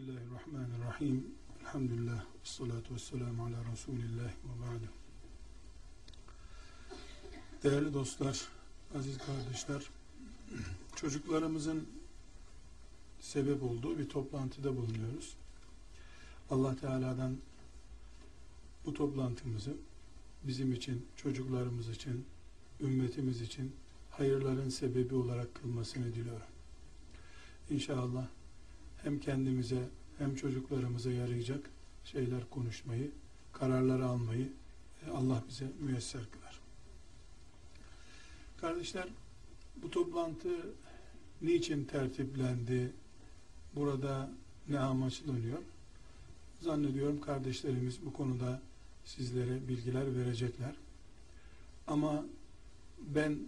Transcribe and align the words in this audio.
Bismillahirrahmanirrahim. 0.00 1.26
Elhamdülillah. 1.60 2.24
Salatu 2.44 2.94
vesselamu 2.94 3.44
ala 3.44 3.72
Resulillah 3.72 4.28
ve 4.28 4.60
ba'du. 4.62 4.88
Değerli 7.62 7.94
dostlar, 7.94 8.48
aziz 8.94 9.18
kardeşler, 9.18 9.82
çocuklarımızın 10.96 11.88
sebep 13.20 13.62
olduğu 13.62 13.98
bir 13.98 14.08
toplantıda 14.08 14.76
bulunuyoruz. 14.76 15.34
Allah 16.50 16.76
Teala'dan 16.76 17.36
bu 18.86 18.94
toplantımızı 18.94 19.74
bizim 20.44 20.72
için, 20.72 21.06
çocuklarımız 21.16 21.88
için, 21.88 22.24
ümmetimiz 22.80 23.40
için 23.40 23.72
hayırların 24.10 24.68
sebebi 24.68 25.14
olarak 25.14 25.54
kılmasını 25.54 26.14
diliyorum. 26.14 26.46
İnşallah 27.70 28.26
hem 29.02 29.20
kendimize 29.20 29.88
hem 30.18 30.34
çocuklarımıza 30.34 31.10
yarayacak 31.10 31.70
şeyler 32.04 32.50
konuşmayı, 32.50 33.10
kararlar 33.52 34.00
almayı 34.00 34.48
e, 35.06 35.10
Allah 35.10 35.44
bize 35.48 35.66
müyesser 35.80 36.22
kılar. 36.30 36.60
Kardeşler, 38.60 39.08
bu 39.82 39.90
toplantı 39.90 40.48
niçin 41.42 41.84
tertiplendi? 41.84 42.92
Burada 43.76 44.30
ne 44.68 44.78
amaçlanıyor? 44.78 45.58
Zannediyorum 46.60 47.20
kardeşlerimiz 47.20 47.98
bu 48.04 48.12
konuda 48.12 48.60
sizlere 49.04 49.68
bilgiler 49.68 50.16
verecekler. 50.16 50.74
Ama 51.86 52.24
ben 53.08 53.38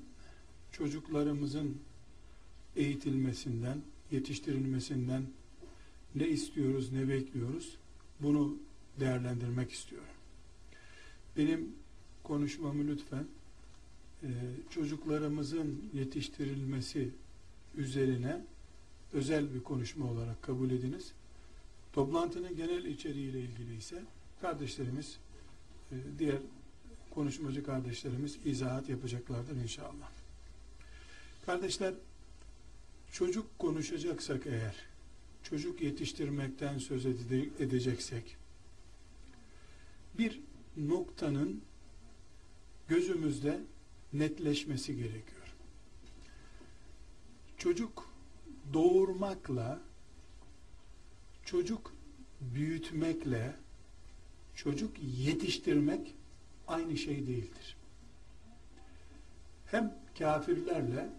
çocuklarımızın 0.73 1.79
eğitilmesinden, 2.77 3.83
yetiştirilmesinden 4.11 5.23
ne 6.15 6.29
istiyoruz, 6.29 6.93
ne 6.93 7.09
bekliyoruz 7.09 7.77
bunu 8.21 8.57
değerlendirmek 9.01 9.73
istiyorum. 9.73 10.09
Benim 11.37 11.73
konuşmamı 12.23 12.89
lütfen 12.89 13.27
e, 14.23 14.29
çocuklarımızın 14.71 15.91
yetiştirilmesi 15.95 17.11
üzerine 17.77 18.41
özel 19.13 19.55
bir 19.55 19.63
konuşma 19.63 20.11
olarak 20.11 20.43
kabul 20.43 20.71
ediniz. 20.71 21.13
Toplantının 21.93 22.57
genel 22.57 22.85
içeriğiyle 22.85 23.41
ilgili 23.41 23.77
ise 23.77 24.03
kardeşlerimiz, 24.41 25.19
e, 25.93 25.97
diğer 26.19 26.39
konuşmacı 27.11 27.65
kardeşlerimiz 27.65 28.39
izahat 28.45 28.89
yapacaklardır 28.89 29.57
inşallah. 29.57 30.11
Kardeşler, 31.47 31.95
çocuk 33.13 33.59
konuşacaksak 33.59 34.47
eğer, 34.47 34.75
çocuk 35.43 35.83
yetiştirmekten 35.83 36.79
söz 36.79 37.07
edeceksek, 37.59 38.37
bir 40.19 40.41
noktanın 40.77 41.63
gözümüzde 42.89 43.61
netleşmesi 44.13 44.97
gerekiyor. 44.97 45.55
Çocuk 47.59 48.11
doğurmakla, 48.73 49.81
çocuk 51.45 51.93
büyütmekle, 52.41 53.57
çocuk 54.55 54.91
yetiştirmek 55.19 56.15
aynı 56.69 56.97
şey 56.97 57.27
değildir. 57.27 57.77
Hem 59.67 59.95
kafirlerle 60.19 61.11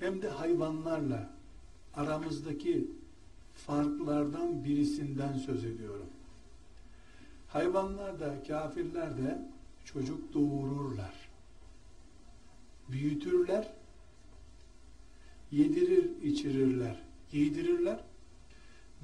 hem 0.00 0.22
de 0.22 0.28
hayvanlarla 0.28 1.34
aramızdaki 1.94 2.86
farklardan 3.66 4.64
birisinden 4.64 5.32
söz 5.32 5.64
ediyorum. 5.64 6.06
Hayvanlar 7.48 8.20
da 8.20 8.42
kafirler 8.42 9.16
de 9.16 9.38
çocuk 9.84 10.34
doğururlar. 10.34 11.28
Büyütürler, 12.88 13.72
yedirir, 15.50 16.22
içirirler, 16.22 17.02
giydirirler. 17.30 18.04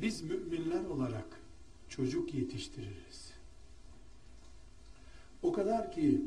Biz 0.01 0.23
müminler 0.23 0.85
olarak 0.85 1.41
çocuk 1.89 2.35
yetiştiririz. 2.35 3.33
O 5.43 5.53
kadar 5.53 5.93
ki 5.93 6.23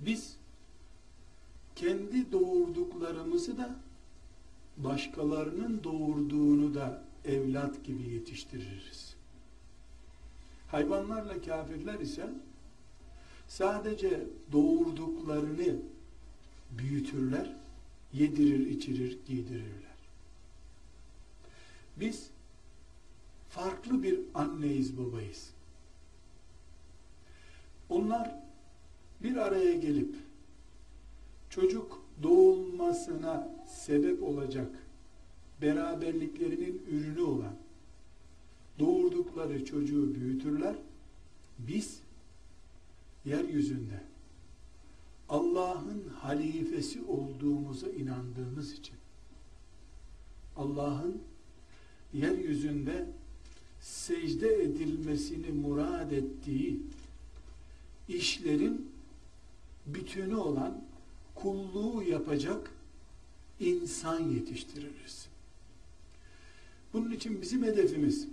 biz 0.00 0.36
kendi 1.76 2.32
doğurduklarımızı 2.32 3.58
da 3.58 3.76
başkalarının 4.76 5.84
doğurduğunu 5.84 6.74
da 6.74 7.02
evlat 7.24 7.84
gibi 7.84 8.02
yetiştiririz. 8.02 9.14
Hayvanlarla 10.68 11.42
kafirler 11.42 12.00
ise 12.00 12.28
sadece 13.48 14.20
doğurduklarını 14.52 15.76
büyütürler, 16.70 17.52
yedirir, 18.12 18.66
içirir, 18.66 19.18
giydirirler. 19.26 19.94
Biz 21.96 22.30
farklı 23.48 24.02
bir 24.02 24.20
anneyiz, 24.34 24.98
babayız. 24.98 25.50
Onlar 27.88 28.34
bir 29.22 29.36
araya 29.36 29.74
gelip 29.74 30.14
çocuk 31.50 32.03
doğulmasına 32.22 33.48
sebep 33.66 34.22
olacak 34.22 34.68
beraberliklerinin 35.62 36.82
ürünü 36.90 37.20
olan 37.20 37.54
doğurdukları 38.78 39.64
çocuğu 39.64 40.14
büyütürler. 40.14 40.74
Biz 41.58 42.00
yeryüzünde 43.24 44.00
Allah'ın 45.28 46.08
halifesi 46.08 47.02
olduğumuza 47.04 47.88
inandığımız 47.88 48.72
için 48.72 48.94
Allah'ın 50.56 51.22
yeryüzünde 52.14 53.06
secde 53.80 54.62
edilmesini 54.62 55.48
murad 55.48 56.10
ettiği 56.10 56.80
işlerin 58.08 58.90
bütünü 59.86 60.36
olan 60.36 60.84
kulluğu 61.34 62.02
yapacak 62.02 62.70
insan 63.60 64.20
yetiştiririz. 64.30 65.28
Bunun 66.92 67.10
için 67.10 67.42
bizim 67.42 67.62
hedefimiz 67.62 68.28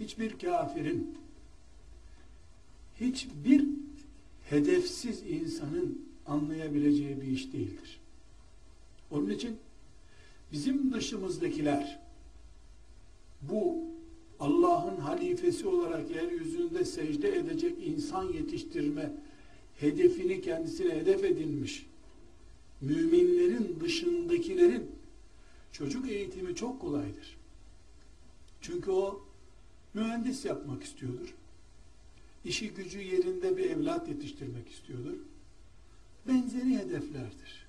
hiçbir 0.00 0.38
kafirin 0.38 1.18
hiçbir 3.00 3.64
hedefsiz 4.50 5.22
insanın 5.22 6.06
anlayabileceği 6.26 7.20
bir 7.20 7.26
iş 7.26 7.52
değildir. 7.52 8.00
Onun 9.10 9.30
için 9.30 9.56
bizim 10.52 10.92
dışımızdakiler 10.92 12.00
bu 13.42 13.84
Allah'ın 14.40 14.96
halifesi 14.96 15.68
olarak 15.68 16.10
yeryüzünde 16.10 16.84
secde 16.84 17.36
edecek 17.36 17.74
insan 17.86 18.32
yetiştirme 18.32 19.12
hedefini 19.76 20.40
kendisine 20.40 20.94
hedef 20.94 21.24
edinmiş 21.24 21.86
müminlerin 22.80 23.80
dışındakilerin 23.80 24.90
çocuk 25.72 26.08
eğitimi 26.10 26.54
çok 26.54 26.80
kolaydır. 26.80 27.36
Çünkü 28.60 28.90
o 28.90 29.24
mühendis 29.94 30.44
yapmak 30.44 30.82
istiyordur. 30.82 31.34
İşi 32.44 32.70
gücü 32.70 33.00
yerinde 33.00 33.56
bir 33.56 33.70
evlat 33.70 34.08
yetiştirmek 34.08 34.68
istiyordur. 34.68 35.16
Benzeri 36.28 36.78
hedeflerdir. 36.78 37.66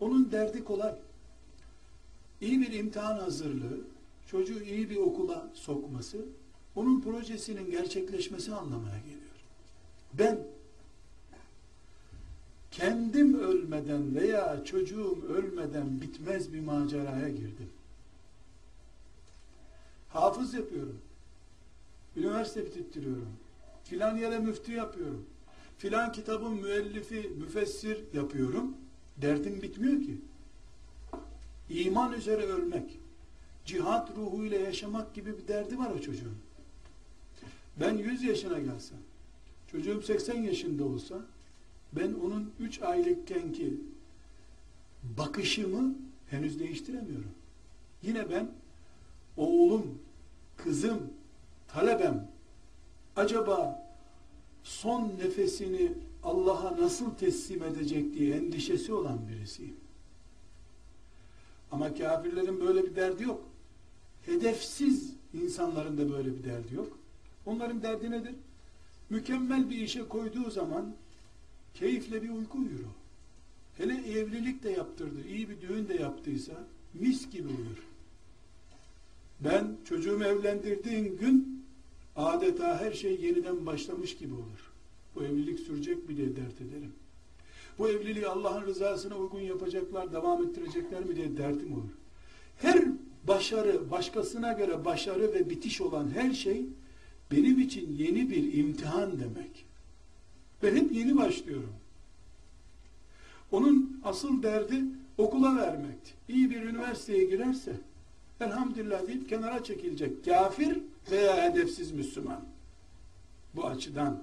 Onun 0.00 0.32
derdi 0.32 0.64
kolay. 0.64 0.94
İyi 2.40 2.60
bir 2.60 2.72
imtihan 2.72 3.16
hazırlığı, 3.16 3.80
çocuğu 4.26 4.60
iyi 4.62 4.90
bir 4.90 4.96
okula 4.96 5.50
sokması, 5.54 6.24
onun 6.76 7.00
projesinin 7.00 7.70
gerçekleşmesi 7.70 8.54
anlamına 8.54 8.98
geliyor. 8.98 9.20
Ben 10.12 10.46
kendim 12.74 13.40
ölmeden 13.40 14.14
veya 14.14 14.64
çocuğum 14.64 15.18
ölmeden 15.28 16.00
bitmez 16.00 16.52
bir 16.52 16.60
maceraya 16.60 17.28
girdim. 17.28 17.70
Hafız 20.08 20.54
yapıyorum. 20.54 20.98
Üniversite 22.16 22.66
bitittiriyorum. 22.66 23.36
Filan 23.84 24.16
yere 24.16 24.38
müftü 24.38 24.72
yapıyorum. 24.72 25.26
Filan 25.78 26.12
kitabın 26.12 26.52
müellifi, 26.52 27.32
müfessir 27.38 28.04
yapıyorum. 28.14 28.76
Derdim 29.16 29.62
bitmiyor 29.62 30.02
ki. 30.02 30.20
İman 31.70 32.12
üzere 32.12 32.42
ölmek, 32.42 32.98
cihat 33.64 34.16
ruhuyla 34.16 34.58
yaşamak 34.58 35.14
gibi 35.14 35.38
bir 35.38 35.48
derdi 35.48 35.78
var 35.78 35.90
o 35.90 36.00
çocuğun. 36.00 36.36
Ben 37.80 37.98
100 37.98 38.22
yaşına 38.22 38.58
gelsem, 38.58 38.98
çocuğum 39.72 40.02
80 40.02 40.42
yaşında 40.42 40.84
olsa, 40.84 41.26
ben 41.96 42.12
onun 42.12 42.52
3 42.60 42.82
aylıkken 42.82 43.52
ki 43.52 43.74
bakışımı 45.18 45.94
henüz 46.30 46.60
değiştiremiyorum. 46.60 47.30
Yine 48.02 48.30
ben 48.30 48.50
oğlum 49.36 49.98
kızım, 50.56 51.00
talebem 51.68 52.28
acaba 53.16 53.84
son 54.62 55.08
nefesini 55.18 55.92
Allah'a 56.22 56.76
nasıl 56.76 57.14
teslim 57.14 57.62
edecek 57.64 58.14
diye 58.14 58.36
endişesi 58.36 58.92
olan 58.92 59.28
birisiyim. 59.28 59.76
Ama 61.72 61.94
kafirlerin 61.94 62.60
böyle 62.60 62.84
bir 62.84 62.96
derdi 62.96 63.22
yok. 63.22 63.42
Hedefsiz 64.26 65.12
insanların 65.42 65.98
da 65.98 66.12
böyle 66.12 66.36
bir 66.38 66.44
derdi 66.44 66.74
yok. 66.74 66.98
Onların 67.46 67.82
derdi 67.82 68.10
nedir? 68.10 68.34
Mükemmel 69.10 69.70
bir 69.70 69.76
işe 69.76 70.08
koyduğu 70.08 70.50
zaman 70.50 70.94
keyifle 71.74 72.22
bir 72.22 72.30
uyku 72.30 72.58
uyur 72.58 72.80
o. 72.80 72.92
Hele 73.76 74.18
evlilik 74.18 74.62
de 74.62 74.70
yaptırdı, 74.70 75.28
iyi 75.28 75.48
bir 75.48 75.60
düğün 75.60 75.88
de 75.88 75.94
yaptıysa 75.94 76.52
mis 76.94 77.30
gibi 77.30 77.48
uyur. 77.48 77.78
Ben 79.40 79.76
çocuğumu 79.84 80.24
evlendirdiğim 80.24 81.16
gün 81.16 81.64
adeta 82.16 82.80
her 82.80 82.92
şey 82.92 83.20
yeniden 83.20 83.66
başlamış 83.66 84.16
gibi 84.16 84.34
olur. 84.34 84.72
Bu 85.14 85.24
evlilik 85.24 85.60
sürecek 85.60 86.08
mi 86.08 86.16
diye 86.16 86.36
dert 86.36 86.60
ederim. 86.60 86.92
Bu 87.78 87.88
evliliği 87.88 88.26
Allah'ın 88.26 88.66
rızasına 88.66 89.16
uygun 89.16 89.40
yapacaklar, 89.40 90.12
devam 90.12 90.42
ettirecekler 90.44 91.04
mi 91.04 91.16
diye 91.16 91.36
dertim 91.36 91.72
olur. 91.72 91.90
Her 92.58 92.84
başarı, 93.28 93.90
başkasına 93.90 94.52
göre 94.52 94.84
başarı 94.84 95.34
ve 95.34 95.50
bitiş 95.50 95.80
olan 95.80 96.10
her 96.14 96.32
şey 96.32 96.66
benim 97.32 97.60
için 97.60 97.96
yeni 97.98 98.30
bir 98.30 98.52
imtihan 98.52 99.20
demek. 99.20 99.64
Ben 100.64 100.76
hep 100.76 100.92
yeni 100.92 101.16
başlıyorum. 101.16 101.72
Onun 103.52 104.00
asıl 104.04 104.42
derdi 104.42 104.84
okula 105.18 105.56
vermekti. 105.56 106.10
İyi 106.28 106.50
bir 106.50 106.62
üniversiteye 106.62 107.24
girerse 107.24 107.80
elhamdülillah 108.40 109.06
deyip 109.06 109.28
kenara 109.28 109.64
çekilecek. 109.64 110.24
Kafir 110.24 110.78
veya 111.10 111.42
hedefsiz 111.42 111.92
Müslüman. 111.92 112.44
Bu 113.56 113.66
açıdan 113.66 114.22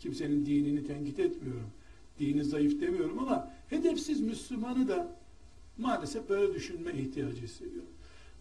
kimsenin 0.00 0.46
dinini 0.46 0.86
tenkit 0.86 1.18
etmiyorum. 1.18 1.70
Dini 2.18 2.44
zayıf 2.44 2.80
demiyorum 2.80 3.18
ama 3.18 3.50
hedefsiz 3.68 4.20
Müslümanı 4.20 4.88
da 4.88 5.16
maalesef 5.78 6.28
böyle 6.28 6.54
düşünme 6.54 6.92
ihtiyacı 6.92 7.42
hissediyor. 7.42 7.84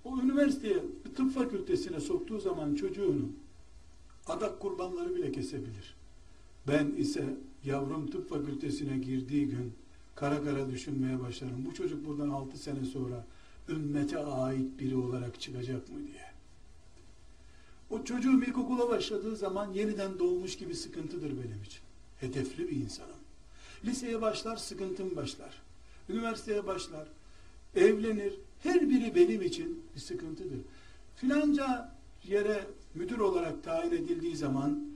O 0.06 0.20
üniversiteye, 0.20 0.78
tıp 1.16 1.34
fakültesine 1.34 2.00
soktuğu 2.00 2.40
zaman 2.40 2.76
çocuğunu 2.76 3.30
adak 4.28 4.60
kurbanları 4.60 5.16
bile 5.16 5.32
kesebilir. 5.32 6.01
Ben 6.68 6.92
ise 6.98 7.24
yavrum 7.66 8.12
tıp 8.12 8.30
fakültesine 8.30 8.98
girdiği 8.98 9.48
gün 9.48 9.74
kara 10.16 10.44
kara 10.44 10.70
düşünmeye 10.70 11.20
başlarım. 11.20 11.66
Bu 11.66 11.74
çocuk 11.74 12.06
buradan 12.06 12.30
altı 12.30 12.58
sene 12.58 12.86
sonra 12.86 13.26
ümmete 13.70 14.20
ait 14.20 14.80
biri 14.80 14.96
olarak 14.96 15.42
çıkacak 15.42 15.90
mı 15.90 15.98
diye. 16.08 16.32
O 17.90 18.04
çocuğum 18.04 18.44
ilkokula 18.44 18.90
başladığı 18.90 19.36
zaman 19.36 19.74
yeniden 19.74 20.20
doğmuş 20.20 20.58
gibi 20.58 20.76
sıkıntıdır 20.76 21.30
benim 21.30 21.64
için. 21.64 21.82
Hedefli 22.20 22.70
bir 22.70 22.76
insanım. 22.76 23.16
Liseye 23.86 24.22
başlar, 24.22 24.58
sıkıntım 24.58 25.16
başlar. 25.16 25.62
Üniversiteye 26.10 26.68
başlar, 26.68 27.08
evlenir. 27.76 28.34
Her 28.64 28.90
biri 28.90 29.16
benim 29.16 29.42
için 29.42 29.84
bir 29.96 30.00
sıkıntıdır. 30.00 30.60
Filanca 31.16 31.92
yere 32.28 32.66
müdür 32.96 33.18
olarak 33.18 33.64
tayin 33.64 33.92
edildiği 33.92 34.36
zaman 34.36 34.91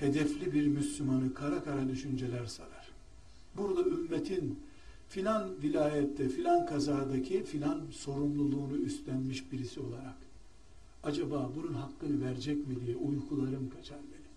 hedefli 0.00 0.52
bir 0.52 0.66
Müslümanı 0.66 1.34
kara 1.34 1.64
kara 1.64 1.88
düşünceler 1.88 2.46
sarar. 2.46 2.88
Burada 3.56 3.80
ümmetin 3.80 4.58
filan 5.08 5.62
vilayette, 5.62 6.28
filan 6.28 6.66
kazadaki 6.66 7.44
filan 7.44 7.82
sorumluluğunu 7.92 8.76
üstlenmiş 8.76 9.52
birisi 9.52 9.80
olarak 9.80 10.16
acaba 11.02 11.50
bunun 11.56 11.74
hakkını 11.74 12.24
verecek 12.24 12.68
mi 12.68 12.86
diye 12.86 12.96
uykularım 12.96 13.70
kaçar 13.70 13.98
benim. 13.98 14.28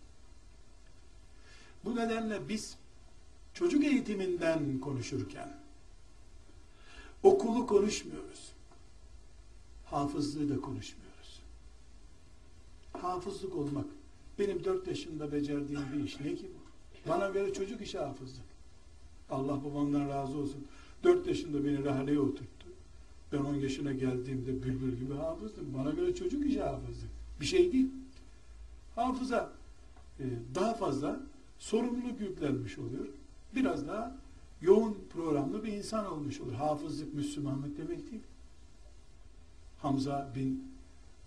Bu 1.85 1.95
nedenle 1.95 2.49
biz 2.49 2.77
çocuk 3.53 3.83
eğitiminden 3.83 4.79
konuşurken 4.79 5.49
okulu 7.23 7.67
konuşmuyoruz. 7.67 8.51
Hafızlığı 9.85 10.49
da 10.49 10.61
konuşmuyoruz. 10.61 11.41
Hafızlık 12.93 13.55
olmak 13.55 13.85
benim 14.41 14.63
dört 14.63 14.87
yaşında 14.87 15.31
becerdiğim 15.31 15.81
bir 15.93 16.03
iş 16.03 16.19
ne 16.19 16.35
ki 16.35 16.51
bu? 16.55 17.09
Bana 17.09 17.29
göre 17.29 17.53
çocuk 17.53 17.81
işi 17.81 17.97
hafızlık. 17.97 18.45
Allah 19.29 19.63
babamdan 19.63 20.09
razı 20.09 20.37
olsun. 20.37 20.67
Dört 21.03 21.27
yaşında 21.27 21.65
beni 21.65 21.85
rahaleye 21.85 22.19
oturttu. 22.19 22.67
Ben 23.31 23.37
on 23.37 23.55
yaşına 23.55 23.93
geldiğimde 23.93 24.63
bülbül 24.63 24.95
gibi 24.95 25.13
hafızdım. 25.13 25.73
Bana 25.77 25.91
göre 25.91 26.15
çocuk 26.15 26.45
işi 26.45 26.61
hafızlık. 26.61 27.09
Bir 27.41 27.45
şey 27.45 27.73
değil. 27.73 27.87
Hafıza 28.95 29.51
e, 30.19 30.25
daha 30.55 30.73
fazla 30.73 31.19
sorumluluk 31.59 32.21
yüklenmiş 32.21 32.79
oluyor. 32.79 33.07
Biraz 33.55 33.87
daha 33.87 34.17
yoğun 34.61 34.97
programlı 35.13 35.63
bir 35.63 35.73
insan 35.73 36.11
olmuş 36.11 36.41
olur. 36.41 36.53
Hafızlık, 36.53 37.13
Müslümanlık 37.13 37.77
demek 37.77 38.11
değil. 38.11 38.23
Hamza 39.81 40.31
bin 40.35 40.63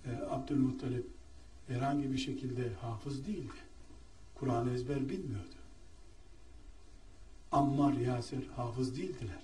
e, 0.04 0.24
Abdülmuttalip 0.30 1.06
herhangi 1.68 2.12
bir 2.12 2.18
şekilde 2.18 2.72
hafız 2.80 3.26
değildi. 3.26 3.64
Kur'an 4.34 4.68
ezber 4.68 5.08
bilmiyordu. 5.08 5.54
Ammar, 7.52 7.92
Yasir 7.92 8.48
hafız 8.48 8.96
değildiler. 8.96 9.42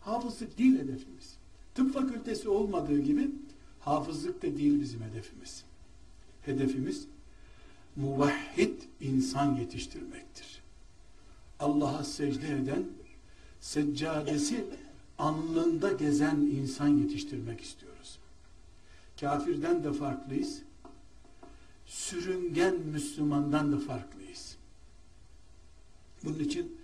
Hafızlık 0.00 0.58
değil 0.58 0.78
hedefimiz. 0.78 1.36
Tıp 1.74 1.94
fakültesi 1.94 2.48
olmadığı 2.48 3.00
gibi 3.00 3.30
hafızlık 3.80 4.42
da 4.42 4.58
değil 4.58 4.80
bizim 4.80 5.02
hedefimiz. 5.02 5.64
Hedefimiz 6.42 7.06
muvahhid 7.96 8.82
insan 9.00 9.54
yetiştirmektir. 9.54 10.62
Allah'a 11.60 12.04
secde 12.04 12.48
eden, 12.48 12.84
seccadesi 13.60 14.64
alnında 15.18 15.92
gezen 15.92 16.36
insan 16.36 16.88
yetiştirmek 16.88 17.60
istiyoruz. 17.60 18.18
Kafirden 19.20 19.84
de 19.84 19.92
farklıyız. 19.92 20.62
Sürüngen 21.88 22.80
Müslümandan 22.80 23.72
da 23.72 23.78
farklıyız. 23.78 24.56
Bunun 26.24 26.38
için 26.38 26.76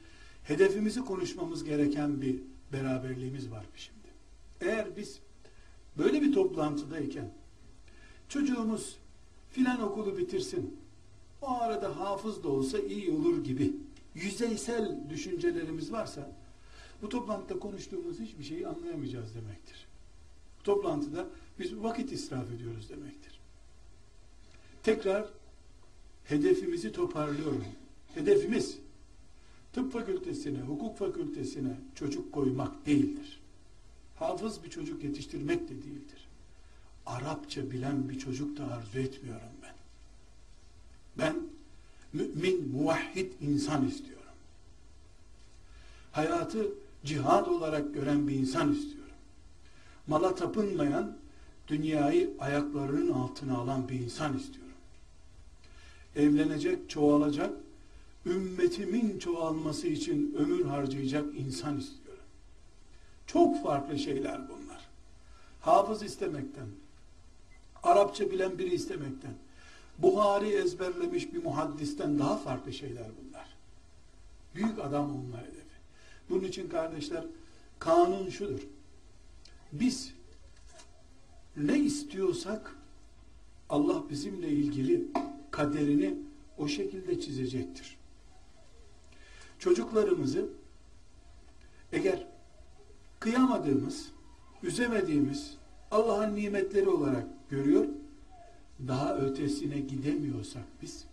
hedefimizi 0.44 1.00
konuşmamız 1.04 1.64
gereken 1.64 2.20
bir 2.20 2.40
beraberliğimiz 2.72 3.50
var 3.50 3.64
şimdi. 3.76 4.08
Eğer 4.60 4.96
biz 4.96 5.18
böyle 5.98 6.22
bir 6.22 6.32
toplantıdayken 6.32 7.30
çocuğumuz 8.28 8.96
filan 9.50 9.82
okulu 9.82 10.18
bitirsin, 10.18 10.76
o 11.42 11.48
arada 11.48 12.00
hafız 12.00 12.44
da 12.44 12.48
olsa 12.48 12.78
iyi 12.78 13.10
olur 13.10 13.44
gibi 13.44 13.76
yüzeysel 14.14 14.98
düşüncelerimiz 15.10 15.92
varsa 15.92 16.32
bu 17.02 17.08
toplantıda 17.08 17.58
konuştuğumuz 17.58 18.20
hiçbir 18.20 18.44
şeyi 18.44 18.68
anlayamayacağız 18.68 19.34
demektir. 19.34 19.86
Bu 20.58 20.62
toplantıda 20.62 21.26
biz 21.58 21.76
vakit 21.76 22.12
israf 22.12 22.50
ediyoruz 22.50 22.88
demektir. 22.88 23.33
Tekrar 24.84 25.24
hedefimizi 26.24 26.92
toparlıyorum. 26.92 27.64
Hedefimiz 28.14 28.78
tıp 29.72 29.92
fakültesine, 29.92 30.60
hukuk 30.60 30.98
fakültesine 30.98 31.76
çocuk 31.94 32.32
koymak 32.32 32.86
değildir. 32.86 33.40
Hafız 34.16 34.64
bir 34.64 34.70
çocuk 34.70 35.04
yetiştirmek 35.04 35.68
de 35.68 35.68
değildir. 35.68 36.28
Arapça 37.06 37.70
bilen 37.70 38.08
bir 38.08 38.18
çocuk 38.18 38.58
da 38.58 38.64
arzu 38.64 38.98
etmiyorum 38.98 39.48
ben. 39.62 39.74
Ben 41.18 41.36
mümin, 42.12 42.68
muvahhid 42.68 43.32
insan 43.40 43.88
istiyorum. 43.88 44.24
Hayatı 46.12 46.68
cihad 47.04 47.46
olarak 47.46 47.94
gören 47.94 48.28
bir 48.28 48.34
insan 48.34 48.72
istiyorum. 48.72 49.14
Mala 50.06 50.34
tapınmayan, 50.34 51.16
dünyayı 51.68 52.30
ayaklarının 52.38 53.12
altına 53.12 53.58
alan 53.58 53.88
bir 53.88 54.00
insan 54.00 54.36
istiyorum. 54.36 54.63
Evlenecek, 56.16 56.90
çoğalacak, 56.90 57.50
ümmetimin 58.26 59.18
çoğalması 59.18 59.86
için 59.86 60.34
ömür 60.38 60.64
harcayacak 60.64 61.24
insan 61.36 61.78
istiyorum. 61.78 62.24
Çok 63.26 63.62
farklı 63.62 63.98
şeyler 63.98 64.48
bunlar. 64.48 64.88
Hafız 65.60 66.02
istemekten, 66.02 66.66
Arapça 67.82 68.30
bilen 68.30 68.58
biri 68.58 68.74
istemekten, 68.74 69.34
Buhari 69.98 70.48
ezberlemiş 70.48 71.32
bir 71.32 71.44
muhaddisten 71.44 72.18
daha 72.18 72.36
farklı 72.36 72.72
şeyler 72.72 73.06
bunlar. 73.22 73.56
Büyük 74.54 74.78
adam 74.78 75.10
olma 75.10 75.38
hedefi. 75.38 75.64
Bunun 76.30 76.44
için 76.44 76.68
kardeşler 76.68 77.24
kanun 77.78 78.30
şudur. 78.30 78.60
Biz 79.72 80.12
ne 81.56 81.78
istiyorsak 81.78 82.76
Allah 83.68 84.10
bizimle 84.10 84.48
ilgili 84.48 85.04
kaderini 85.54 86.14
o 86.58 86.68
şekilde 86.68 87.20
çizecektir. 87.20 87.96
Çocuklarımızı 89.58 90.46
eğer 91.92 92.26
kıyamadığımız, 93.20 94.08
üzemediğimiz 94.62 95.56
Allah'ın 95.90 96.36
nimetleri 96.36 96.88
olarak 96.88 97.26
görüyor 97.50 97.88
daha 98.88 99.16
ötesine 99.16 99.78
gidemiyorsak 99.80 100.62
biz 100.82 101.04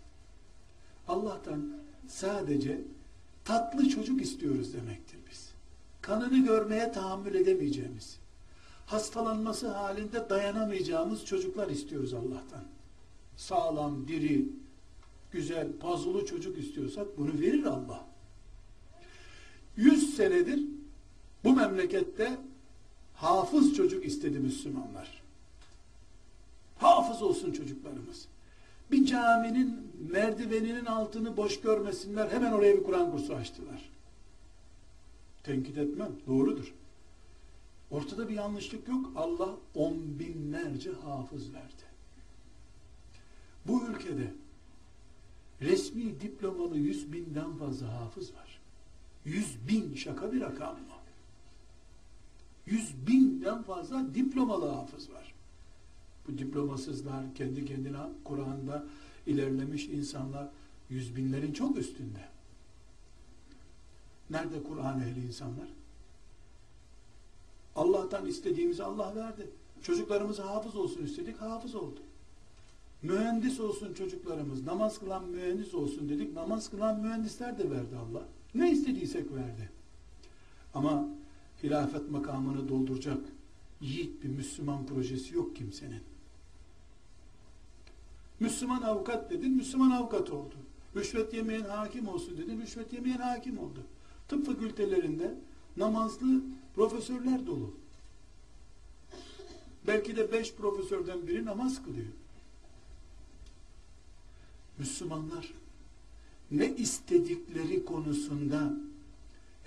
Allah'tan 1.07 1.69
sadece 2.07 2.81
tatlı 3.45 3.89
çocuk 3.89 4.21
istiyoruz 4.21 4.73
demektir 4.73 5.19
biz. 5.31 5.51
Kanını 6.01 6.45
görmeye 6.45 6.91
tahammül 6.91 7.35
edemeyeceğimiz, 7.35 8.17
hastalanması 8.85 9.67
halinde 9.67 10.29
dayanamayacağımız 10.29 11.25
çocuklar 11.25 11.69
istiyoruz 11.69 12.13
Allah'tan. 12.13 12.63
Sağlam, 13.41 14.07
diri, 14.07 14.45
güzel, 15.31 15.67
pazulu 15.79 16.25
çocuk 16.25 16.57
istiyorsak 16.57 17.17
bunu 17.17 17.39
verir 17.41 17.63
Allah. 17.63 18.05
Yüz 19.77 20.15
senedir 20.15 20.61
bu 21.43 21.53
memlekette 21.53 22.37
hafız 23.13 23.75
çocuk 23.75 24.05
istedi 24.05 24.39
Müslümanlar. 24.39 25.21
Hafız 26.77 27.21
olsun 27.21 27.51
çocuklarımız. 27.51 28.27
Bir 28.91 29.05
caminin 29.05 29.91
merdiveninin 30.11 30.85
altını 30.85 31.37
boş 31.37 31.61
görmesinler. 31.61 32.29
Hemen 32.29 32.51
oraya 32.51 32.77
bir 32.77 32.83
Kur'an 32.83 33.11
kursu 33.11 33.35
açtılar. 33.35 33.89
Tenkit 35.43 35.77
etmem. 35.77 36.11
Doğrudur. 36.27 36.73
Ortada 37.91 38.29
bir 38.29 38.33
yanlışlık 38.33 38.87
yok. 38.87 39.11
Allah 39.15 39.49
on 39.75 40.19
binlerce 40.19 40.91
hafız 40.91 41.53
verdi. 41.53 41.90
Bu 43.67 43.83
ülkede 43.87 44.33
resmi 45.61 46.21
diplomalı 46.21 46.77
yüz 46.77 47.13
binden 47.13 47.55
fazla 47.57 48.01
hafız 48.01 48.33
var. 48.33 48.61
Yüz 49.25 49.57
bin 49.67 49.95
şaka 49.95 50.31
bir 50.31 50.41
rakam 50.41 50.73
mı? 50.73 50.91
Yüz 52.65 52.93
binden 53.07 53.63
fazla 53.63 54.15
diplomalı 54.15 54.67
hafız 54.67 55.09
var. 55.09 55.33
Bu 56.27 56.37
diplomasızlar, 56.37 57.35
kendi 57.35 57.65
kendine 57.65 57.97
Kur'an'da 58.23 58.85
ilerlemiş 59.27 59.85
insanlar 59.85 60.47
yüz 60.89 61.15
binlerin 61.15 61.53
çok 61.53 61.77
üstünde. 61.77 62.29
Nerede 64.29 64.63
Kur'an 64.63 65.01
ehli 65.01 65.25
insanlar? 65.25 65.67
Allah'tan 67.75 68.25
istediğimizi 68.25 68.83
Allah 68.83 69.15
verdi. 69.15 69.49
Çocuklarımız 69.83 70.39
hafız 70.39 70.75
olsun 70.75 71.03
istedik, 71.03 71.41
hafız 71.41 71.75
oldu. 71.75 71.99
Mühendis 73.03 73.59
olsun 73.59 73.93
çocuklarımız, 73.93 74.63
namaz 74.63 74.99
kılan 74.99 75.29
mühendis 75.29 75.73
olsun 75.73 76.09
dedik, 76.09 76.33
namaz 76.33 76.69
kılan 76.69 76.99
mühendisler 76.99 77.57
de 77.57 77.71
verdi 77.71 77.95
Allah. 77.95 78.25
Ne 78.55 78.71
istediysek 78.71 79.31
verdi. 79.31 79.69
Ama 80.73 81.07
hilafet 81.63 82.09
makamını 82.11 82.69
dolduracak 82.69 83.19
yiğit 83.81 84.23
bir 84.23 84.29
Müslüman 84.29 84.85
projesi 84.85 85.35
yok 85.35 85.55
kimsenin. 85.55 86.01
Müslüman 88.39 88.81
avukat 88.81 89.31
dedin, 89.31 89.51
Müslüman 89.51 89.91
avukat 89.91 90.29
oldu. 90.29 90.55
Rüşvet 90.95 91.33
yemeyen 91.33 91.61
hakim 91.61 92.07
olsun 92.07 92.37
dedin, 92.37 92.61
rüşvet 92.61 92.93
yemeyen 92.93 93.17
hakim 93.17 93.57
oldu. 93.57 93.79
Tıp 94.27 94.45
fakültelerinde 94.45 95.35
namazlı 95.77 96.41
profesörler 96.75 97.47
dolu. 97.47 97.73
Belki 99.87 100.15
de 100.15 100.31
beş 100.31 100.53
profesörden 100.53 101.27
biri 101.27 101.45
namaz 101.45 101.83
kılıyor. 101.85 102.07
Müslümanlar 104.81 105.53
ne 106.51 106.75
istedikleri 106.75 107.85
konusunda 107.85 108.73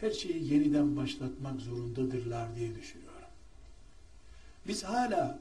her 0.01 0.11
şeyi 0.11 0.53
yeniden 0.53 0.97
başlatmak 0.97 1.61
zorundadırlar 1.61 2.57
diye 2.57 2.75
düşünüyorum. 2.75 3.29
Biz 4.69 4.85
hala 4.85 5.39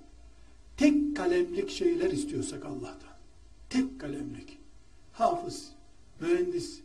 tek 0.77 1.18
kalemlik 1.18 1.70
şeyler 1.70 2.12
istiyorsak 2.12 2.65
Allah'tan, 2.65 3.18
tek 3.70 4.00
kalemlik, 4.00 4.58
hafız, 5.13 5.70
mühendis, 6.22 6.80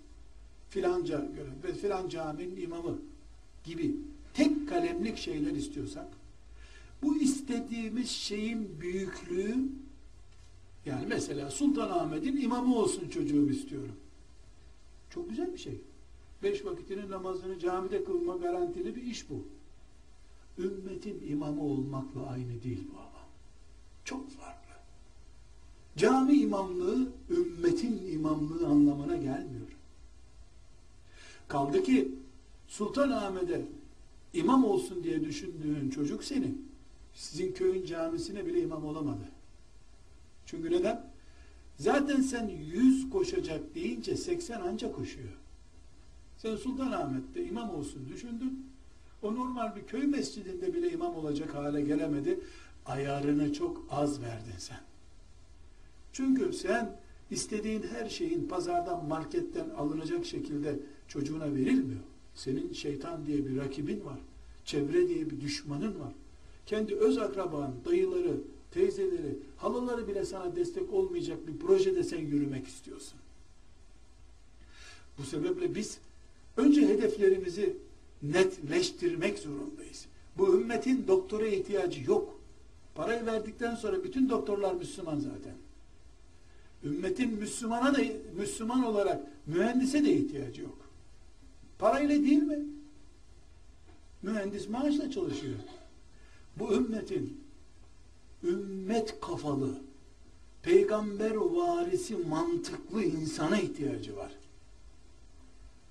filanca 0.71 1.27
görev 1.37 1.77
filan 1.77 2.09
caminin 2.09 2.57
imamı 2.57 2.99
gibi 3.65 3.97
tek 4.35 4.69
kalemlik 4.69 5.19
şeyler 5.19 5.53
istiyorsak, 5.53 6.07
bu 7.03 7.17
istediğimiz 7.17 8.11
şeyin 8.11 8.81
büyüklüğü, 8.81 9.57
yani 10.89 11.07
mesela 11.07 11.51
Sultanahmet'in 11.51 12.37
imamı 12.37 12.77
olsun 12.77 13.09
çocuğum 13.09 13.51
istiyorum. 13.51 13.97
Çok 15.11 15.31
güzel 15.31 15.53
bir 15.53 15.59
şey. 15.59 15.81
Beş 16.43 16.65
vakitinin 16.65 17.11
namazını 17.11 17.59
camide 17.59 18.05
kılma 18.05 18.37
garantili 18.37 18.97
bir 18.97 19.03
iş 19.03 19.31
bu. 19.31 19.45
Ümmetin 20.59 21.25
imamı 21.29 21.65
olmakla 21.65 22.27
aynı 22.27 22.63
değil 22.63 22.89
bu 22.95 22.99
ama. 22.99 23.27
Çok 24.05 24.31
farklı. 24.31 24.73
Cami 25.97 26.37
imamlığı 26.37 27.09
ümmetin 27.31 28.13
imamlığı 28.13 28.67
anlamına 28.67 29.17
gelmiyor. 29.17 29.69
Kaldı 31.49 31.83
ki 31.83 32.15
Sultanahmet'e 32.69 33.65
imam 34.33 34.65
olsun 34.65 35.05
diye 35.05 35.25
düşündüğün 35.25 35.91
çocuk 35.91 36.25
senin. 36.25 36.69
Sizin 37.15 37.53
köyün 37.53 37.87
camisine 37.87 38.47
bile 38.47 38.61
imam 38.63 38.85
olamadı. 38.85 39.38
Çünkü 40.51 40.71
neden? 40.71 41.11
Zaten 41.77 42.21
sen 42.21 42.49
yüz 42.49 43.11
koşacak 43.11 43.75
deyince 43.75 44.17
seksen 44.17 44.61
anca 44.61 44.93
koşuyor. 44.93 45.29
Sen 46.37 46.57
Sultanahmet'te 46.57 47.45
imam 47.45 47.71
olsun 47.71 48.09
düşündün. 48.09 48.67
O 49.23 49.35
normal 49.35 49.77
bir 49.77 49.83
köy 49.83 50.07
mescidinde 50.07 50.75
bile 50.75 50.93
imam 50.93 51.17
olacak 51.17 51.55
hale 51.55 51.81
gelemedi. 51.81 52.41
Ayarını 52.87 53.53
çok 53.53 53.87
az 53.91 54.23
verdin 54.23 54.59
sen. 54.59 54.81
Çünkü 56.13 56.53
sen 56.53 56.97
istediğin 57.31 57.83
her 57.83 58.09
şeyin 58.09 58.49
pazardan, 58.49 59.05
marketten 59.05 59.71
alınacak 59.71 60.27
şekilde 60.27 60.79
çocuğuna 61.09 61.55
verilmiyor. 61.55 62.01
Senin 62.35 62.73
şeytan 62.73 63.27
diye 63.27 63.47
bir 63.47 63.57
rakibin 63.57 64.05
var. 64.05 64.19
Çevre 64.65 65.09
diye 65.09 65.31
bir 65.31 65.41
düşmanın 65.41 66.01
var. 66.01 66.13
Kendi 66.67 66.95
öz 66.95 67.19
akraban, 67.19 67.75
dayıları, 67.85 68.41
teyzeleri, 68.71 69.39
halaları 69.57 70.09
bile 70.09 70.25
sana 70.25 70.57
destek 70.57 70.93
olmayacak 70.93 71.39
bir 71.47 71.59
projede 71.59 72.05
sen 72.05 72.19
yürümek 72.19 72.67
istiyorsun. 72.67 73.19
Bu 75.19 75.23
sebeple 75.23 75.75
biz 75.75 75.99
önce 76.57 76.89
hedeflerimizi 76.89 77.77
netleştirmek 78.23 79.39
zorundayız. 79.39 80.07
Bu 80.39 80.55
ümmetin 80.55 81.05
doktora 81.09 81.47
ihtiyacı 81.47 82.11
yok. 82.11 82.39
Parayı 82.95 83.27
verdikten 83.27 83.75
sonra 83.75 84.05
bütün 84.05 84.29
doktorlar 84.29 84.75
Müslüman 84.75 85.19
zaten. 85.19 85.55
Ümmetin 86.85 87.35
Müslümana 87.35 87.95
da 87.95 88.03
Müslüman 88.37 88.85
olarak 88.85 89.21
mühendise 89.47 90.05
de 90.05 90.13
ihtiyacı 90.13 90.63
yok. 90.63 90.79
Parayla 91.79 92.23
değil 92.23 92.43
mi? 92.43 92.59
Mühendis 94.23 94.69
maaşla 94.69 95.11
çalışıyor. 95.11 95.55
Bu 96.57 96.75
ümmetin 96.75 97.41
ümmet 98.45 99.21
kafalı, 99.21 99.75
peygamber 100.63 101.35
varisi 101.35 102.17
mantıklı 102.17 103.05
insana 103.05 103.61
ihtiyacı 103.61 104.17
var. 104.17 104.33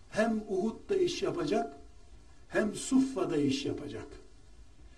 Hem 0.09 0.43
Uhud'da 0.49 0.95
iş 0.95 1.21
yapacak, 1.21 1.77
hem 2.49 2.75
Suffa'da 2.75 3.37
iş 3.37 3.65
yapacak. 3.65 4.07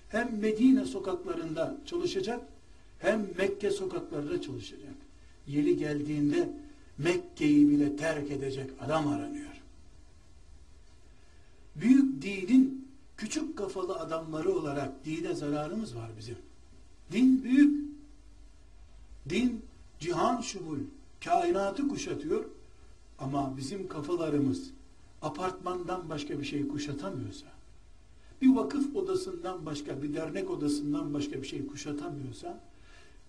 Hem 0.10 0.39
Medine 0.39 0.86
sokaklarında 0.86 1.77
çalışacak, 1.86 2.41
hem 3.00 3.27
Mekke 3.38 3.72
sokaklarında 3.72 4.41
çalışacak. 4.41 4.96
Yeri 5.48 5.77
geldiğinde 5.77 6.50
Mekke'yi 6.98 7.70
bile 7.70 7.96
terk 7.96 8.32
edecek 8.32 8.70
adam 8.82 9.08
aranıyor. 9.08 9.62
Büyük 11.75 12.22
dinin 12.22 12.88
küçük 13.18 13.58
kafalı 13.58 13.96
adamları 13.96 14.53
olarak 14.53 15.06
dine 15.06 15.34
zararımız 15.34 15.96
var 15.96 16.10
bizim. 16.18 16.36
Din 17.12 17.44
büyük. 17.44 17.89
Din 19.30 19.62
cihan 20.00 20.42
şumul, 20.42 20.80
kainatı 21.24 21.88
kuşatıyor. 21.88 22.46
Ama 23.20 23.58
bizim 23.58 23.88
kafalarımız 23.88 24.72
apartmandan 25.22 26.10
başka 26.10 26.39
bir 26.39 26.46
şey 26.46 26.68
kuşatamıyorsa, 26.68 27.46
bir 28.42 28.56
vakıf 28.56 28.96
odasından 28.96 29.66
başka, 29.66 30.04
bir 30.04 30.13
dernek 30.13 30.50
odasından 30.50 31.13
başka 31.13 31.42
bir 31.42 31.48
şey 31.48 31.68
kuşatamıyorsa, 31.68 32.60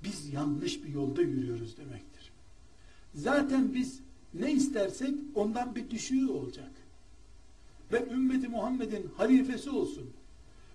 biz 0.05 0.33
yanlış 0.33 0.85
bir 0.85 0.89
yolda 0.89 1.23
yürüyoruz 1.23 1.77
demektir. 1.77 2.31
Zaten 3.15 3.75
biz 3.75 4.01
ne 4.35 4.53
istersek 4.53 5.15
ondan 5.35 5.75
bir 5.75 5.91
düşüğü 5.91 6.29
olacak. 6.29 6.71
Ben 7.93 8.03
ümmeti 8.03 8.49
Muhammed'in 8.49 9.11
halifesi 9.17 9.71
olsun, 9.71 10.11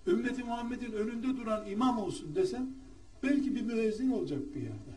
ümmeti 0.08 0.44
Muhammed'in 0.44 0.92
önünde 0.92 1.38
duran 1.38 1.70
imam 1.70 1.98
olsun 1.98 2.36
desem, 2.36 2.68
belki 3.24 3.56
bir 3.56 3.62
müezzin 3.62 4.12
olacak 4.12 4.40
bir 4.56 4.62
yerde. 4.62 4.96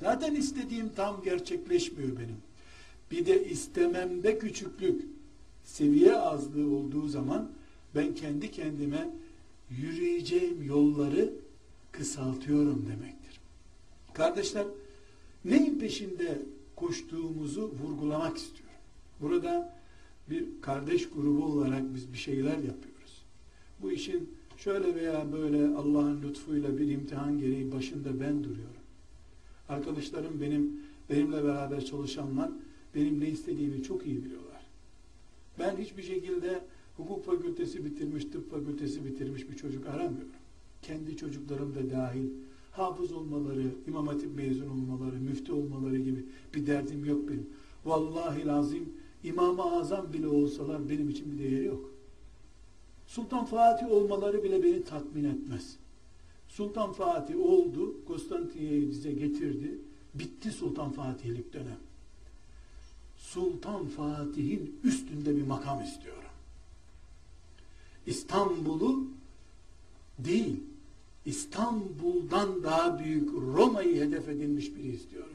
Zaten 0.00 0.34
istediğim 0.34 0.88
tam 0.88 1.22
gerçekleşmiyor 1.22 2.16
benim. 2.16 2.36
Bir 3.10 3.26
de 3.26 3.48
istememde 3.48 4.38
küçüklük, 4.38 5.04
seviye 5.64 6.16
azlığı 6.16 6.76
olduğu 6.76 7.08
zaman 7.08 7.50
ben 7.94 8.14
kendi 8.14 8.50
kendime 8.50 9.10
yürüyeceğim 9.70 10.62
yolları 10.62 11.32
kısaltıyorum 11.92 12.86
demektir. 12.86 13.40
Kardeşler, 14.14 14.66
neyin 15.44 15.78
peşinde 15.78 16.42
koştuğumuzu 16.76 17.72
vurgulamak 17.82 18.36
istiyorum. 18.36 18.74
Burada 19.20 19.78
bir 20.30 20.44
kardeş 20.60 21.08
grubu 21.08 21.44
olarak 21.44 21.94
biz 21.94 22.12
bir 22.12 22.18
şeyler 22.18 22.56
yapıyoruz. 22.56 23.22
Bu 23.82 23.92
işin 23.92 24.30
şöyle 24.64 24.94
veya 24.94 25.32
böyle 25.32 25.76
Allah'ın 25.76 26.22
lütfuyla 26.22 26.78
bir 26.78 26.88
imtihan 26.88 27.38
gereği 27.38 27.72
başında 27.72 28.20
ben 28.20 28.44
duruyorum. 28.44 28.82
Arkadaşlarım 29.68 30.40
benim 30.40 30.80
benimle 31.10 31.44
beraber 31.44 31.84
çalışanlar 31.84 32.50
benim 32.94 33.20
ne 33.20 33.28
istediğimi 33.28 33.82
çok 33.82 34.06
iyi 34.06 34.24
biliyorlar. 34.24 34.66
Ben 35.58 35.76
hiçbir 35.76 36.02
şekilde 36.02 36.60
hukuk 36.96 37.24
fakültesi 37.24 37.84
bitirmiş, 37.84 38.24
tıp 38.24 38.50
fakültesi 38.50 39.04
bitirmiş 39.04 39.50
bir 39.50 39.56
çocuk 39.56 39.86
aramıyorum. 39.86 40.32
Kendi 40.82 41.16
çocuklarım 41.16 41.74
da 41.74 41.90
dahil 41.90 42.26
hafız 42.72 43.12
olmaları, 43.12 43.64
imam 43.86 44.06
hatip 44.06 44.36
mezun 44.36 44.68
olmaları, 44.68 45.16
müftü 45.16 45.52
olmaları 45.52 45.98
gibi 45.98 46.24
bir 46.54 46.66
derdim 46.66 47.04
yok 47.04 47.28
benim. 47.28 47.46
Vallahi 47.84 48.46
lazım 48.46 48.88
İmam-ı 49.24 49.62
Azam 49.62 50.12
bile 50.12 50.28
olsalar 50.28 50.88
benim 50.88 51.10
için 51.10 51.32
bir 51.32 51.38
değeri 51.38 51.64
yok. 51.64 51.91
Sultan 53.12 53.44
Fatih 53.44 53.90
olmaları 53.90 54.42
bile 54.42 54.62
beni 54.62 54.84
tatmin 54.84 55.24
etmez. 55.24 55.76
Sultan 56.48 56.92
Fatih 56.92 57.40
oldu, 57.40 58.04
Konstantinye'yi 58.08 58.90
bize 58.90 59.12
getirdi. 59.12 59.70
Bitti 60.14 60.50
Sultan 60.50 60.92
Fatihlik 60.92 61.52
dönem. 61.52 61.78
Sultan 63.18 63.86
Fatih'in 63.86 64.80
üstünde 64.84 65.36
bir 65.36 65.42
makam 65.42 65.82
istiyorum. 65.82 66.22
İstanbul'u 68.06 69.06
değil, 70.18 70.60
İstanbul'dan 71.26 72.62
daha 72.62 72.98
büyük 72.98 73.32
Roma'yı 73.32 74.04
hedef 74.04 74.28
edilmiş 74.28 74.76
biri 74.76 74.94
istiyorum. 74.94 75.34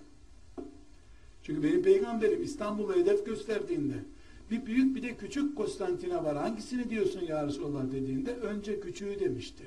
Çünkü 1.44 1.64
benim 1.64 1.84
peygamberim 1.84 2.44
İstanbul'a 2.44 2.96
hedef 2.96 3.26
gösterdiğinde 3.26 4.04
bir 4.52 4.66
büyük 4.66 4.96
bir 4.96 5.04
de 5.04 5.18
küçük 5.18 5.58
Konstantine 5.58 6.24
var. 6.24 6.38
Hangisini 6.38 6.90
diyorsun 6.90 7.22
ya 7.22 7.48
Resulallah 7.48 7.92
dediğinde 7.92 8.36
önce 8.36 8.80
küçüğü 8.80 9.20
demişti. 9.20 9.64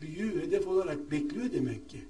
Büyüğü 0.00 0.42
hedef 0.42 0.66
olarak 0.66 1.10
bekliyor 1.10 1.52
demek 1.52 1.88
ki. 1.88 2.00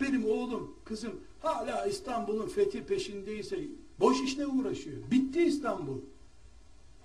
Benim 0.00 0.24
oğlum, 0.24 0.74
kızım 0.84 1.20
hala 1.40 1.86
İstanbul'un 1.86 2.48
fethi 2.48 2.84
peşindeyse 2.84 3.58
boş 4.00 4.22
işle 4.22 4.46
uğraşıyor. 4.46 4.96
Bitti 5.10 5.42
İstanbul. 5.42 5.98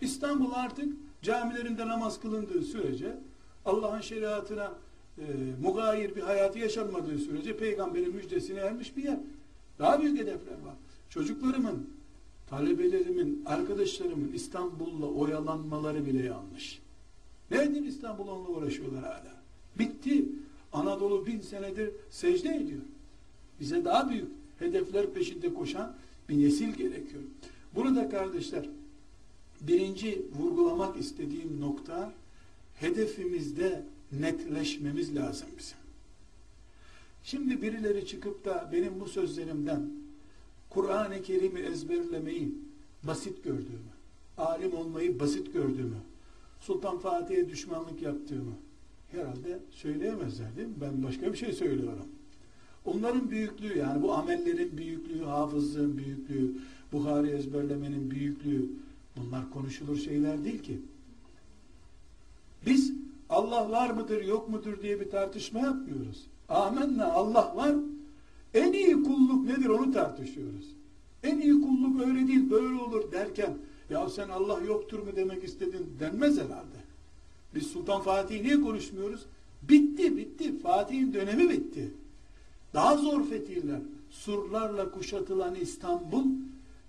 İstanbul 0.02 0.52
artık 0.54 0.94
camilerinde 1.22 1.88
namaz 1.88 2.20
kılındığı 2.20 2.62
sürece 2.62 3.18
Allah'ın 3.66 4.02
şeriatına 4.02 4.74
e, 5.18 5.24
mugayir 5.62 6.16
bir 6.16 6.22
hayatı 6.22 6.60
yaşanmadığı 6.60 7.18
sürece 7.18 7.58
peygamberin 7.58 8.16
müjdesine 8.16 8.60
ermiş 8.60 8.98
bir 8.98 9.04
yer. 9.04 9.20
Daha 9.80 10.02
büyük 10.02 10.20
hedefler 10.20 10.54
var. 10.66 10.76
Çocuklarımın, 11.10 11.90
talebelerimin, 12.50 13.44
arkadaşlarımın 13.46 14.32
İstanbul'la 14.34 15.06
oyalanmaları 15.06 16.06
bile 16.06 16.26
yanlış. 16.26 16.80
Nedir 17.52 17.86
İstanbul 17.86 18.28
onunla 18.28 18.50
uğraşıyorlar 18.50 19.04
hala? 19.04 19.42
Bitti. 19.80 20.26
Anadolu 20.74 21.26
bin 21.26 21.42
senedir 21.42 21.90
secde 22.10 22.56
ediyor. 22.56 22.82
Bize 23.60 23.86
daha 23.86 24.10
büyük 24.10 24.28
hedefler 24.60 25.14
peşinde 25.14 25.54
koşan 25.54 25.96
bir 26.30 26.46
nesil 26.46 26.74
gerekiyor. 26.74 27.24
Burada 27.76 28.10
kardeşler 28.10 28.70
birinci 29.62 30.22
vurgulamak 30.40 30.98
istediğim 30.98 31.62
nokta 31.62 32.14
hedefimizde 32.76 33.84
netleşmemiz 34.12 35.16
lazım 35.16 35.48
bizim. 35.58 35.78
Şimdi 37.24 37.62
birileri 37.62 38.08
çıkıp 38.08 38.46
da 38.46 38.70
benim 38.72 39.00
bu 39.00 39.08
sözlerimden 39.08 39.90
Kur'an-ı 40.76 41.22
Kerim'i 41.22 41.60
ezberlemeyi 41.60 42.56
basit 43.04 43.44
gördüğümü, 43.44 43.94
alim 44.38 44.74
olmayı 44.74 45.20
basit 45.20 45.54
gördüğümü, 45.54 45.98
Sultan 46.60 46.98
Fatih'e 46.98 47.50
düşmanlık 47.50 48.02
yaptığımı 48.02 48.54
herhalde 49.12 49.60
söyleyemezler 49.72 50.56
değil 50.58 50.68
mi? 50.68 50.74
Ben 50.82 51.04
başka 51.04 51.34
bir 51.34 51.38
şey 51.38 51.54
söylüyorum. 51.54 52.06
Onların 52.86 53.32
büyüklüğü 53.32 53.78
yani 53.78 54.04
bu 54.04 54.14
amellerin 54.14 54.78
büyüklüğü, 54.78 55.24
hafızlığın 55.24 55.98
büyüklüğü, 55.98 56.52
Buhari 56.92 57.30
ezberlemenin 57.30 58.12
büyüklüğü 58.12 58.66
bunlar 59.18 59.50
konuşulur 59.50 59.98
şeyler 59.98 60.44
değil 60.44 60.64
ki. 60.64 60.80
Biz 62.66 62.94
Allah 63.30 63.70
var 63.72 63.90
mıdır 63.90 64.24
yok 64.24 64.50
mudur 64.50 64.82
diye 64.82 65.00
bir 65.00 65.10
tartışma 65.10 65.60
yapmıyoruz. 65.60 66.24
Amenna 66.50 67.14
Allah 67.14 67.56
var. 67.56 67.76
En 68.56 68.74
iyi 68.74 69.04
kulluk 69.04 69.46
nedir 69.46 69.66
onu 69.66 69.92
tartışıyoruz. 69.92 70.66
En 71.24 71.40
iyi 71.40 71.62
kulluk 71.62 72.02
öyle 72.02 72.28
değil 72.28 72.52
böyle 72.52 72.82
olur 72.82 73.12
derken 73.12 73.58
ya 73.90 74.10
sen 74.10 74.30
Allah 74.30 74.60
yoktur 74.62 75.00
mu 75.00 75.16
demek 75.16 75.44
istedin 75.44 75.88
denmez 76.00 76.38
herhalde. 76.38 76.86
Biz 77.56 77.68
Sultan 77.68 78.02
Fatih'i 78.02 78.44
niye 78.44 78.62
konuşmuyoruz? 78.62 79.26
Bitti 79.62 80.18
bitti. 80.18 80.60
Fatih'in 80.60 81.14
dönemi 81.14 81.50
bitti. 81.50 81.92
Daha 82.74 82.98
zor 82.98 83.30
fetihler. 83.30 83.80
Surlarla 84.10 84.92
kuşatılan 84.92 85.56
İstanbul 85.56 86.26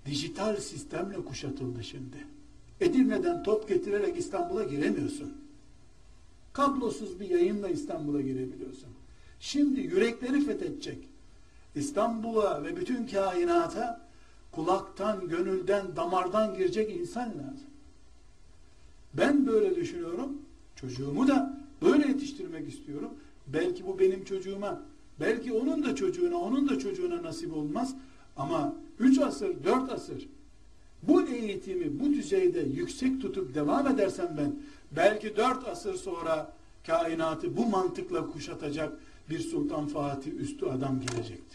dijital 0.06 0.56
sistemle 0.56 1.16
kuşatıldı 1.16 1.84
şimdi. 1.84 2.16
Edirne'den 2.80 3.42
top 3.42 3.68
getirerek 3.68 4.18
İstanbul'a 4.18 4.64
giremiyorsun. 4.64 5.32
Kablosuz 6.52 7.20
bir 7.20 7.30
yayınla 7.30 7.68
İstanbul'a 7.68 8.20
girebiliyorsun. 8.20 8.88
Şimdi 9.40 9.80
yürekleri 9.80 10.40
fethedecek. 10.40 10.98
İstanbul'a 11.76 12.64
ve 12.64 12.76
bütün 12.76 13.06
kainata 13.06 14.00
kulaktan, 14.52 15.28
gönülden, 15.28 15.96
damardan 15.96 16.54
girecek 16.54 16.96
insan 16.96 17.28
lazım. 17.28 17.70
Ben 19.14 19.46
böyle 19.46 19.76
düşünüyorum. 19.76 20.32
Çocuğumu 20.76 21.28
da 21.28 21.58
böyle 21.82 22.08
yetiştirmek 22.08 22.68
istiyorum. 22.68 23.10
Belki 23.46 23.86
bu 23.86 23.98
benim 23.98 24.24
çocuğuma, 24.24 24.82
belki 25.20 25.52
onun 25.52 25.84
da 25.84 25.94
çocuğuna, 25.94 26.36
onun 26.36 26.68
da 26.68 26.78
çocuğuna 26.78 27.22
nasip 27.22 27.56
olmaz. 27.56 27.94
Ama 28.36 28.74
üç 28.98 29.18
asır, 29.18 29.64
dört 29.64 29.92
asır 29.92 30.28
bu 31.02 31.22
eğitimi 31.22 32.00
bu 32.00 32.12
düzeyde 32.12 32.60
yüksek 32.60 33.22
tutup 33.22 33.54
devam 33.54 33.86
edersem 33.86 34.36
ben 34.38 34.56
belki 34.96 35.36
dört 35.36 35.68
asır 35.68 35.94
sonra 35.94 36.52
kainatı 36.86 37.56
bu 37.56 37.66
mantıkla 37.66 38.26
kuşatacak 38.26 38.92
bir 39.30 39.38
Sultan 39.38 39.86
Fatih 39.86 40.32
üstü 40.32 40.66
adam 40.66 41.00
gelecektir. 41.00 41.45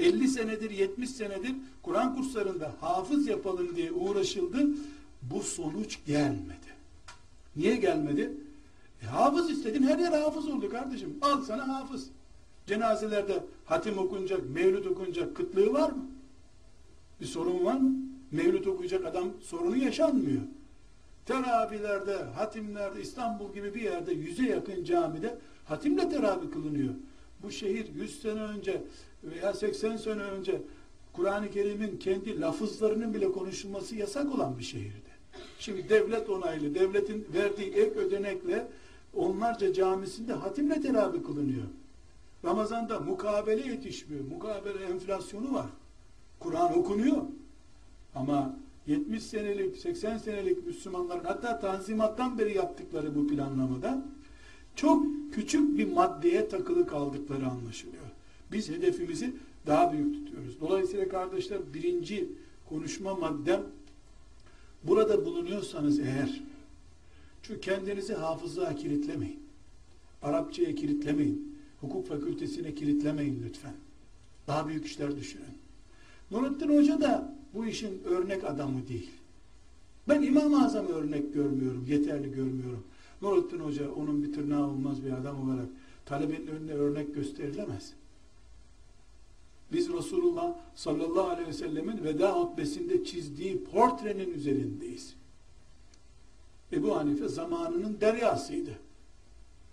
50 0.00 0.28
senedir 0.28 0.70
70 0.70 1.10
senedir 1.10 1.54
Kur'an 1.82 2.16
kurslarında 2.16 2.72
hafız 2.80 3.26
yapalım 3.26 3.76
diye 3.76 3.92
uğraşıldı. 3.92 4.66
Bu 5.22 5.42
sonuç 5.42 5.98
gelmedi. 6.06 6.70
Niye 7.56 7.76
gelmedi? 7.76 8.32
E, 9.02 9.06
hafız 9.06 9.50
istedin 9.50 9.82
her 9.82 9.98
yer 9.98 10.12
hafız 10.12 10.48
oldu 10.48 10.70
kardeşim. 10.70 11.18
Al 11.22 11.42
sana 11.42 11.68
hafız. 11.68 12.06
Cenazelerde 12.66 13.44
hatim 13.64 13.98
okunacak, 13.98 14.50
mevlüt 14.50 14.86
okunacak 14.86 15.36
kıtlığı 15.36 15.72
var 15.72 15.90
mı? 15.90 16.06
Bir 17.20 17.26
sorun 17.26 17.64
var 17.64 17.74
mı? 17.74 17.94
Mevlüt 18.30 18.66
okuyacak 18.66 19.06
adam 19.06 19.28
sorunu 19.42 19.76
yaşanmıyor. 19.76 20.42
Teravihilerde, 21.26 22.16
hatimlerde, 22.16 23.02
İstanbul 23.02 23.54
gibi 23.54 23.74
bir 23.74 23.82
yerde 23.82 24.12
yüze 24.12 24.42
yakın 24.42 24.84
camide 24.84 25.38
hatimle 25.64 26.08
teravih 26.08 26.50
kılınıyor. 26.52 26.94
Bu 27.42 27.50
şehir 27.50 27.94
100 27.94 28.22
sene 28.22 28.42
önce 28.42 28.82
veya 29.24 29.54
80 29.54 29.96
sene 29.96 30.22
önce 30.22 30.62
Kur'an-ı 31.12 31.50
Kerim'in 31.50 31.96
kendi 31.96 32.40
lafızlarının 32.40 33.14
bile 33.14 33.32
konuşulması 33.32 33.96
yasak 33.96 34.34
olan 34.34 34.58
bir 34.58 34.64
şehirdi. 34.64 35.10
Şimdi 35.58 35.88
devlet 35.88 36.30
onaylı, 36.30 36.74
devletin 36.74 37.26
verdiği 37.34 37.70
ek 37.70 37.90
ödenekle 37.90 38.66
onlarca 39.14 39.72
camisinde 39.72 40.32
hatimle 40.32 40.80
teravih 40.80 41.24
kılınıyor. 41.24 41.64
Ramazanda 42.44 43.00
mukabele 43.00 43.70
yetişmiyor. 43.70 44.24
Mukabele 44.24 44.84
enflasyonu 44.84 45.54
var. 45.54 45.66
Kur'an 46.40 46.78
okunuyor. 46.78 47.22
Ama 48.14 48.56
70 48.86 49.22
senelik, 49.22 49.76
80 49.76 50.18
senelik 50.18 50.66
Müslümanların 50.66 51.24
hatta 51.24 51.60
tanzimattan 51.60 52.38
beri 52.38 52.56
yaptıkları 52.56 53.14
bu 53.14 53.28
planlamada 53.28 54.04
çok 54.76 55.06
küçük 55.32 55.78
bir 55.78 55.92
maddeye 55.92 56.48
takılı 56.48 56.86
kaldıkları 56.86 57.46
anlaşılıyor. 57.46 57.99
Biz 58.52 58.68
hedefimizi 58.68 59.32
daha 59.66 59.92
büyük 59.92 60.14
tutuyoruz. 60.14 60.60
Dolayısıyla 60.60 61.08
kardeşler 61.08 61.58
birinci 61.74 62.28
konuşma 62.68 63.14
maddem 63.14 63.62
burada 64.84 65.24
bulunuyorsanız 65.24 65.98
eğer 65.98 66.42
çünkü 67.42 67.60
kendinizi 67.60 68.14
hafızlığa 68.14 68.76
kilitlemeyin. 68.76 69.40
Arapçaya 70.22 70.74
kilitlemeyin. 70.74 71.56
Hukuk 71.80 72.08
fakültesine 72.08 72.74
kilitlemeyin 72.74 73.42
lütfen. 73.48 73.74
Daha 74.46 74.68
büyük 74.68 74.86
işler 74.86 75.16
düşünün. 75.16 75.44
Nurettin 76.30 76.76
Hoca 76.76 77.00
da 77.00 77.34
bu 77.54 77.66
işin 77.66 78.02
örnek 78.04 78.44
adamı 78.44 78.88
değil. 78.88 79.10
Ben 80.08 80.22
İmam-ı 80.22 80.64
Azam 80.64 80.86
örnek 80.86 81.34
görmüyorum, 81.34 81.86
yeterli 81.88 82.32
görmüyorum. 82.32 82.84
Nurettin 83.22 83.58
Hoca 83.58 83.90
onun 83.90 84.22
bir 84.22 84.32
tırnağı 84.32 84.66
olmaz 84.66 85.04
bir 85.04 85.12
adam 85.12 85.50
olarak 85.50 85.66
talebenin 86.06 86.46
önüne 86.46 86.72
örnek 86.72 87.14
gösterilemez. 87.14 87.92
Biz 89.72 89.92
Resulullah 89.92 90.54
sallallahu 90.74 91.28
aleyhi 91.28 91.48
ve 91.48 91.52
sellemin 91.52 92.04
veda 92.04 92.40
hutbesinde 92.40 93.04
çizdiği 93.04 93.64
portrenin 93.64 94.34
üzerindeyiz. 94.34 95.14
Ebu 96.72 96.96
Hanife 96.96 97.28
zamanının 97.28 98.00
deryasıydı. 98.00 98.78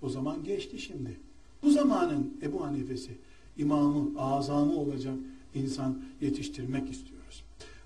O 0.01 0.10
zaman 0.10 0.43
geçti 0.43 0.79
şimdi. 0.79 1.19
Bu 1.63 1.71
zamanın 1.71 2.38
Ebu 2.41 2.65
Hanife'si, 2.65 3.12
imamı, 3.57 4.21
azamı 4.21 4.79
olacak 4.79 5.15
insan 5.55 6.03
yetiştirmek 6.21 6.89
istiyoruz. 6.89 7.43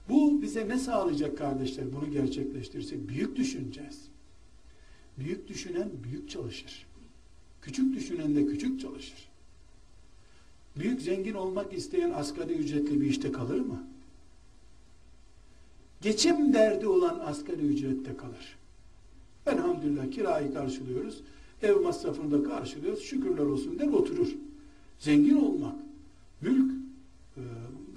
Bu 0.09 0.41
bize 0.41 0.69
ne 0.69 0.77
sağlayacak 0.77 1.37
kardeşler 1.37 1.85
bunu 1.93 2.11
gerçekleştirirsek? 2.11 3.09
Büyük 3.09 3.35
düşüneceğiz. 3.35 4.01
Büyük 5.19 5.47
düşünen 5.47 5.89
büyük 6.03 6.29
çalışır. 6.29 6.85
Küçük 7.61 7.95
düşünen 7.95 8.35
de 8.35 8.45
küçük 8.45 8.79
çalışır. 8.81 9.30
Büyük 10.75 11.01
zengin 11.01 11.33
olmak 11.33 11.73
isteyen 11.73 12.11
asgari 12.11 12.53
ücretli 12.53 13.01
bir 13.01 13.05
işte 13.05 13.31
kalır 13.31 13.59
mı? 13.59 13.83
Geçim 16.01 16.53
derdi 16.53 16.87
olan 16.87 17.19
asgari 17.19 17.61
ücrette 17.61 18.17
kalır. 18.17 18.57
Elhamdülillah 19.45 20.11
kirayı 20.11 20.53
karşılıyoruz. 20.53 21.21
Ev 21.61 21.79
masrafını 21.79 22.31
da 22.31 22.49
karşılıyoruz. 22.49 23.03
Şükürler 23.03 23.45
olsun 23.45 23.79
der 23.79 23.87
oturur. 23.87 24.35
Zengin 24.99 25.35
olmak, 25.35 25.75
mülk 26.41 26.71
e, 27.37 27.41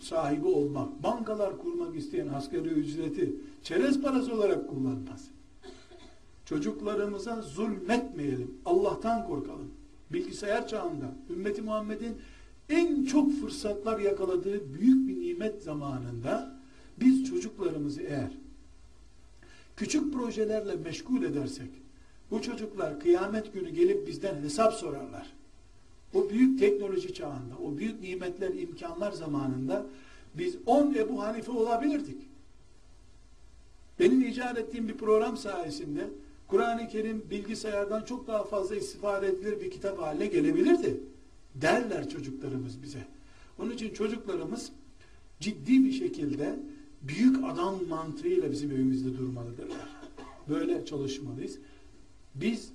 sahibi 0.01 0.47
olmak, 0.47 1.03
bankalar 1.03 1.59
kurmak 1.59 1.97
isteyen 1.97 2.29
asgari 2.29 2.69
ücreti 2.69 3.35
çerez 3.63 4.03
parası 4.03 4.35
olarak 4.35 4.69
kullanmaz. 4.69 5.29
Çocuklarımıza 6.47 7.43
zulmetmeyelim. 7.43 8.55
Allah'tan 8.65 9.27
korkalım. 9.27 9.71
Bilgisayar 10.13 10.69
çağında 10.69 11.15
ümmeti 11.31 11.63
Muhammed'in 11.63 12.17
en 12.69 13.05
çok 13.05 13.41
fırsatlar 13.41 13.99
yakaladığı 13.99 14.75
büyük 14.75 15.09
bir 15.09 15.21
nimet 15.21 15.63
zamanında 15.63 16.57
biz 17.01 17.25
çocuklarımızı 17.25 18.03
eğer 18.03 18.31
küçük 19.77 20.13
projelerle 20.13 20.77
meşgul 20.77 21.23
edersek 21.23 21.71
bu 22.31 22.43
çocuklar 22.43 23.01
kıyamet 23.01 23.53
günü 23.53 23.71
gelip 23.71 24.07
bizden 24.07 24.43
hesap 24.43 24.75
sorarlar. 24.75 25.33
O 26.15 26.31
büyük 26.31 26.59
teknoloji 26.59 27.15
çağında, 27.15 27.55
o 27.65 27.77
büyük 27.77 28.01
nimetler, 28.01 28.55
imkanlar 28.55 29.13
zamanında 29.13 29.87
biz 30.35 30.57
10 30.67 30.95
Ebu 30.95 31.23
Hanife 31.23 31.53
olabilirdik. 31.53 32.19
Benim 34.01 34.23
icat 34.23 34.59
ettiğim 34.59 34.89
bir 34.89 34.97
program 34.97 35.37
sayesinde 35.37 36.09
Kur'an-ı 36.49 36.89
Kerim 36.89 37.25
bilgisayardan 37.31 38.03
çok 38.03 38.27
daha 38.27 38.45
fazla 38.45 38.77
istifade 38.77 39.27
edilir 39.27 39.61
bir 39.61 39.71
kitap 39.71 39.99
haline 39.99 40.27
gelebilirdi. 40.27 41.01
Derler 41.55 42.09
çocuklarımız 42.09 42.83
bize. 42.83 43.07
Onun 43.59 43.71
için 43.71 43.95
çocuklarımız 43.95 44.73
ciddi 45.41 45.85
bir 45.85 45.93
şekilde 45.93 46.59
büyük 47.03 47.45
adam 47.45 47.89
mantığıyla 47.89 48.53
bizim 48.53 48.71
evimizde 48.71 49.19
durmalıdırlar. 49.19 49.89
Böyle 50.49 50.85
çalışmalıyız. 50.85 51.59
Biz 52.35 52.73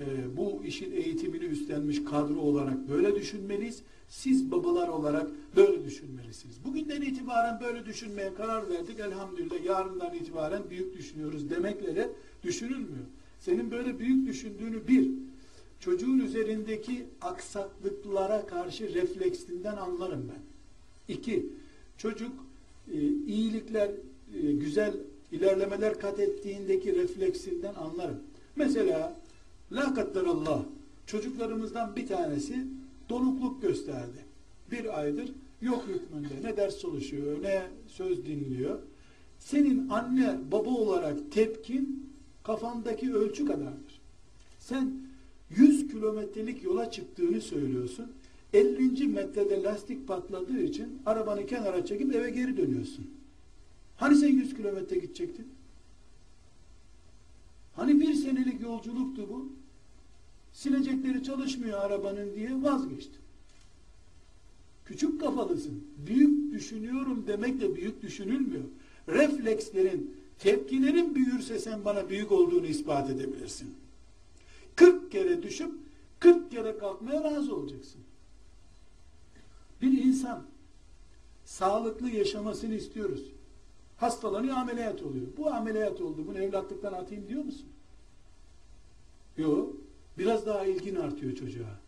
e, 0.00 0.36
bu 0.36 0.64
işin 0.64 0.92
eğitimini 0.92 1.44
üstlenmiş 1.44 2.04
kadro 2.04 2.40
olarak 2.40 2.88
böyle 2.88 3.14
düşünmeliyiz. 3.14 3.82
Siz 4.08 4.50
babalar 4.50 4.88
olarak 4.88 5.30
böyle 5.56 5.84
düşünmelisiniz. 5.84 6.64
Bugünden 6.64 7.00
itibaren 7.00 7.60
böyle 7.60 7.86
düşünmeye 7.86 8.34
karar 8.34 8.70
verdik. 8.70 9.00
Elhamdülillah 9.00 9.64
yarından 9.64 10.14
itibaren 10.14 10.62
büyük 10.70 10.98
düşünüyoruz 10.98 11.50
demekle 11.50 11.96
de 11.96 12.10
düşünülmüyor. 12.42 13.04
Senin 13.38 13.70
böyle 13.70 13.98
büyük 13.98 14.26
düşündüğünü 14.26 14.88
bir, 14.88 15.10
çocuğun 15.82 16.18
üzerindeki 16.18 17.04
aksaklıklara 17.20 18.46
karşı 18.46 18.94
refleksinden 18.94 19.76
anlarım 19.76 20.28
ben. 20.28 20.42
İki, 21.14 21.46
çocuk 21.98 22.32
e, 22.92 22.98
iyilikler, 23.26 23.90
e, 24.42 24.52
güzel 24.52 24.94
ilerlemeler 25.32 26.00
kat 26.00 26.20
ettiğindeki 26.20 26.94
refleksinden 26.94 27.74
anlarım. 27.74 28.20
Mesela 28.56 29.16
la 29.72 29.94
Allah 30.28 30.66
çocuklarımızdan 31.06 31.96
bir 31.96 32.06
tanesi 32.06 32.66
donukluk 33.08 33.62
gösterdi. 33.62 34.24
Bir 34.70 35.00
aydır 35.00 35.32
yok 35.62 35.84
hükmünde. 35.88 36.48
Ne 36.48 36.56
ders 36.56 36.78
çalışıyor, 36.78 37.42
ne 37.42 37.62
söz 37.86 38.26
dinliyor. 38.26 38.78
Senin 39.38 39.88
anne 39.88 40.38
baba 40.52 40.70
olarak 40.70 41.32
tepkin 41.32 42.10
kafandaki 42.42 43.14
ölçü 43.14 43.46
kadardır. 43.46 44.00
Sen 44.58 45.11
100 45.56 45.88
kilometrelik 45.88 46.62
yola 46.62 46.90
çıktığını 46.90 47.40
söylüyorsun. 47.40 48.12
50. 48.52 49.08
metrede 49.08 49.62
lastik 49.62 50.08
patladığı 50.08 50.62
için 50.62 50.98
arabanı 51.06 51.46
kenara 51.46 51.86
çekip 51.86 52.14
eve 52.14 52.30
geri 52.30 52.56
dönüyorsun. 52.56 53.10
Hani 53.96 54.16
sen 54.16 54.28
100 54.28 54.54
kilometre 54.54 54.98
gidecektin? 54.98 55.46
Hani 57.76 58.00
bir 58.00 58.14
senelik 58.14 58.60
yolculuktu 58.60 59.28
bu? 59.28 59.52
Silecekleri 60.52 61.24
çalışmıyor 61.24 61.78
arabanın 61.78 62.34
diye 62.34 62.62
vazgeçtin. 62.62 63.22
Küçük 64.84 65.20
kafalısın. 65.20 65.84
Büyük 66.06 66.52
düşünüyorum 66.52 67.24
demek 67.26 67.60
de 67.60 67.74
büyük 67.74 68.02
düşünülmüyor. 68.02 68.64
Reflekslerin, 69.08 70.16
tepkilerin 70.38 71.14
büyürse 71.14 71.58
sen 71.58 71.84
bana 71.84 72.08
büyük 72.08 72.32
olduğunu 72.32 72.66
ispat 72.66 73.10
edebilirsin. 73.10 73.74
40 74.82 75.12
kere 75.12 75.42
düşüp 75.42 75.72
40 76.20 76.50
kere 76.50 76.78
kalkmaya 76.78 77.24
razı 77.24 77.56
olacaksın. 77.56 78.00
Bir 79.82 80.04
insan 80.04 80.42
sağlıklı 81.44 82.10
yaşamasını 82.10 82.74
istiyoruz. 82.74 83.22
Hastalanıyor 83.96 84.56
ameliyat 84.56 85.02
oluyor. 85.02 85.26
Bu 85.36 85.50
ameliyat 85.54 86.00
oldu. 86.00 86.24
Bunu 86.26 86.38
evlatlıktan 86.38 86.92
atayım 86.92 87.28
diyor 87.28 87.44
musun? 87.44 87.66
Yok. 89.36 89.76
Biraz 90.18 90.46
daha 90.46 90.64
ilgin 90.64 90.96
artıyor 90.96 91.36
çocuğa. 91.36 91.78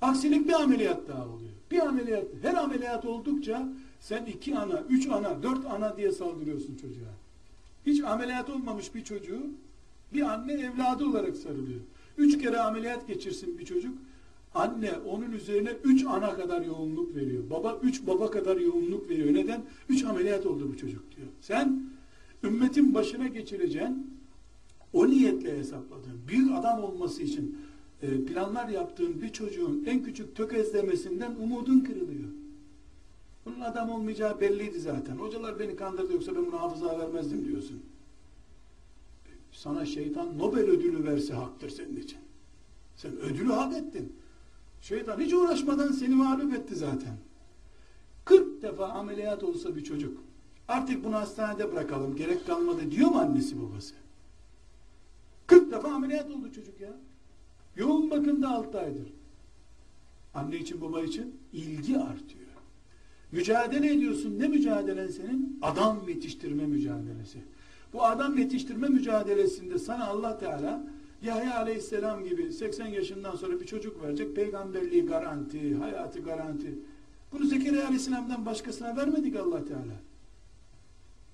Aksilik 0.00 0.48
bir 0.48 0.52
ameliyat 0.52 1.08
daha 1.08 1.24
oluyor. 1.24 1.52
Bir 1.70 1.78
ameliyat. 1.78 2.24
Her 2.42 2.54
ameliyat 2.54 3.04
oldukça 3.04 3.68
sen 4.00 4.24
iki 4.24 4.58
ana, 4.58 4.80
üç 4.88 5.08
ana, 5.08 5.42
dört 5.42 5.66
ana 5.66 5.96
diye 5.96 6.12
saldırıyorsun 6.12 6.76
çocuğa. 6.76 7.14
Hiç 7.86 8.04
ameliyat 8.04 8.50
olmamış 8.50 8.94
bir 8.94 9.04
çocuğu 9.04 9.42
bir 10.12 10.22
anne 10.22 10.52
evladı 10.52 11.06
olarak 11.06 11.36
sarılıyor. 11.36 11.80
Üç 12.18 12.38
kere 12.38 12.58
ameliyat 12.60 13.08
geçirsin 13.08 13.58
bir 13.58 13.64
çocuk. 13.64 13.98
Anne 14.54 14.92
onun 15.06 15.32
üzerine 15.32 15.70
üç 15.84 16.04
ana 16.06 16.34
kadar 16.34 16.62
yoğunluk 16.62 17.14
veriyor. 17.14 17.42
Baba 17.50 17.78
üç 17.82 18.06
baba 18.06 18.30
kadar 18.30 18.56
yoğunluk 18.56 19.10
veriyor. 19.10 19.34
Neden? 19.34 19.64
Üç 19.88 20.04
ameliyat 20.04 20.46
oldu 20.46 20.70
bu 20.72 20.76
çocuk 20.76 21.16
diyor. 21.16 21.28
Sen 21.40 21.82
ümmetin 22.44 22.94
başına 22.94 23.26
geçireceğin 23.26 24.18
o 24.92 25.06
niyetle 25.08 25.58
hesapladığın, 25.58 26.20
büyük 26.28 26.52
adam 26.52 26.84
olması 26.84 27.22
için 27.22 27.58
e, 28.02 28.24
planlar 28.24 28.68
yaptığın 28.68 29.22
bir 29.22 29.28
çocuğun 29.28 29.84
en 29.86 30.02
küçük 30.02 30.36
tökezlemesinden 30.36 31.34
umudun 31.42 31.80
kırılıyor. 31.80 32.28
Bunun 33.46 33.60
adam 33.60 33.90
olmayacağı 33.90 34.40
belliydi 34.40 34.80
zaten. 34.80 35.16
Hocalar 35.16 35.58
beni 35.58 35.76
kandırdı 35.76 36.12
yoksa 36.12 36.36
ben 36.36 36.46
bunu 36.46 36.60
hafıza 36.60 36.98
vermezdim 36.98 37.44
diyorsun. 37.44 37.82
Sana 39.58 39.86
şeytan 39.86 40.38
Nobel 40.38 40.64
ödülü 40.64 41.04
verse 41.04 41.34
haktır 41.34 41.70
senin 41.70 41.96
için. 41.96 42.18
Sen 42.96 43.16
ödülü 43.18 43.52
hak 43.52 43.76
ettin. 43.76 44.12
Şeytan 44.80 45.20
hiç 45.20 45.32
uğraşmadan 45.32 45.92
seni 45.92 46.14
mağlup 46.14 46.54
etti 46.54 46.76
zaten. 46.76 47.16
40 48.24 48.62
defa 48.62 48.88
ameliyat 48.88 49.42
olsa 49.42 49.76
bir 49.76 49.84
çocuk 49.84 50.18
artık 50.68 51.04
bunu 51.04 51.16
hastanede 51.16 51.72
bırakalım 51.72 52.16
gerek 52.16 52.46
kalmadı 52.46 52.90
diyor 52.90 53.10
mu 53.10 53.18
annesi 53.18 53.62
babası? 53.62 53.94
40 55.46 55.72
defa 55.72 55.88
ameliyat 55.88 56.30
oldu 56.30 56.52
çocuk 56.52 56.80
ya. 56.80 56.92
Yoğun 57.76 58.10
bakımda 58.10 58.48
6 58.48 58.80
aydır. 58.80 59.12
Anne 60.34 60.56
için 60.56 60.80
baba 60.80 61.02
için 61.02 61.36
ilgi 61.52 61.98
artıyor. 61.98 62.48
Mücadele 63.32 63.92
ediyorsun. 63.92 64.38
Ne 64.38 64.48
mücadelen 64.48 65.08
senin? 65.08 65.58
Adam 65.62 66.08
yetiştirme 66.08 66.66
mücadelesi. 66.66 67.38
Bu 67.92 68.04
adam 68.04 68.38
yetiştirme 68.38 68.88
mücadelesinde 68.88 69.78
sana 69.78 70.06
Allah 70.06 70.38
Teala 70.38 70.86
Yahya 71.22 71.56
Aleyhisselam 71.56 72.24
gibi 72.24 72.52
80 72.52 72.86
yaşından 72.86 73.36
sonra 73.36 73.60
bir 73.60 73.66
çocuk 73.66 74.02
verecek. 74.02 74.36
Peygamberliği 74.36 75.06
garanti, 75.06 75.74
hayatı 75.74 76.20
garanti. 76.20 76.78
Bunu 77.32 77.46
Zekeriya 77.46 77.84
Aleyhisselam'dan 77.84 78.46
başkasına 78.46 78.96
vermedik 78.96 79.36
Allah 79.36 79.64
Teala. 79.64 79.94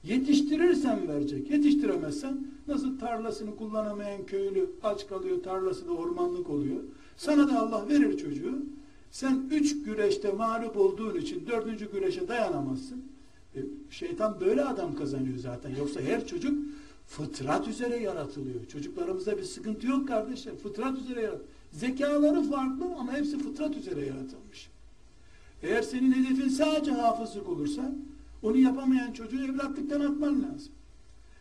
Yetiştirirsen 0.04 1.08
verecek. 1.08 1.50
Yetiştiremezsen 1.50 2.46
nasıl 2.68 2.98
tarlasını 2.98 3.56
kullanamayan 3.56 4.26
köylü 4.26 4.70
aç 4.82 5.06
kalıyor, 5.06 5.42
tarlası 5.42 5.88
da 5.88 5.92
ormanlık 5.92 6.50
oluyor. 6.50 6.80
Sana 7.16 7.48
da 7.48 7.58
Allah 7.58 7.88
verir 7.88 8.18
çocuğu. 8.18 8.62
Sen 9.10 9.48
üç 9.50 9.82
güreşte 9.82 10.32
mağlup 10.32 10.76
olduğun 10.76 11.14
için 11.14 11.46
dördüncü 11.46 11.92
güreşe 11.92 12.28
dayanamazsın. 12.28 13.13
E, 13.56 13.60
şeytan 13.90 14.40
böyle 14.40 14.64
adam 14.64 14.96
kazanıyor 14.96 15.38
zaten. 15.38 15.76
Yoksa 15.76 16.00
her 16.00 16.26
çocuk 16.26 16.58
fıtrat 17.06 17.68
üzere 17.68 17.96
yaratılıyor. 17.96 18.66
Çocuklarımızda 18.66 19.38
bir 19.38 19.42
sıkıntı 19.42 19.86
yok 19.86 20.08
kardeşler. 20.08 20.56
Fıtrat 20.56 20.98
üzere 20.98 21.20
yaratılıyor. 21.20 21.48
Zekaları 21.72 22.42
farklı 22.42 22.84
ama 22.98 23.12
hepsi 23.12 23.38
fıtrat 23.38 23.76
üzere 23.76 24.06
yaratılmış. 24.06 24.68
Eğer 25.62 25.82
senin 25.82 26.12
hedefin 26.12 26.48
sadece 26.48 26.90
hafızlık 26.90 27.48
olursa 27.48 27.94
onu 28.42 28.56
yapamayan 28.56 29.12
çocuğu 29.12 29.44
evlatlıktan 29.44 30.00
atman 30.00 30.42
lazım. 30.42 30.72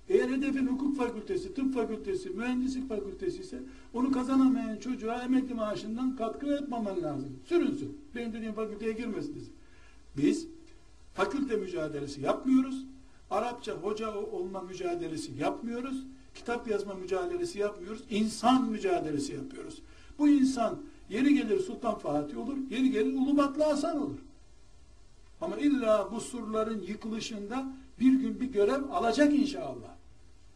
Eğer 0.10 0.30
hedefin 0.30 0.68
hukuk 0.68 0.98
fakültesi, 0.98 1.54
tıp 1.54 1.74
fakültesi, 1.74 2.30
mühendislik 2.30 2.90
fakültesi 2.90 3.42
ise 3.42 3.60
onu 3.94 4.12
kazanamayan 4.12 4.78
çocuğa 4.78 5.24
emekli 5.24 5.54
maaşından 5.54 6.16
katkı 6.16 6.54
etmemen 6.54 7.02
lazım. 7.02 7.40
Sürünsün. 7.46 7.98
Benim 8.16 8.34
dediğim 8.34 8.54
fakülteye 8.54 8.92
girmesin. 8.92 9.50
Biz 10.18 10.48
fakülte 11.14 11.56
mücadelesi 11.56 12.22
yapmıyoruz. 12.22 12.86
Arapça 13.32 13.72
hoca 13.72 14.18
olma 14.18 14.62
mücadelesi 14.62 15.32
yapmıyoruz. 15.40 16.04
Kitap 16.36 16.68
yazma 16.68 16.94
mücadelesi 16.94 17.60
yapmıyoruz. 17.60 18.04
İnsan 18.10 18.70
mücadelesi 18.70 19.34
yapıyoruz. 19.34 19.82
Bu 20.20 20.30
insan 20.30 20.78
yeri 21.10 21.34
gelir 21.34 21.60
Sultan 21.60 21.98
Fatih 21.98 22.38
olur, 22.38 22.58
yeri 22.70 22.92
gelir 22.92 23.14
Ulubatlı 23.14 23.64
Hasan 23.64 24.02
olur. 24.02 24.20
Ama 25.42 25.58
illa 25.58 26.10
bu 26.12 26.22
surların 26.22 26.82
yıkılışında 26.82 27.68
bir 28.00 28.14
gün 28.20 28.40
bir 28.40 28.46
görev 28.46 28.84
alacak 28.92 29.34
inşallah. 29.34 29.94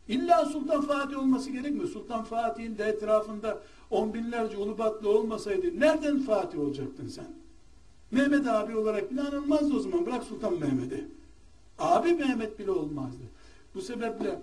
İlla 0.08 0.46
Sultan 0.46 0.82
Fatih 0.82 1.18
olması 1.18 1.52
gerekmiyor. 1.52 1.88
Sultan 1.88 2.24
Fatih'in 2.24 2.78
de 2.78 2.84
etrafında 2.84 3.62
on 3.92 4.14
binlerce 4.14 4.58
Ulubatlı 4.58 5.10
olmasaydı 5.10 5.80
nereden 5.80 6.20
Fatih 6.20 6.60
olacaktın 6.60 7.08
sen? 7.08 7.37
Mehmet 8.12 8.48
abi 8.48 8.76
olarak 8.76 9.12
bile 9.12 9.22
anılmazdı 9.22 9.76
o 9.76 9.80
zaman. 9.80 10.06
Bırak 10.06 10.24
Sultan 10.24 10.60
Mehmet'i. 10.60 11.06
Abi 11.80 12.14
Mehmet 12.14 12.60
bile 12.60 12.72
olmazdı. 12.72 13.24
Bu 13.76 13.82
sebeple 13.82 14.40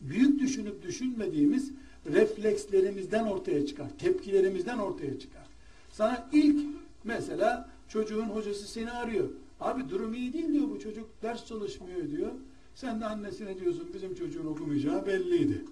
büyük 0.00 0.40
düşünüp 0.40 0.82
düşünmediğimiz 0.82 1.72
reflekslerimizden 2.06 3.24
ortaya 3.26 3.66
çıkar. 3.66 3.88
Tepkilerimizden 3.98 4.78
ortaya 4.78 5.18
çıkar. 5.18 5.46
Sana 5.90 6.28
ilk 6.32 6.66
mesela 7.04 7.68
çocuğun 7.88 8.28
hocası 8.28 8.68
seni 8.68 8.90
arıyor. 8.90 9.28
Abi 9.60 9.88
durum 9.90 10.14
iyi 10.14 10.32
değil 10.32 10.52
diyor 10.52 10.70
bu 10.70 10.80
çocuk 10.80 11.06
ders 11.22 11.46
çalışmıyor 11.46 12.10
diyor. 12.10 12.32
Sen 12.74 13.00
de 13.00 13.06
annesine 13.06 13.60
diyorsun 13.60 13.88
bizim 13.94 14.14
çocuğun 14.14 14.46
okumayacağı 14.46 15.06
belliydi. 15.06 15.64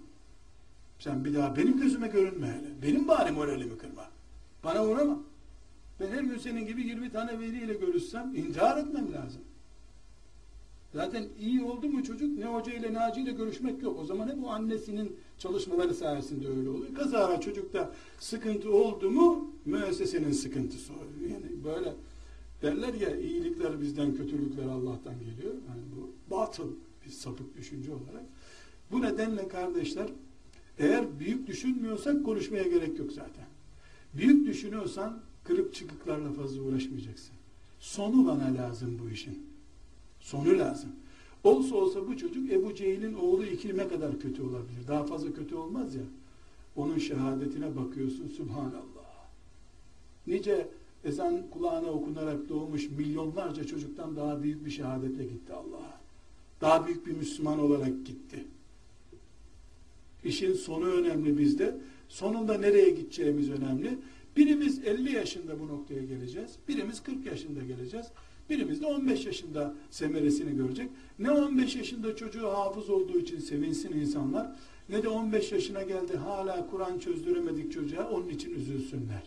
Sen 0.98 1.24
bir 1.24 1.34
daha 1.34 1.56
benim 1.56 1.80
gözüme 1.80 2.08
görünme 2.08 2.46
hele. 2.46 2.68
Benim 2.82 3.08
bari 3.08 3.32
moralimi 3.32 3.78
kırma. 3.78 4.08
Bana 4.64 4.86
uğrama. 4.86 5.18
Ben 6.00 6.08
her 6.08 6.22
gün 6.22 6.38
senin 6.38 6.66
gibi 6.66 6.82
20 6.82 7.10
tane 7.12 7.40
veliyle 7.40 7.74
görüşsem 7.74 8.34
intihar 8.34 8.76
etmem 8.78 9.12
lazım. 9.12 9.42
Zaten 10.94 11.24
iyi 11.40 11.62
oldu 11.62 11.88
mu 11.88 12.04
çocuk 12.04 12.38
ne 12.38 12.44
hoca 12.44 12.72
ile 12.72 12.94
naci 12.94 13.20
ile 13.20 13.32
görüşmek 13.32 13.82
yok. 13.82 13.98
O 14.00 14.04
zaman 14.04 14.28
hep 14.28 14.44
o 14.44 14.50
annesinin 14.50 15.16
çalışmaları 15.38 15.94
sayesinde 15.94 16.48
öyle 16.48 16.68
oluyor. 16.68 16.94
Kazara 16.94 17.40
çocukta 17.40 17.92
sıkıntı 18.20 18.72
oldu 18.72 19.10
mu 19.10 19.50
müessesenin 19.64 20.32
sıkıntısı 20.32 20.92
oluyor. 20.92 21.30
Yani 21.30 21.64
böyle 21.64 21.94
derler 22.62 22.94
ya 22.94 23.16
iyilikler 23.16 23.80
bizden 23.80 24.14
kötülükler 24.14 24.64
Allah'tan 24.64 25.14
geliyor. 25.18 25.54
Yani 25.68 25.82
bu 25.96 26.10
batıl 26.30 26.70
bir 27.06 27.10
sapık 27.10 27.56
düşünce 27.56 27.92
olarak. 27.92 28.24
Bu 28.90 29.02
nedenle 29.02 29.48
kardeşler 29.48 30.08
eğer 30.78 31.18
büyük 31.18 31.46
düşünmüyorsak 31.46 32.24
konuşmaya 32.24 32.64
gerek 32.64 32.98
yok 32.98 33.12
zaten. 33.12 33.46
Büyük 34.14 34.46
düşünüyorsan 34.46 35.20
kırık 35.46 35.74
çıkıklarla 35.74 36.32
fazla 36.32 36.62
uğraşmayacaksın. 36.62 37.34
Sonu 37.80 38.26
bana 38.26 38.54
lazım 38.54 38.98
bu 39.04 39.10
işin. 39.10 39.46
Sonu 40.20 40.58
lazım. 40.58 40.90
Olsa 41.44 41.74
olsa 41.74 42.06
bu 42.08 42.16
çocuk 42.16 42.50
Ebu 42.50 42.74
Cehil'in 42.74 43.14
oğlu 43.14 43.44
İkrim'e 43.44 43.88
kadar 43.88 44.18
kötü 44.18 44.42
olabilir. 44.42 44.88
Daha 44.88 45.04
fazla 45.04 45.32
kötü 45.32 45.54
olmaz 45.54 45.94
ya. 45.94 46.02
Onun 46.76 46.98
şehadetine 46.98 47.76
bakıyorsun 47.76 48.28
Subhanallah. 48.36 48.96
Nice 50.26 50.68
ezan 51.04 51.50
kulağına 51.50 51.86
okunarak 51.86 52.48
doğmuş 52.48 52.90
milyonlarca 52.90 53.64
çocuktan 53.64 54.16
daha 54.16 54.42
büyük 54.42 54.64
bir 54.64 54.70
şehadetle 54.70 55.24
gitti 55.24 55.52
Allah'a. 55.52 56.00
Daha 56.60 56.86
büyük 56.86 57.06
bir 57.06 57.12
Müslüman 57.12 57.58
olarak 57.58 58.06
gitti. 58.06 58.44
İşin 60.24 60.52
sonu 60.52 60.86
önemli 60.86 61.38
bizde. 61.38 61.76
Sonunda 62.08 62.58
nereye 62.58 62.90
gideceğimiz 62.90 63.50
önemli. 63.50 63.98
Birimiz 64.36 64.78
50 64.84 65.12
yaşında 65.12 65.60
bu 65.60 65.68
noktaya 65.68 66.02
geleceğiz. 66.02 66.50
Birimiz 66.68 67.02
40 67.02 67.26
yaşında 67.26 67.60
geleceğiz. 67.64 68.06
Birimiz 68.50 68.80
de 68.80 68.86
15 68.86 69.26
yaşında 69.26 69.74
semeresini 69.90 70.56
görecek. 70.56 70.90
Ne 71.18 71.30
15 71.30 71.76
yaşında 71.76 72.16
çocuğu 72.16 72.48
hafız 72.48 72.90
olduğu 72.90 73.18
için 73.18 73.38
sevinsin 73.38 73.92
insanlar, 73.92 74.56
ne 74.88 75.02
de 75.02 75.08
15 75.08 75.52
yaşına 75.52 75.82
geldi 75.82 76.16
hala 76.16 76.66
Kur'an 76.70 76.98
çözdüremedik 76.98 77.72
çocuğa 77.72 78.10
onun 78.10 78.28
için 78.28 78.54
üzülsünler. 78.54 79.22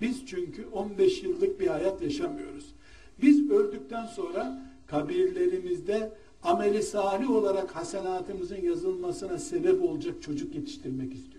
Biz 0.00 0.26
çünkü 0.26 0.66
15 0.66 1.22
yıllık 1.22 1.60
bir 1.60 1.66
hayat 1.66 2.02
yaşamıyoruz. 2.02 2.66
Biz 3.22 3.50
öldükten 3.50 4.06
sonra 4.06 4.62
kabirlerimizde 4.86 6.12
ameli 6.42 6.82
salih 6.82 7.30
olarak 7.30 7.76
hasenatımızın 7.76 8.62
yazılmasına 8.62 9.38
sebep 9.38 9.82
olacak 9.82 10.22
çocuk 10.22 10.54
yetiştirmek 10.54 11.14
istiyoruz. 11.14 11.37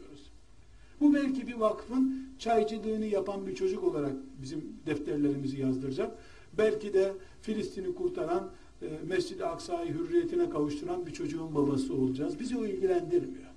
Bu 1.01 1.13
belki 1.13 1.47
bir 1.47 1.53
vakfın 1.53 2.27
çaycılığını 2.39 3.05
yapan 3.05 3.47
bir 3.47 3.55
çocuk 3.55 3.83
olarak 3.83 4.13
bizim 4.41 4.73
defterlerimizi 4.85 5.61
yazdıracak. 5.61 6.17
Belki 6.57 6.93
de 6.93 7.13
Filistin'i 7.41 7.95
kurtaran, 7.95 8.49
e, 8.81 8.85
Mescid-i 9.07 9.45
Aksa'yı 9.45 9.93
hürriyetine 9.93 10.49
kavuşturan 10.49 11.05
bir 11.05 11.11
çocuğun 11.11 11.55
babası 11.55 11.93
olacağız. 11.93 12.39
Bizi 12.39 12.57
o 12.57 12.65
ilgilendirmiyor. 12.65 13.49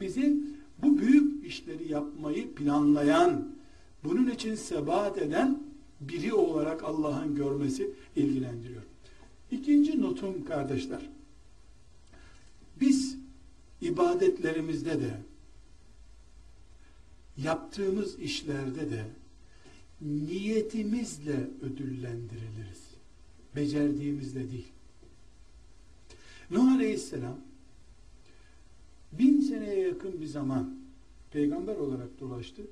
Bizi 0.00 0.36
bu 0.82 0.98
büyük 0.98 1.46
işleri 1.46 1.92
yapmayı 1.92 2.54
planlayan, 2.54 3.48
bunun 4.04 4.30
için 4.30 4.54
sebat 4.54 5.18
eden 5.18 5.62
biri 6.00 6.34
olarak 6.34 6.84
Allah'ın 6.84 7.34
görmesi 7.34 7.90
ilgilendiriyor. 8.16 8.82
İkinci 9.50 10.02
notum 10.02 10.44
kardeşler. 10.44 11.10
Biz 12.80 13.18
ibadetlerimizde 13.80 15.00
de 15.00 15.10
yaptığımız 17.36 18.18
işlerde 18.18 18.90
de 18.90 19.04
niyetimizle 20.00 21.50
ödüllendiriliriz. 21.62 22.84
Becerdiğimizle 23.56 24.50
değil. 24.50 24.68
Nuh 26.50 26.72
Aleyhisselam 26.72 27.38
bin 29.12 29.40
seneye 29.40 29.80
yakın 29.80 30.20
bir 30.20 30.26
zaman 30.26 30.76
peygamber 31.32 31.76
olarak 31.76 32.20
dolaştı. 32.20 32.62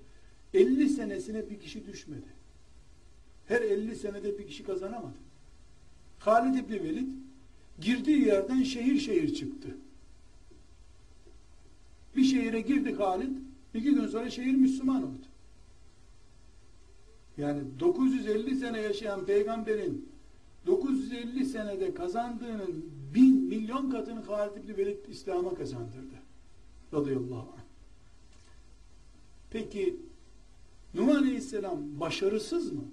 50 0.54 0.88
senesine 0.88 1.50
bir 1.50 1.60
kişi 1.60 1.86
düşmedi. 1.86 2.26
Her 3.46 3.62
50 3.62 3.96
senede 3.96 4.38
bir 4.38 4.46
kişi 4.46 4.64
kazanamadı. 4.64 5.16
Halid 6.18 6.54
İbni 6.54 6.82
Velid 6.82 7.08
girdiği 7.80 8.26
yerden 8.26 8.62
şehir 8.62 9.00
şehir 9.00 9.34
çıktı. 9.34 9.76
Bir 12.16 12.24
şehire 12.24 12.60
girdi 12.60 12.94
Halid, 12.94 13.36
iki 13.74 13.94
gün 13.94 14.06
sonra 14.06 14.30
şehir 14.30 14.54
Müslüman 14.54 15.02
oldu. 15.02 15.26
Yani 17.36 17.62
950 17.80 18.56
sene 18.56 18.80
yaşayan 18.80 19.24
peygamberin 19.24 20.08
950 20.66 21.46
senede 21.46 21.94
kazandığının 21.94 22.84
bin 23.14 23.34
milyon 23.44 23.90
katını 23.90 24.20
Halid 24.20 24.56
İbni 24.56 24.76
Velid 24.76 25.08
İslam'a 25.08 25.54
kazandırdı. 25.54 26.14
Radıyallahu 26.92 27.52
anh. 27.54 27.62
Peki 29.50 29.96
Nuh 30.94 31.16
Aleyhisselam 31.16 32.00
başarısız 32.00 32.72
mı? 32.72 32.84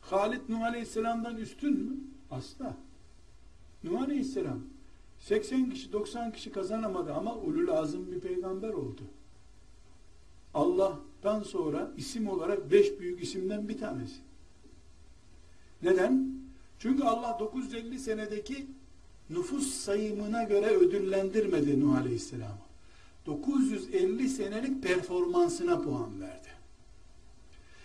Halid 0.00 0.40
Nuh 0.48 0.60
Aleyhisselam'dan 0.60 1.36
üstün 1.36 1.72
mü? 1.72 1.96
Asla. 2.30 2.76
Nuh 3.84 4.02
Aleyhisselam 4.02 4.60
80 5.26 5.70
kişi 5.70 5.92
90 5.92 6.32
kişi 6.32 6.52
kazanamadı 6.52 7.12
ama 7.12 7.34
ulul 7.34 7.68
azım 7.68 8.12
bir 8.12 8.20
peygamber 8.20 8.68
oldu. 8.68 9.02
Allah'tan 10.54 11.42
sonra 11.42 11.92
isim 11.96 12.28
olarak 12.28 12.70
beş 12.70 13.00
büyük 13.00 13.22
isimden 13.22 13.68
bir 13.68 13.78
tanesi. 13.78 14.16
Neden? 15.82 16.32
Çünkü 16.78 17.02
Allah 17.02 17.36
950 17.40 17.98
senedeki 17.98 18.66
nüfus 19.30 19.74
sayımına 19.74 20.42
göre 20.42 20.66
ödüllendirmedi 20.66 21.80
Nuh 21.80 21.96
Aleyhisselam'ı. 21.96 22.66
950 23.26 24.28
senelik 24.28 24.82
performansına 24.82 25.82
puan 25.82 26.20
verdi. 26.20 26.48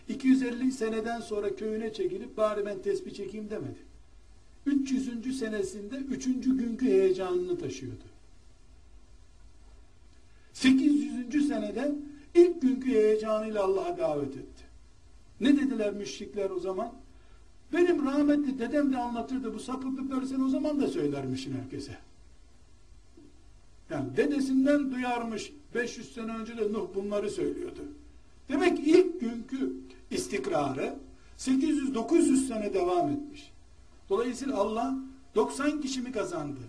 250 0.09 0.71
seneden 0.71 1.21
sonra 1.21 1.55
köyüne 1.55 1.93
çekilip 1.93 2.37
bari 2.37 2.65
ben 2.65 2.81
tesbih 2.81 3.13
çekeyim 3.13 3.49
demedi. 3.49 3.90
300. 4.65 5.39
senesinde 5.39 5.95
3. 5.95 6.25
günkü 6.25 6.85
heyecanını 6.85 7.59
taşıyordu. 7.59 8.03
800. 10.53 11.47
senede 11.47 11.95
ilk 12.35 12.61
günkü 12.61 12.91
heyecanıyla 12.91 13.63
Allah'a 13.63 13.97
davet 13.97 14.37
etti. 14.37 14.63
Ne 15.41 15.57
dediler 15.57 15.93
müşrikler 15.93 16.49
o 16.49 16.59
zaman? 16.59 16.93
Benim 17.73 18.05
rahmetli 18.05 18.59
dedem 18.59 18.93
de 18.93 18.97
anlatırdı 18.97 19.53
bu 19.53 19.59
sapıklıkları 19.59 20.27
sen 20.27 20.39
o 20.39 20.49
zaman 20.49 20.81
da 20.81 20.87
söylermişsin 20.87 21.53
herkese. 21.53 21.97
Yani 23.89 24.17
dedesinden 24.17 24.91
duyarmış 24.91 25.53
500 25.75 26.13
sene 26.13 26.31
önce 26.31 26.57
de 26.57 26.73
Nuh 26.73 26.87
bunları 26.95 27.29
söylüyordu. 27.29 27.81
Demek 28.49 28.79
ilk 28.79 29.19
günkü 29.19 29.73
istikrarı 30.11 30.95
800-900 31.37 32.47
sene 32.47 32.73
devam 32.73 33.09
etmiş. 33.09 33.50
Dolayısıyla 34.11 34.57
Allah 34.57 34.95
90 35.35 35.81
kişi 35.81 36.01
mi 36.01 36.11
kazandı? 36.11 36.59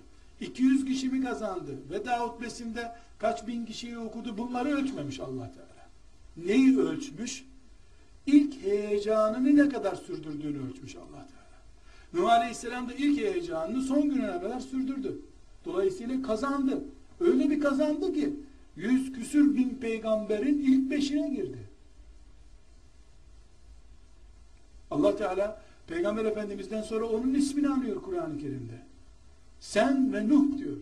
200 0.41 0.85
kişi 0.85 1.09
mi 1.09 1.25
kazandı? 1.25 1.77
Veda 1.91 2.21
hutbesinde 2.21 2.93
kaç 3.19 3.47
bin 3.47 3.67
kişiyi 3.67 3.99
okudu? 3.99 4.39
Bunları 4.39 4.69
ölçmemiş 4.69 5.21
allah 5.21 5.51
Teala. 5.53 5.89
Neyi 6.37 6.79
ölçmüş? 6.79 7.45
İlk 8.27 8.63
heyecanını 8.63 9.57
ne 9.57 9.69
kadar 9.69 9.95
sürdürdüğünü 9.95 10.69
ölçmüş 10.69 10.97
allah 10.97 11.27
Teala. 11.27 11.43
Nuh 12.15 12.33
Aleyhisselam 12.33 12.89
da 12.89 12.95
ilk 12.95 13.19
heyecanını 13.19 13.83
son 13.83 14.03
gününe 14.03 14.41
kadar 14.41 14.61
sürdürdü. 14.61 15.19
Dolayısıyla 15.65 16.23
kazandı. 16.23 16.85
Öyle 17.21 17.51
bir 17.51 17.61
kazandı 17.61 18.15
ki 18.15 18.37
yüz 18.77 19.13
küsür 19.13 19.55
bin 19.55 19.69
peygamberin 19.69 20.59
ilk 20.59 20.91
beşine 20.91 21.29
girdi. 21.29 21.59
Allah 24.91 25.17
Teala 25.17 25.62
Peygamber 25.87 26.25
Efendimiz'den 26.25 26.83
sonra 26.83 27.07
onun 27.07 27.35
ismini 27.35 27.69
anıyor 27.69 28.03
Kur'an-ı 28.03 28.39
Kerim'de. 28.39 28.83
Sen 29.61 30.13
ve 30.13 30.29
Nuh 30.29 30.59
diyor. 30.59 30.77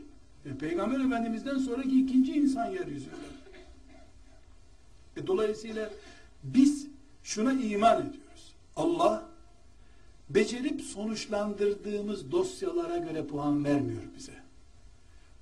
E, 0.47 0.59
Peygamber 0.59 1.01
Efendimiz'den 1.01 1.59
sonraki 1.59 2.01
ikinci 2.01 2.33
insan 2.33 2.67
yeryüzünde. 2.67 3.15
E, 5.17 5.27
dolayısıyla 5.27 5.91
biz 6.45 6.87
şuna 7.23 7.53
iman 7.53 8.01
ediyoruz. 8.01 8.55
Allah 8.77 9.29
becerip 10.31 10.81
sonuçlandırdığımız 10.81 12.33
dosyalara 12.33 12.97
göre 12.97 13.27
puan 13.27 13.65
vermiyor 13.65 14.03
bize. 14.19 14.35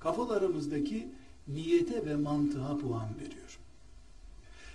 Kafalarımızdaki 0.01 1.09
niyete 1.49 2.07
ve 2.07 2.16
mantığa 2.16 2.79
puan 2.79 3.09
veriyor. 3.21 3.59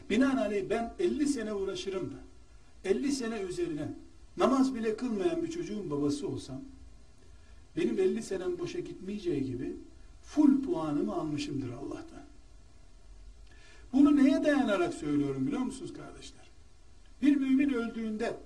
Binaenaleyh 0.09 0.69
ben 0.69 0.93
50 0.99 1.27
sene 1.27 1.53
uğraşırım 1.53 2.11
da 2.11 2.17
50 2.89 3.11
sene 3.11 3.39
üzerine 3.39 3.87
namaz 4.37 4.75
bile 4.75 4.95
kılmayan 4.97 5.43
bir 5.43 5.51
çocuğun 5.51 5.89
babası 5.89 6.27
olsam 6.27 6.61
benim 7.77 7.99
50 7.99 8.23
senem 8.23 8.59
boşa 8.59 8.79
gitmeyeceği 8.79 9.45
gibi 9.45 9.75
full 10.23 10.63
puanımı 10.63 11.13
almışımdır 11.13 11.69
Allah'tan. 11.69 12.23
Bunu 13.93 14.15
neye 14.15 14.43
dayanarak 14.43 14.93
söylüyorum 14.93 15.47
biliyor 15.47 15.61
musunuz 15.61 15.93
kardeşler? 15.93 16.45
Bir 17.21 17.35
mümin 17.35 17.69
öldüğünde 17.69 18.37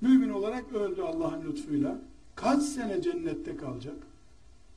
mümin 0.00 0.28
olarak 0.28 0.72
öldü 0.72 1.02
Allah'ın 1.02 1.44
lütfuyla. 1.44 1.98
Kaç 2.34 2.62
sene 2.62 3.02
cennette 3.02 3.56
kalacak? 3.56 3.96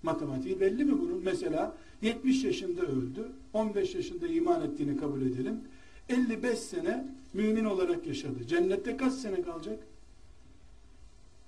Matematiği 0.04 0.60
belli 0.60 0.86
mi 0.86 1.02
bunun? 1.02 1.22
Mesela 1.24 1.76
70 2.02 2.44
yaşında 2.44 2.82
öldü. 2.82 3.32
15 3.54 3.96
yaşında 3.96 4.28
iman 4.28 4.62
ettiğini 4.62 4.98
kabul 4.98 5.22
edelim. 5.22 5.62
55 6.10 6.60
sene 6.60 7.08
mümin 7.34 7.66
olarak 7.66 8.08
yaşadı. 8.08 8.48
Cennette 8.48 8.98
kaç 8.98 9.14
sene 9.14 9.42
kalacak? 9.42 9.80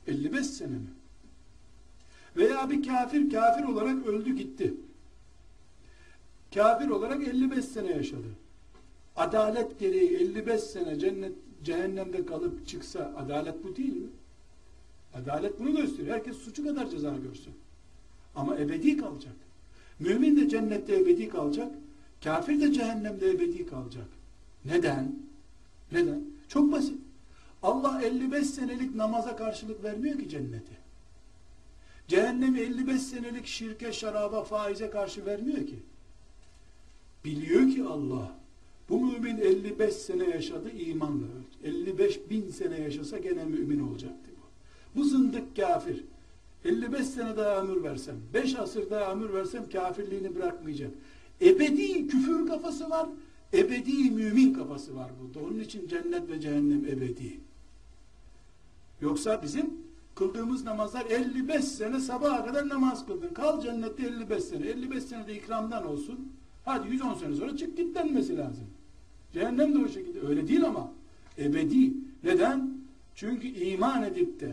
55 0.08 0.46
sene 0.46 0.70
mi? 0.70 0.90
Veya 2.38 2.70
bir 2.70 2.88
kafir 2.88 3.30
kafir 3.30 3.64
olarak 3.64 4.08
öldü 4.08 4.36
gitti. 4.36 4.74
Kafir 6.54 6.90
olarak 6.90 7.28
55 7.28 7.66
sene 7.66 7.92
yaşadı. 7.92 8.28
Adalet 9.16 9.80
gereği 9.80 10.16
55 10.16 10.62
sene 10.62 11.00
cennet 11.00 11.34
cehennemde 11.64 12.26
kalıp 12.26 12.68
çıksa 12.68 13.14
adalet 13.18 13.64
bu 13.64 13.76
değil 13.76 13.96
mi? 13.96 14.10
Adalet 15.14 15.60
bunu 15.60 15.76
gösteriyor. 15.76 16.16
Herkes 16.16 16.38
suçu 16.38 16.64
kadar 16.64 16.90
ceza 16.90 17.16
görsün. 17.18 17.54
Ama 18.36 18.58
ebedi 18.58 18.98
kalacak. 18.98 19.36
Mümin 20.00 20.38
de 20.38 20.50
cennette 20.50 20.96
ebedi 20.96 21.30
kalacak. 21.30 21.72
Kafir 22.24 22.62
de 22.62 22.74
cehennemde 22.74 23.30
ebedi 23.30 23.66
kalacak. 23.66 24.08
Neden? 24.66 25.25
Neden? 25.92 26.22
Çok 26.48 26.72
basit. 26.72 27.00
Allah 27.64 28.02
55 28.02 28.48
senelik 28.48 28.96
namaza 28.96 29.36
karşılık 29.36 29.84
vermiyor 29.84 30.20
ki 30.20 30.30
cenneti. 30.30 30.78
Cehennemi 32.08 32.60
55 32.60 33.02
senelik 33.02 33.46
şirke, 33.46 33.94
şaraba, 33.94 34.44
faize 34.44 34.90
karşı 34.90 35.26
vermiyor 35.26 35.68
ki. 35.68 35.80
Biliyor 37.26 37.70
ki 37.70 37.84
Allah 37.84 38.38
bu 38.90 39.06
mümin 39.06 39.38
55 39.38 39.94
sene 39.94 40.30
yaşadı 40.30 40.72
imanla 40.72 41.26
öldü. 41.26 41.78
55 41.88 42.30
bin 42.30 42.50
sene 42.50 42.82
yaşasa 42.82 43.18
gene 43.18 43.44
mümin 43.44 43.80
olacaktı 43.80 44.32
bu. 44.38 45.00
Bu 45.00 45.04
zındık 45.04 45.56
kafir. 45.56 46.04
55 46.66 47.06
sene 47.06 47.38
daha 47.38 47.62
ömür 47.62 47.84
versem, 47.84 48.16
5 48.34 48.56
asır 48.56 48.90
daha 48.90 49.12
ömür 49.12 49.34
versem 49.34 49.70
kafirliğini 49.70 50.36
bırakmayacak. 50.36 50.92
Ebedi 51.42 52.08
küfür 52.08 52.48
kafası 52.48 52.90
var, 52.90 53.10
ebedi 53.58 54.12
mümin 54.12 54.54
kafası 54.54 54.96
var 54.96 55.12
burada. 55.22 55.48
Onun 55.48 55.60
için 55.60 55.88
cennet 55.88 56.30
ve 56.30 56.40
cehennem 56.40 56.86
ebedi. 56.86 57.40
Yoksa 59.02 59.44
bizim 59.44 59.74
kıldığımız 60.16 60.64
namazlar 60.64 61.06
55 61.06 61.66
sene 61.66 62.00
sabaha 62.00 62.46
kadar 62.46 62.70
namaz 62.70 63.06
kıldın. 63.06 63.34
Kal 63.34 63.62
cennette 63.62 64.04
55 64.04 64.44
sene. 64.44 64.68
55 64.68 65.04
sene 65.04 65.28
de 65.28 65.36
ikramdan 65.36 65.88
olsun. 65.88 66.32
Hadi 66.66 66.88
110 66.90 67.14
sene 67.14 67.36
sonra 67.36 67.58
çık 67.58 67.78
git 67.78 67.96
denmesi 67.96 68.38
lazım. 68.38 68.68
Cehennem 69.34 69.74
de 69.74 69.78
o 69.78 69.88
şekilde. 69.88 70.28
Öyle 70.28 70.48
değil 70.48 70.66
ama. 70.66 70.92
Ebedi. 71.38 71.94
Neden? 72.24 72.78
Çünkü 73.16 73.48
iman 73.48 74.04
edip 74.04 74.40
de 74.40 74.52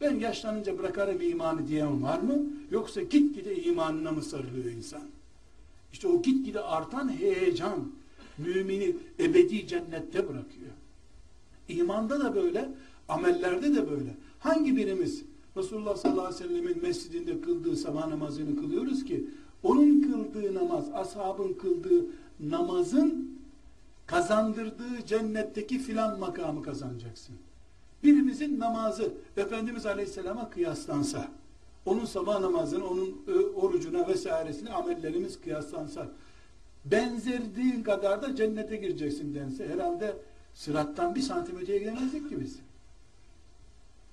ben 0.00 0.18
yaşlanınca 0.18 0.78
bırakarım 0.78 1.20
imanı 1.20 1.68
diyen 1.68 2.02
var 2.02 2.18
mı? 2.18 2.34
Yoksa 2.70 3.02
gitgide 3.02 3.62
imanına 3.62 4.12
mı 4.12 4.22
sarılıyor 4.22 4.64
insan? 4.64 5.02
İşte 5.92 6.08
o 6.08 6.22
gitgide 6.22 6.60
artan 6.60 7.08
heyecan 7.08 7.90
mümini 8.38 8.96
ebedi 9.20 9.66
cennette 9.66 10.28
bırakıyor. 10.28 10.70
İmanda 11.68 12.20
da 12.20 12.34
böyle, 12.34 12.68
amellerde 13.08 13.74
de 13.74 13.90
böyle. 13.90 14.14
Hangi 14.38 14.76
birimiz 14.76 15.22
Resulullah 15.56 15.96
sallallahu 15.96 16.26
aleyhi 16.26 16.44
ve 16.44 16.48
sellemin 16.48 16.82
mescidinde 16.82 17.40
kıldığı 17.40 17.76
sabah 17.76 18.06
namazını 18.06 18.60
kılıyoruz 18.60 19.04
ki 19.04 19.24
onun 19.62 20.02
kıldığı 20.02 20.54
namaz, 20.54 20.84
ashabın 20.94 21.52
kıldığı 21.52 22.06
namazın 22.40 23.38
kazandırdığı 24.06 25.06
cennetteki 25.06 25.78
filan 25.78 26.18
makamı 26.18 26.62
kazanacaksın. 26.62 27.34
Birimizin 28.02 28.60
namazı 28.60 29.12
Efendimiz 29.36 29.86
Aleyhisselam'a 29.86 30.50
kıyaslansa, 30.50 31.28
onun 31.86 32.04
sabah 32.04 32.40
namazını, 32.40 32.86
onun 32.86 33.16
e, 33.28 33.32
orucuna 33.32 34.08
vesairesine 34.08 34.70
amellerimiz 34.70 35.40
kıyaslansa, 35.40 36.08
benzerdiğin 36.84 37.82
kadar 37.82 38.22
da 38.22 38.36
cennete 38.36 38.76
gireceksin 38.76 39.34
dense, 39.34 39.68
herhalde 39.68 40.16
sırattan 40.54 41.14
bir 41.14 41.20
santim 41.20 41.58
öteye 41.58 41.78
gidemezdik 41.78 42.28
ki 42.28 42.40
biz. 42.40 42.56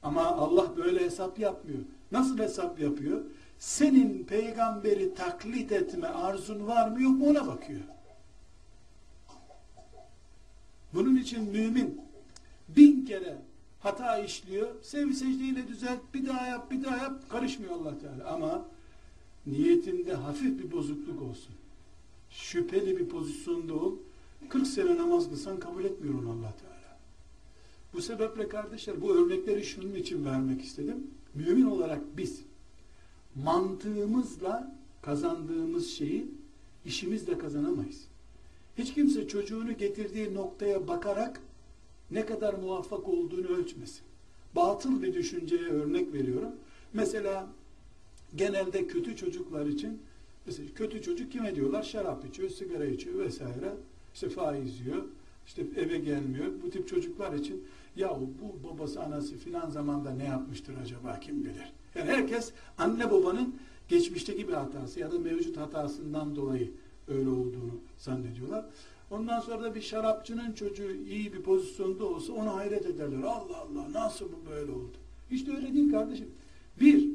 Ama 0.03 0.25
Allah 0.25 0.77
böyle 0.77 0.99
hesap 0.99 1.39
yapmıyor. 1.39 1.79
Nasıl 2.11 2.39
hesap 2.39 2.79
yapıyor? 2.79 3.21
Senin 3.59 4.23
peygamberi 4.23 5.15
taklit 5.15 5.71
etme 5.71 6.07
arzun 6.07 6.67
var 6.67 6.89
mı 6.89 7.01
yok 7.01 7.17
mu 7.17 7.29
ona 7.29 7.47
bakıyor. 7.47 7.81
Bunun 10.93 11.15
için 11.15 11.43
mümin 11.43 12.01
bin 12.69 13.05
kere 13.05 13.37
hata 13.79 14.17
işliyor. 14.17 14.67
Sev 14.81 15.11
secdeyle 15.11 15.67
düzelt, 15.67 15.99
bir 16.13 16.27
daha 16.27 16.47
yap, 16.47 16.71
bir 16.71 16.83
daha 16.83 16.97
yap. 16.97 17.29
Karışmıyor 17.29 17.73
allah 17.73 17.99
Teala. 17.99 18.33
Ama 18.33 18.65
niyetinde 19.47 20.13
hafif 20.13 20.63
bir 20.63 20.71
bozukluk 20.71 21.21
olsun. 21.21 21.55
Şüpheli 22.31 22.99
bir 22.99 23.09
pozisyonda 23.09 23.73
ol. 23.73 23.95
40 24.49 24.67
sene 24.67 24.97
namaz 24.97 25.29
kılsan 25.29 25.59
kabul 25.59 25.83
etmiyor 25.83 26.13
onu 26.13 26.29
allah 26.29 26.53
Teala. 26.57 26.97
Bu 27.93 28.01
sebeple 28.01 28.49
kardeşler 28.49 29.01
bu 29.01 29.15
örnekleri 29.15 29.63
şunun 29.63 29.95
için 29.95 30.25
vermek 30.25 30.61
istedim. 30.61 31.07
Mümin 31.35 31.65
olarak 31.65 32.17
biz 32.17 32.41
mantığımızla 33.35 34.75
kazandığımız 35.01 35.89
şeyi 35.89 36.31
işimizle 36.85 37.37
kazanamayız. 37.37 38.01
Hiç 38.77 38.93
kimse 38.93 39.27
çocuğunu 39.27 39.77
getirdiği 39.77 40.33
noktaya 40.33 40.87
bakarak 40.87 41.41
ne 42.11 42.25
kadar 42.25 42.53
muvaffak 42.53 43.09
olduğunu 43.09 43.47
ölçmesin. 43.47 44.01
Batıl 44.55 45.01
bir 45.01 45.13
düşünceye 45.13 45.69
örnek 45.69 46.13
veriyorum. 46.13 46.51
Mesela 46.93 47.47
genelde 48.35 48.87
kötü 48.87 49.15
çocuklar 49.15 49.65
için 49.65 50.01
mesela 50.45 50.69
kötü 50.75 51.01
çocuk 51.01 51.31
kime 51.31 51.55
diyorlar? 51.55 51.83
Şarap 51.83 52.25
içiyor, 52.25 52.49
sigara 52.49 52.85
içiyor 52.85 53.19
vesaire. 53.19 53.73
İşte 54.13 54.29
faiz 54.29 54.79
yiyor. 54.79 55.03
işte 55.47 55.63
eve 55.75 55.97
gelmiyor. 55.97 56.45
Bu 56.63 56.69
tip 56.69 56.87
çocuklar 56.87 57.33
için 57.33 57.63
ya 57.95 58.17
bu 58.19 58.69
babası 58.69 59.01
anası 59.01 59.37
filan 59.37 59.69
zamanda 59.69 60.11
ne 60.11 60.23
yapmıştır 60.23 60.73
acaba 60.83 61.19
kim 61.19 61.43
bilir. 61.43 61.73
Yani 61.95 62.09
herkes 62.09 62.51
anne 62.77 63.11
babanın 63.11 63.55
geçmişteki 63.89 64.47
bir 64.47 64.53
hatası 64.53 64.99
ya 64.99 65.11
da 65.11 65.19
mevcut 65.19 65.57
hatasından 65.57 66.35
dolayı 66.35 66.71
öyle 67.07 67.29
olduğunu 67.29 67.73
zannediyorlar. 67.97 68.65
Ondan 69.11 69.39
sonra 69.39 69.63
da 69.63 69.75
bir 69.75 69.81
şarapçının 69.81 70.53
çocuğu 70.53 70.91
iyi 70.91 71.33
bir 71.33 71.41
pozisyonda 71.41 72.05
olsa 72.05 72.33
ona 72.33 72.55
hayret 72.55 72.85
ederler. 72.85 73.23
Allah 73.23 73.57
Allah 73.57 73.93
nasıl 73.93 74.25
bu 74.25 74.49
böyle 74.51 74.71
oldu? 74.71 74.97
İşte 75.31 75.55
öyle 75.55 75.73
değil 75.73 75.91
kardeşim. 75.91 76.27
Bir, 76.79 77.09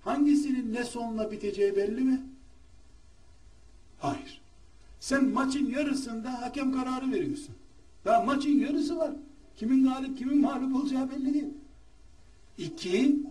hangisinin 0.00 0.74
ne 0.74 0.84
sonla 0.84 1.30
biteceği 1.30 1.76
belli 1.76 2.00
mi? 2.00 2.22
Hayır. 3.98 4.40
Sen 5.00 5.24
maçın 5.24 5.70
yarısında 5.70 6.42
hakem 6.42 6.72
kararı 6.72 7.12
veriyorsun. 7.12 7.54
Daha 8.04 8.22
maçın 8.22 8.58
yarısı 8.58 8.98
var. 8.98 9.12
Kimin 9.56 9.84
galip, 9.84 10.18
kimin 10.18 10.40
mağlup 10.40 10.76
olacağı 10.76 11.10
belli 11.10 11.34
değil. 11.34 11.48
İki, 12.58 13.22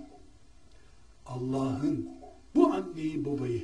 Allah'ın 1.26 2.10
bu 2.56 2.74
anneyi 2.74 3.26
babayı 3.26 3.64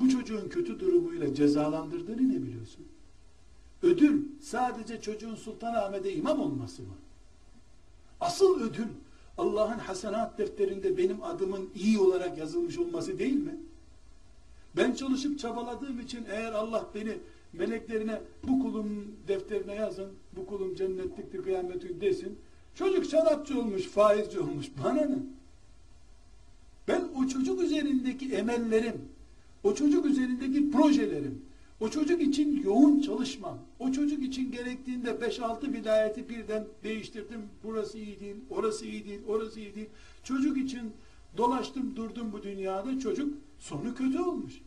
bu 0.00 0.08
çocuğun 0.08 0.48
kötü 0.48 0.80
durumuyla 0.80 1.34
cezalandırdığını 1.34 2.28
ne 2.28 2.42
biliyorsun? 2.42 2.86
Ödül 3.82 4.22
sadece 4.40 5.00
çocuğun 5.00 5.34
Sultanahmet'e 5.34 6.12
imam 6.14 6.40
olması 6.40 6.82
mı? 6.82 6.94
Asıl 8.20 8.60
ödül 8.60 8.88
Allah'ın 9.38 9.78
hasenat 9.78 10.38
defterinde 10.38 10.96
benim 10.98 11.22
adımın 11.22 11.70
iyi 11.74 11.98
olarak 11.98 12.38
yazılmış 12.38 12.78
olması 12.78 13.18
değil 13.18 13.36
mi? 13.36 13.56
Ben 14.76 14.94
çalışıp 14.94 15.38
çabaladığım 15.38 16.00
için 16.00 16.24
eğer 16.30 16.52
Allah 16.52 16.88
beni 16.94 17.12
meleklerine 17.52 18.20
bu 18.48 18.62
kulum 18.62 19.14
defterine 19.28 19.74
yazın, 19.74 20.10
bu 20.36 20.46
kulum 20.46 20.74
cennetliktir 20.74 21.42
kıyamet 21.42 22.00
desin. 22.00 22.38
Çocuk 22.74 23.04
şarapçı 23.04 23.60
olmuş, 23.60 23.82
faizci 23.82 24.40
olmuş. 24.40 24.66
Bana 24.84 25.04
ne? 25.04 25.18
Ben 26.88 27.08
o 27.16 27.28
çocuk 27.28 27.62
üzerindeki 27.62 28.34
emellerim, 28.34 29.00
o 29.64 29.74
çocuk 29.74 30.06
üzerindeki 30.06 30.70
projelerim, 30.70 31.42
o 31.80 31.88
çocuk 31.88 32.22
için 32.22 32.62
yoğun 32.62 33.00
çalışmam, 33.00 33.58
o 33.78 33.92
çocuk 33.92 34.22
için 34.22 34.52
gerektiğinde 34.52 35.10
5-6 35.10 35.72
vilayeti 35.72 36.28
birden 36.28 36.64
değiştirdim. 36.84 37.40
Burası 37.64 37.98
iyi 37.98 38.20
değil, 38.20 38.36
orası 38.50 38.86
iyi 38.86 39.04
değil, 39.04 39.20
orası 39.28 39.60
iyi 39.60 39.74
değil. 39.74 39.88
Çocuk 40.24 40.58
için 40.58 40.92
dolaştım 41.36 41.96
durdum 41.96 42.32
bu 42.32 42.42
dünyada 42.42 42.98
çocuk 42.98 43.34
sonu 43.58 43.94
kötü 43.94 44.20
olmuş. 44.20 44.60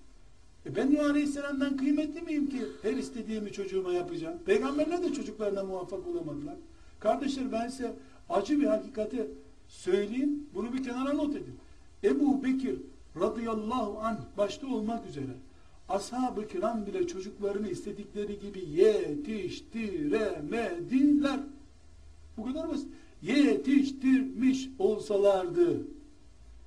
E 0.66 0.76
ben 0.76 0.94
Nuh 0.94 1.06
Aleyhisselam'dan 1.06 1.78
kıymetli 1.78 2.22
miyim 2.22 2.50
ki 2.50 2.62
her 2.82 2.94
istediğimi 2.94 3.52
çocuğuma 3.52 3.94
yapacağım? 3.94 4.38
Peygamberler 4.46 5.04
de 5.04 5.14
çocuklarına 5.14 5.64
muvaffak 5.64 6.08
olamadılar. 6.08 6.56
Kardeşler 7.00 7.52
ben 7.52 7.68
size 7.68 7.96
acı 8.30 8.60
bir 8.60 8.66
hakikati 8.66 9.28
söyleyeyim. 9.68 10.48
Bunu 10.56 10.74
bir 10.74 10.84
kenara 10.84 11.14
not 11.14 11.36
edin. 11.36 11.56
Ebu 12.04 12.44
Bekir 12.44 12.76
radıyallahu 13.22 14.00
anh 14.00 14.18
başta 14.38 14.68
olmak 14.68 15.06
üzere 15.06 15.34
ashab-ı 15.90 16.48
kiram 16.48 16.86
bile 16.86 17.08
çocuklarını 17.08 17.70
istedikleri 17.70 18.40
gibi 18.40 18.70
yetiştiremediler. 18.70 21.40
Bu 22.38 22.46
kadar 22.46 22.70
basit. 22.70 22.88
Yetiştirmiş 23.22 24.70
olsalardı 24.80 25.82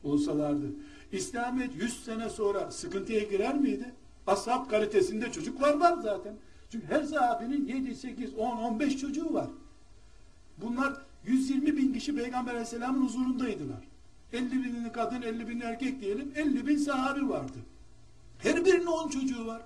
olsalardı 0.07 0.67
İslamiyet 1.13 1.77
100 1.83 2.05
sene 2.05 2.31
sonra 2.31 2.71
sıkıntıya 2.71 3.21
girer 3.21 3.55
miydi? 3.55 3.95
Ashab 4.27 4.71
kalitesinde 4.71 5.33
çocuklar 5.33 5.81
var 5.81 5.97
zaten. 6.03 6.35
Çünkü 6.71 6.87
her 6.87 7.03
sahabenin 7.03 7.67
7, 7.67 7.95
8, 7.95 8.35
10, 8.35 8.57
15 8.57 8.97
çocuğu 8.97 9.35
var. 9.35 9.49
Bunlar 10.59 10.95
120 11.27 11.77
bin 11.77 11.93
kişi 11.93 12.17
Peygamber 12.17 12.51
Aleyhisselam'ın 12.51 13.07
huzurundaydılar. 13.07 13.85
50 14.33 14.53
binini 14.53 14.93
kadın, 14.93 15.23
50 15.23 15.49
bin 15.49 15.61
erkek 15.61 16.01
diyelim. 16.01 16.33
50 16.37 16.67
bin 16.67 16.77
sahabi 16.77 17.29
vardı. 17.29 17.59
Her 18.39 18.65
birinin 18.65 18.87
10 18.87 19.09
çocuğu 19.09 19.47
var. 19.47 19.63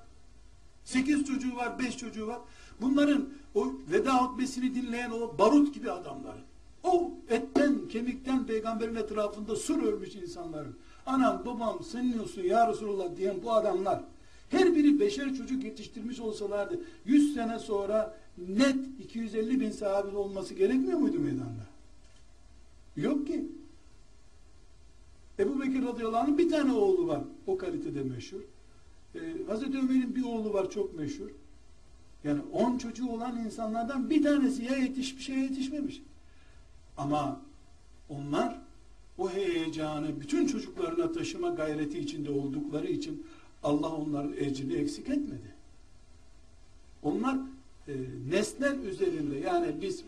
8 0.85 1.25
çocuğu 1.25 1.57
var, 1.57 1.79
5 1.79 1.97
çocuğu 1.97 2.27
var. 2.27 2.39
Bunların 2.81 3.29
o 3.55 3.73
veda 3.93 4.17
hutbesini 4.17 4.75
dinleyen 4.75 5.11
o 5.11 5.39
barut 5.39 5.75
gibi 5.75 5.91
adamların. 5.91 6.50
O 6.85 7.13
etten, 7.29 7.89
kemikten 7.89 8.47
peygamberin 8.47 8.95
etrafında 8.95 9.57
sur 9.57 9.83
örmüş 9.83 10.15
insanların. 10.15 10.77
Anam, 11.07 11.43
babam, 11.47 11.83
senin 11.85 12.19
olsun 12.19 12.43
ya 12.43 12.69
Resulullah 12.69 13.17
diyen 13.17 13.37
bu 13.43 13.53
adamlar. 13.53 14.05
Her 14.51 14.75
biri 14.75 15.01
beşer 15.01 15.35
çocuk 15.35 15.65
yetiştirmiş 15.65 16.21
olsalardı 16.21 16.81
100 17.05 17.35
sene 17.35 17.59
sonra 17.59 18.17
net 18.49 18.77
250 19.01 19.61
bin 19.61 19.71
sahabe 19.71 20.17
olması 20.17 20.55
gerekmiyor 20.55 20.99
muydu 20.99 21.19
meydanda? 21.19 21.67
Yok 22.97 23.27
ki. 23.27 23.45
Ebu 25.39 25.61
Bekir 25.61 25.83
radıyallahu 25.83 26.23
anh'ın 26.23 26.39
bir 26.39 26.51
tane 26.51 26.73
oğlu 26.73 27.07
var. 27.07 27.23
O 27.47 27.59
kalitede 27.59 28.03
meşhur. 28.03 28.41
Ee, 29.15 29.19
Hazreti 29.47 29.79
Ömer'in 29.79 30.17
bir 30.17 30.25
oğlu 30.25 30.53
var 30.53 30.71
çok 30.71 30.99
meşhur. 30.99 31.29
Yani 32.25 32.41
on 32.53 32.79
çocuğu 32.79 33.09
olan 33.09 33.45
insanlardan 33.45 34.11
bir 34.11 34.23
tanesi 34.23 34.65
ya 34.65 34.77
yetişmiş 34.77 35.29
ya 35.29 35.37
yetişmemiş. 35.37 36.03
Ama 37.01 37.41
onlar 38.09 38.61
o 39.19 39.31
heyecanı 39.31 40.21
bütün 40.21 40.47
çocuklarına 40.47 41.13
taşıma 41.13 41.49
gayreti 41.49 41.99
içinde 41.99 42.31
oldukları 42.31 42.87
için 42.87 43.27
Allah 43.63 43.97
onların 43.97 44.33
ecrini 44.33 44.75
eksik 44.75 45.09
etmedi. 45.09 45.55
Onlar 47.03 47.39
e, 47.89 47.93
nesnel 48.31 48.79
üzerinde 48.79 49.39
yani 49.39 49.75
biz 49.83 50.05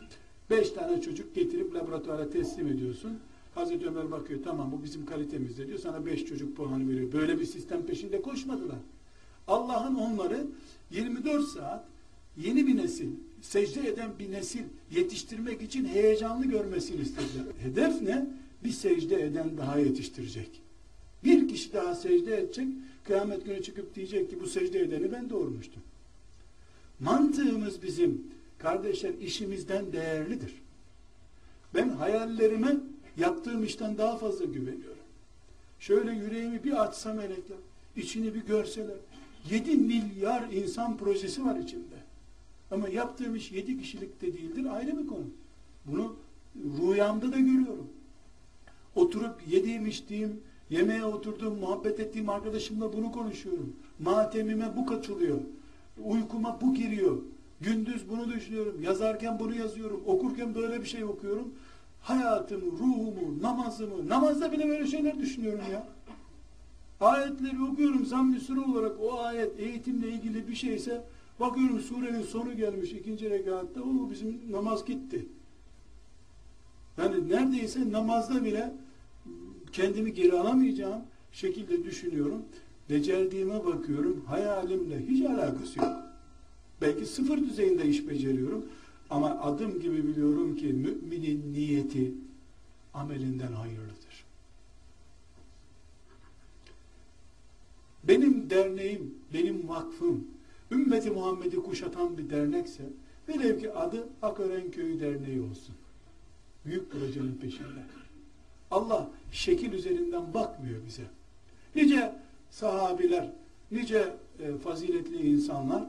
beş 0.51 0.71
tane 0.71 1.01
çocuk 1.01 1.35
getirip 1.35 1.75
laboratuvara 1.75 2.31
teslim 2.31 2.69
ediyorsun. 2.69 3.19
Hazreti 3.55 3.87
Ömer 3.87 4.11
bakıyor 4.11 4.41
tamam 4.45 4.73
bu 4.73 4.83
bizim 4.85 5.07
kalitemizde 5.07 5.67
diyor 5.67 5.79
sana 5.79 6.07
beş 6.07 6.25
çocuk 6.25 6.57
puanı 6.57 6.89
veriyor. 6.89 7.13
Böyle 7.13 7.41
bir 7.41 7.47
sistem 7.47 7.87
peşinde 7.87 8.23
koşmadılar. 8.23 8.79
Allah'ın 9.49 9.95
onları 9.95 10.47
24 10.91 11.45
saat 11.45 11.85
yeni 12.37 12.67
bir 12.67 12.77
nesil, 12.77 13.11
secde 13.43 13.89
eden 13.89 14.11
bir 14.19 14.33
nesil 14.33 14.63
yetiştirmek 14.91 15.63
için 15.63 15.85
heyecanlı 15.85 16.47
görmesini 16.47 17.01
istediler. 17.01 17.45
Hedef 17.63 18.03
ne? 18.03 18.27
Bir 18.65 18.71
secde 18.71 19.23
eden 19.23 19.59
daha 19.59 19.79
yetiştirecek. 19.79 20.51
Bir 21.25 21.49
kişi 21.49 21.73
daha 21.73 21.95
secde 21.95 22.39
edecek, 22.39 22.67
kıyamet 23.05 23.45
günü 23.45 23.63
çıkıp 23.63 23.95
diyecek 23.95 24.31
ki 24.31 24.41
bu 24.41 24.47
secde 24.47 24.81
edeni 24.81 25.13
ben 25.13 25.31
doğurmuştum. 25.31 25.83
Mantığımız 27.01 27.83
bizim, 27.83 28.25
kardeşler 28.59 29.15
işimizden 29.15 29.93
değerlidir. 29.93 30.53
Ben 31.75 31.89
hayallerime 31.89 32.77
yaptığım 33.17 33.65
işten 33.65 33.99
daha 33.99 34.17
fazla 34.17 34.45
güveniyorum. 34.45 35.03
Şöyle 35.81 36.13
yüreğimi 36.13 36.65
bir 36.65 36.83
açsam 36.85 37.17
melekler, 37.17 37.59
içini 37.97 38.35
bir 38.35 38.41
görseler, 38.41 38.97
7 39.51 39.77
milyar 39.77 40.53
insan 40.53 40.97
projesi 40.97 41.45
var 41.45 41.57
içinde. 41.57 41.92
Ama 42.73 42.89
yaptığım 42.89 43.37
iş 43.37 43.53
7 43.53 43.81
kişilik 43.81 44.23
de 44.23 44.33
değildir, 44.33 44.67
ayrı 44.77 44.99
bir 44.99 45.07
konu. 45.07 45.25
Bunu 45.87 46.17
rüyamda 46.57 47.33
da 47.33 47.39
görüyorum. 47.39 47.89
Oturup 48.95 49.35
yediğim, 49.49 49.87
içtiğim, 49.87 50.41
yemeğe 50.71 51.05
oturduğum, 51.05 51.59
muhabbet 51.59 52.01
ettiğim 52.01 52.29
arkadaşımla 52.29 52.93
bunu 52.93 53.13
konuşuyorum. 53.13 53.77
Matemime 53.99 54.77
bu 54.77 54.87
katılıyor. 54.87 55.39
Uykuma 56.05 56.59
bu 56.61 56.75
giriyor. 56.75 57.19
Gündüz 57.61 58.09
bunu 58.09 58.29
düşünüyorum. 58.29 58.83
Yazarken 58.83 59.39
bunu 59.39 59.55
yazıyorum. 59.55 60.03
Okurken 60.07 60.55
böyle 60.55 60.81
bir 60.81 60.87
şey 60.87 61.05
okuyorum. 61.05 61.55
Hayatımı, 62.01 62.73
ruhumu, 62.73 63.43
namazımı, 63.43 64.09
namazda 64.09 64.53
bile 64.53 64.69
böyle 64.69 64.87
şeyler 64.87 65.19
düşünüyorum 65.19 65.65
ya. 65.73 65.87
Ayetleri 67.01 67.63
okuyorum 67.63 68.07
zamm-ı 68.07 68.39
olarak 68.71 68.93
o 69.01 69.21
ayet 69.21 69.61
eğitimle 69.61 70.09
ilgili 70.09 70.49
bir 70.49 70.55
şeyse 70.55 71.05
bakıyorum 71.41 71.81
surenin 71.81 72.23
sonu 72.23 72.57
gelmiş 72.57 72.93
ikinci 72.93 73.31
rekatta 73.31 73.83
o 73.83 74.11
bizim 74.11 74.53
namaz 74.53 74.85
gitti. 74.85 75.27
Yani 76.99 77.29
neredeyse 77.29 77.93
namazda 77.93 78.45
bile 78.45 78.73
kendimi 79.73 80.15
geri 80.15 80.33
alamayacağım 80.33 81.03
şekilde 81.33 81.85
düşünüyorum. 81.85 82.43
Becerdiğime 82.91 83.65
bakıyorum. 83.65 84.25
Hayalimle 84.27 85.07
hiç 85.07 85.27
alakası 85.27 85.79
yok. 85.79 85.97
Belki 86.81 87.07
sıfır 87.07 87.39
düzeyinde 87.39 87.89
iş 87.89 88.09
beceriyorum. 88.09 88.65
Ama 89.11 89.41
adım 89.41 89.81
gibi 89.81 90.07
biliyorum 90.09 90.57
ki 90.57 90.67
müminin 90.67 91.53
niyeti 91.53 92.13
amelinden 92.95 93.53
hayırlıdır. 93.53 94.25
Benim 98.05 98.51
derneğim, 98.51 99.15
benim 99.35 99.69
vakfım, 99.69 100.25
ümmeti 100.73 101.11
Muhammed'i 101.11 101.57
kuşatan 101.57 102.19
bir 102.19 102.31
dernekse, 102.31 102.83
velev 103.29 103.61
ki 103.61 103.73
adı 103.73 104.09
Akören 104.23 104.71
Köyü 104.71 105.01
Derneği 105.01 105.41
olsun. 105.41 105.75
Büyük 106.65 106.93
projenin 106.93 107.35
peşinde. 107.35 107.83
Allah 108.71 109.11
şekil 109.33 109.73
üzerinden 109.73 110.35
bakmıyor 110.35 110.81
bize. 110.87 111.03
Nice 111.75 112.15
sahabiler, 112.51 113.31
nice 113.71 114.17
e, 114.41 114.57
faziletli 114.57 115.29
insanlar 115.29 115.85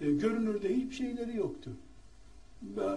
e, 0.00 0.12
görünürde 0.12 0.76
hiçbir 0.76 0.94
şeyleri 0.94 1.36
yoktu. 1.36 1.70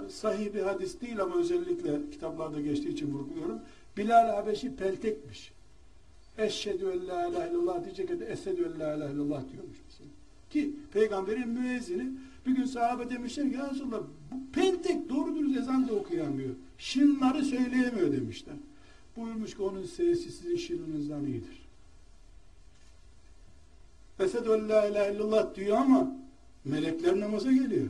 Sahih 0.10 0.54
bir 0.54 0.62
hadis 0.62 1.02
değil 1.02 1.22
ama 1.22 1.36
özellikle 1.36 2.10
kitaplarda 2.12 2.62
geçtiği 2.62 2.90
için 2.90 3.14
vurguluyorum. 3.14 3.60
Bilal 3.98 4.30
Habeşi 4.30 4.76
peltekmiş. 4.76 5.52
Eşhedü 6.38 6.86
en 6.86 7.08
la 7.08 7.28
ilahe 7.28 7.50
illallah 7.50 7.84
diyecek 7.84 8.20
de 8.20 8.26
esedü 8.26 8.72
en 8.76 8.80
la 8.80 8.96
ilahe 8.96 9.14
illallah 9.14 9.44
diyormuş. 9.52 9.78
Ki 10.56 10.72
peygamberin 10.94 11.50
müezzini 11.50 12.12
bir 12.46 12.56
gün 12.56 12.66
sahabe 12.66 13.10
demişler 13.10 13.52
ki 13.52 13.58
Resulallah 13.58 14.02
bu 14.32 14.52
peltek 14.54 15.10
doğru 15.10 15.36
dürüst 15.36 15.58
ezan 15.58 15.88
da 15.88 15.94
okuyamıyor. 15.94 16.56
Şınları 16.78 17.46
söyleyemiyor 17.46 18.12
demişler. 18.12 18.56
Buyurmuş 19.18 19.56
ki 19.56 19.62
onun 19.62 19.84
sesi 19.84 20.32
sizin 20.32 20.58
şirinizden 20.58 21.24
iyidir. 21.24 21.66
Esedü 24.20 24.50
en 24.50 24.70
la 24.70 24.88
ilahe 24.88 25.14
illallah 25.14 25.56
diyor 25.56 25.78
ama 25.78 26.16
melekler 26.66 27.20
namaza 27.20 27.52
geliyor. 27.52 27.88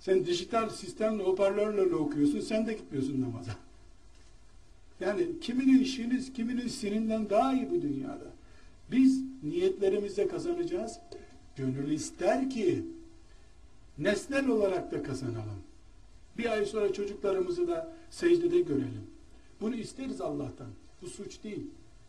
Sen 0.00 0.26
dijital 0.26 0.68
sistemle, 0.68 1.22
hoparlörlerle 1.22 1.94
okuyorsun, 1.94 2.40
sen 2.40 2.66
de 2.66 2.72
gitmiyorsun 2.72 3.20
namaza. 3.22 3.56
Yani 5.00 5.26
kiminin 5.40 5.80
işiniz, 5.80 6.32
kiminin 6.32 6.68
sininden 6.68 7.30
daha 7.30 7.54
iyi 7.54 7.70
bu 7.70 7.82
dünyada. 7.82 8.37
Biz 8.92 9.22
niyetlerimizle 9.42 10.28
kazanacağız. 10.28 10.98
Gönül 11.56 11.90
ister 11.90 12.50
ki 12.50 12.84
nesnel 13.98 14.48
olarak 14.48 14.92
da 14.92 15.02
kazanalım. 15.02 15.62
Bir 16.38 16.52
ay 16.52 16.66
sonra 16.66 16.92
çocuklarımızı 16.92 17.68
da 17.68 17.92
secdede 18.10 18.60
görelim. 18.60 19.06
Bunu 19.60 19.74
isteriz 19.74 20.20
Allah'tan. 20.20 20.68
Bu 21.02 21.06
suç 21.06 21.44
değil. 21.44 21.66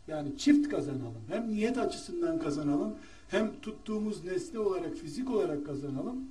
Yani 0.08 0.38
çift 0.38 0.68
kazanalım. 0.68 1.22
Hem 1.28 1.48
niyet 1.48 1.78
açısından 1.78 2.38
kazanalım, 2.38 2.94
hem 3.28 3.60
tuttuğumuz 3.62 4.24
nesne 4.24 4.58
olarak, 4.58 4.96
fizik 4.96 5.30
olarak 5.30 5.66
kazanalım. 5.66 6.24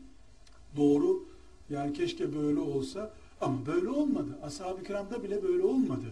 Doğru. 0.78 1.26
Yani 1.70 1.94
keşke 1.94 2.36
böyle 2.36 2.60
olsa 2.60 3.14
ama 3.42 3.66
böyle 3.66 3.90
olmadı. 3.90 4.38
Ashab-ı 4.44 4.84
kiramda 4.84 5.24
bile 5.24 5.44
böyle 5.44 5.64
olmadı. 5.64 6.06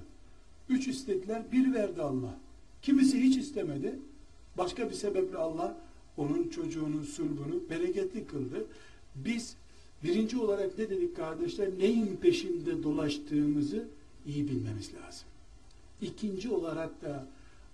Üç 0.69 0.87
istediler, 0.87 1.41
bir 1.51 1.73
verdi 1.73 2.01
Allah. 2.01 2.37
Kimisi 2.81 3.23
hiç 3.23 3.37
istemedi. 3.37 3.99
Başka 4.57 4.89
bir 4.89 4.95
sebeple 4.95 5.37
Allah 5.37 5.77
onun 6.17 6.49
çocuğunun 6.49 7.03
sulbunu 7.03 7.69
bereketli 7.69 8.25
kıldı. 8.27 8.65
Biz 9.15 9.55
birinci 10.03 10.37
olarak 10.37 10.77
ne 10.77 10.89
dedik 10.89 11.15
kardeşler? 11.15 11.69
Neyin 11.79 12.15
peşinde 12.21 12.83
dolaştığımızı 12.83 13.87
iyi 14.25 14.47
bilmemiz 14.47 14.91
lazım. 14.93 15.27
İkinci 16.01 16.49
olarak 16.49 17.01
da 17.01 17.27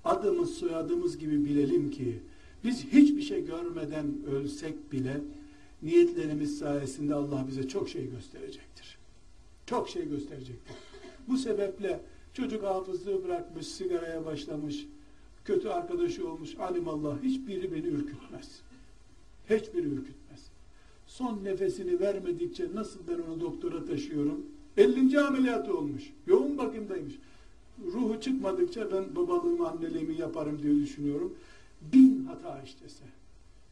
adımız 0.06 0.54
soyadımız 0.54 1.18
gibi 1.18 1.46
bilelim 1.46 1.92
ki 1.92 2.20
biz 2.64 2.86
hiçbir 2.86 3.22
şey 3.22 3.46
görmeden 3.46 4.06
ölsek 4.32 4.92
bile 4.92 5.22
niyetlerimiz 5.84 6.58
sayesinde 6.58 7.16
Allah 7.16 7.46
bize 7.48 7.68
çok 7.68 7.90
şey 7.90 8.10
gösterecektir. 8.12 8.98
Çok 9.66 9.90
şey 9.90 10.10
gösterecektir. 10.10 10.76
Bu 11.28 11.38
sebeple 11.38 12.00
çocuk 12.34 12.64
hafızlığı 12.64 13.24
bırakmış, 13.24 13.68
sigaraya 13.68 14.26
başlamış, 14.26 14.86
kötü 15.46 15.70
arkadaşı 15.70 16.30
olmuş, 16.30 16.56
alimallah 16.60 17.24
hiçbiri 17.24 17.72
beni 17.72 17.88
ürkütmez. 17.88 18.62
Hiçbiri 19.50 19.88
ürkütmez. 19.88 20.41
Son 21.08 21.44
nefesini 21.44 22.00
vermedikçe 22.00 22.68
nasıl 22.76 23.00
ben 23.08 23.32
onu 23.32 23.41
doktora 23.41 23.86
taşıyorum? 23.86 24.46
50. 24.78 25.20
ameliyatı 25.20 25.78
olmuş. 25.78 26.04
Yoğun 26.28 26.58
bakımdaymış. 26.58 27.14
Ruhu 27.86 28.22
çıkmadıkça 28.22 28.91
ben 28.91 29.16
babalığımı, 29.16 29.70
anneliğimi 29.70 30.18
yaparım 30.18 30.60
diye 30.64 30.76
düşünüyorum. 30.76 31.34
Bin 31.94 32.26
hata 32.26 32.62
işlese. 32.62 33.04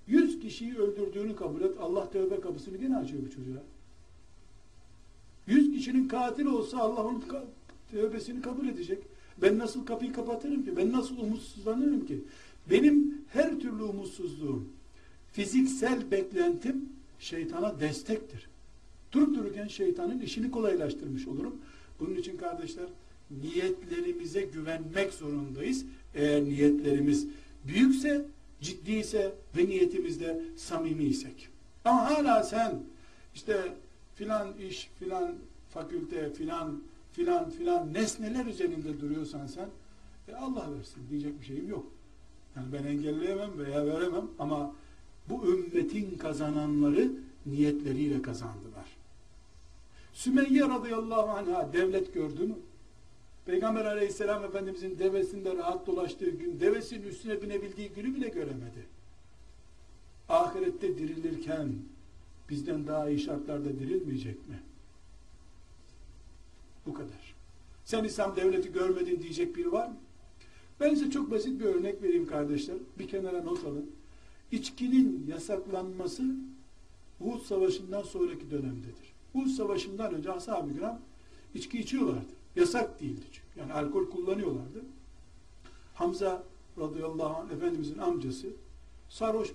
Yüz 0.07 0.39
kişiyi 0.39 0.78
öldürdüğünü 0.78 1.36
kabul 1.36 1.61
et. 1.61 1.72
Allah 1.80 2.09
tövbe 2.09 2.39
kapısını 2.39 2.78
gene 2.78 2.97
açıyor 2.97 3.24
bu 3.26 3.30
çocuğa. 3.30 3.63
Yüz 5.47 5.72
kişinin 5.72 6.07
katil 6.07 6.45
olsa 6.45 6.78
Allah 6.78 7.03
onun 7.03 7.24
tövbesini 7.91 8.41
kabul 8.41 8.67
edecek. 8.67 9.03
Ben 9.41 9.59
nasıl 9.59 9.85
kapıyı 9.85 10.13
kapatırım 10.13 10.65
ki? 10.65 10.77
Ben 10.77 10.91
nasıl 10.91 11.17
umutsuzlanırım 11.17 12.05
ki? 12.05 12.19
Benim 12.69 13.21
her 13.27 13.59
türlü 13.59 13.83
umutsuzluğum, 13.83 14.69
fiziksel 15.31 16.11
beklentim 16.11 16.89
şeytana 17.19 17.79
destektir. 17.79 18.47
Durup 19.11 19.35
dururken 19.35 19.67
şeytanın 19.67 20.19
işini 20.19 20.51
kolaylaştırmış 20.51 21.27
olurum. 21.27 21.55
Bunun 21.99 22.15
için 22.15 22.37
kardeşler 22.37 22.85
niyetlerimize 23.41 24.41
güvenmek 24.41 25.13
zorundayız. 25.13 25.85
Eğer 26.15 26.43
niyetlerimiz 26.43 27.27
büyükse, 27.67 28.25
ciddiyse 28.61 29.33
ve 29.57 29.65
niyetimizde 29.65 30.41
samimiysek. 30.57 31.47
Ama 31.85 32.09
hala 32.09 32.43
sen 32.43 32.79
işte 33.35 33.73
filan 34.15 34.47
iş, 34.69 34.89
filan 34.99 35.35
fakülte, 35.69 36.33
filan 36.33 36.81
filan 37.12 37.49
filan 37.49 37.93
nesneler 37.93 38.45
üzerinde 38.45 39.01
duruyorsan 39.01 39.47
sen 39.47 39.70
e 40.28 40.36
Allah 40.36 40.68
versin 40.78 41.01
diyecek 41.09 41.41
bir 41.41 41.45
şeyim 41.45 41.70
yok. 41.70 41.86
Yani 42.55 42.74
ben 42.74 42.84
engelleyemem 42.84 43.57
veya 43.57 43.86
veremem 43.86 44.28
ama 44.39 44.76
bu 45.30 45.45
ümmetin 45.45 46.18
kazananları 46.18 47.12
niyetleriyle 47.45 48.22
kazandılar. 48.22 48.86
Sümeyye 50.14 50.70
radıyallahu 50.70 51.30
anha 51.30 51.74
devlet 51.74 52.14
gördü 52.14 52.43
mü? 52.43 52.55
Peygamber 53.45 53.86
aleyhisselam 53.86 54.43
efendimizin 54.43 54.99
devesinde 54.99 55.57
rahat 55.57 55.88
dolaştığı 55.88 56.30
gün, 56.30 56.59
devesinin 56.59 57.07
üstüne 57.07 57.41
binebildiği 57.41 57.89
günü 57.89 58.16
bile 58.16 58.28
göremedi. 58.28 58.86
Ahirette 60.30 60.97
dirilirken 60.97 61.76
bizden 62.49 62.88
daha 62.88 63.09
iyi 63.09 63.20
şartlarda 63.20 63.80
dirilmeyecek 63.80 64.49
mi? 64.49 64.59
Bu 66.86 66.93
kadar. 66.93 67.36
Sen 67.86 68.03
İslam 68.03 68.36
devleti 68.36 68.71
görmedin 68.71 69.21
diyecek 69.21 69.55
biri 69.55 69.71
var 69.71 69.88
mı? 69.88 69.95
Ben 70.79 70.93
size 70.93 71.11
çok 71.11 71.32
basit 71.32 71.59
bir 71.59 71.65
örnek 71.65 72.03
vereyim 72.03 72.27
kardeşler. 72.27 72.77
Bir 72.99 73.07
kenara 73.07 73.43
not 73.43 73.65
alın. 73.65 73.91
İçkinin 74.51 75.25
yasaklanması 75.29 76.23
Uhud 77.19 77.41
Savaşı'ndan 77.41 78.03
sonraki 78.03 78.51
dönemdedir. 78.51 79.13
Uhud 79.34 79.47
Savaşı'ndan 79.49 80.13
önce 80.13 80.32
ashab-ı 80.32 80.73
kiram 80.73 80.99
içki 81.53 81.79
içiyorlardı. 81.79 82.32
Yasak 82.55 83.01
değildi 83.01 83.25
çünkü. 83.32 83.59
Yani 83.59 83.73
alkol 83.73 84.09
kullanıyorlardı. 84.09 84.82
Hamza 85.93 86.43
radıyallahu 86.77 87.38
anh 87.38 87.51
Efendimizin 87.51 87.97
amcası 87.97 88.47
sarhoş 89.09 89.53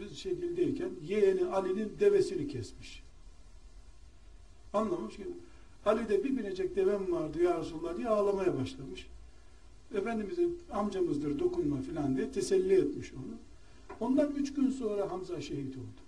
bir 0.00 0.14
şekildeyken 0.14 0.90
yeğeni 1.02 1.46
Ali'nin 1.46 1.96
devesini 2.00 2.48
kesmiş. 2.48 3.02
Anlamış 4.72 5.16
ki 5.16 5.26
Ali 5.86 6.08
de 6.08 6.24
bir 6.24 6.36
binecek 6.36 6.76
devem 6.76 7.12
vardı 7.12 7.42
ya 7.42 7.60
Resulullah 7.60 7.96
diye 7.96 8.08
ağlamaya 8.08 8.58
başlamış. 8.60 9.06
Efendimiz'e 9.94 10.42
amcamızdır 10.72 11.38
dokunma 11.38 11.82
filan 11.82 12.16
diye 12.16 12.32
teselli 12.32 12.74
etmiş 12.74 13.12
onu. 13.12 13.34
Ondan 14.00 14.32
üç 14.32 14.54
gün 14.54 14.70
sonra 14.70 15.10
Hamza 15.10 15.40
şehit 15.40 15.76
oldu. 15.76 16.04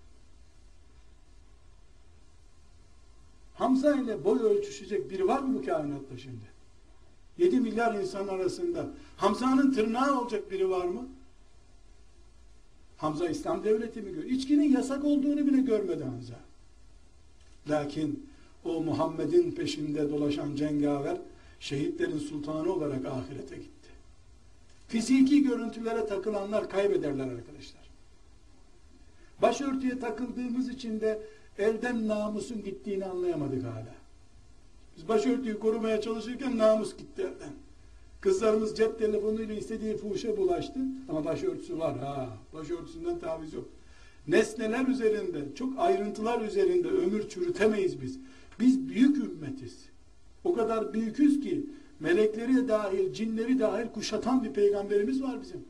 Hamza 3.55 3.97
ile 3.97 4.25
boy 4.25 4.39
ölçüşecek 4.39 5.11
biri 5.11 5.29
var 5.29 5.41
mı 5.41 5.59
bu 5.59 5.67
kainatta 5.67 6.19
şimdi? 6.19 6.57
7 7.39 7.61
milyar 7.61 7.95
insan 7.95 8.29
arasında 8.29 8.89
Hamza'nın 9.17 9.73
tırnağı 9.73 10.21
olacak 10.21 10.51
biri 10.51 10.71
var 10.71 10.85
mı? 10.85 11.09
Hamza 12.97 13.29
İslam 13.29 13.65
devleti 13.65 14.03
mi 14.03 14.11
görüyor? 14.15 14.25
İçkinin 14.25 14.73
yasak 14.73 15.05
olduğunu 15.05 15.47
bile 15.47 15.61
görmedi 15.61 16.05
Hamza. 16.05 16.41
Lakin 17.69 18.26
o 18.67 18.83
Muhammed'in 18.83 19.53
peşinde 19.53 20.11
dolaşan 20.11 20.55
cengaver 20.55 21.17
şehitlerin 21.61 22.19
sultanı 22.19 22.73
olarak 22.73 23.07
ahirete 23.07 23.57
gitti. 23.57 23.89
Fiziki 24.89 25.43
görüntülere 25.43 26.07
takılanlar 26.07 26.71
kaybederler 26.71 27.25
arkadaşlar. 27.25 27.87
Başörtüye 29.43 29.99
takıldığımız 29.99 30.69
için 30.69 31.01
de 31.01 31.23
elden 31.59 32.09
namusun 32.09 32.65
gittiğini 32.65 33.05
anlayamadık 33.05 33.65
hala. 33.65 33.95
Biz 34.97 35.09
başörtüyü 35.09 35.59
korumaya 35.59 36.01
çalışırken 36.01 36.59
namus 36.59 36.97
gitti 36.97 37.23
elden. 37.23 37.53
Kızlarımız 38.21 38.77
cep 38.77 38.99
telefonuyla 38.99 39.55
istediği 39.55 39.97
fuhuşa 39.97 40.37
bulaştı 40.37 40.81
ama 41.09 41.25
başörtüsü 41.25 41.79
var 41.79 41.99
ha. 41.99 42.29
Başörtüsünden 42.53 43.19
taviz 43.19 43.53
yok. 43.53 43.69
Nesneler 44.29 44.87
üzerinde, 44.87 45.55
çok 45.55 45.79
ayrıntılar 45.79 46.41
üzerinde 46.41 46.89
ömür 46.89 47.29
çürütemeyiz 47.29 48.03
biz. 48.03 48.19
Biz 48.61 48.89
büyük 48.89 49.17
ümmetiz. 49.17 49.77
O 50.45 50.55
kadar 50.55 50.93
büyüküz 50.93 51.41
ki 51.41 51.67
melekleri 52.01 52.69
dahil, 52.69 53.13
cinleri 53.13 53.59
dahil 53.59 53.87
kuşatan 53.89 54.45
bir 54.45 54.53
peygamberimiz 54.53 55.23
var 55.23 55.43
bizim. 55.43 55.65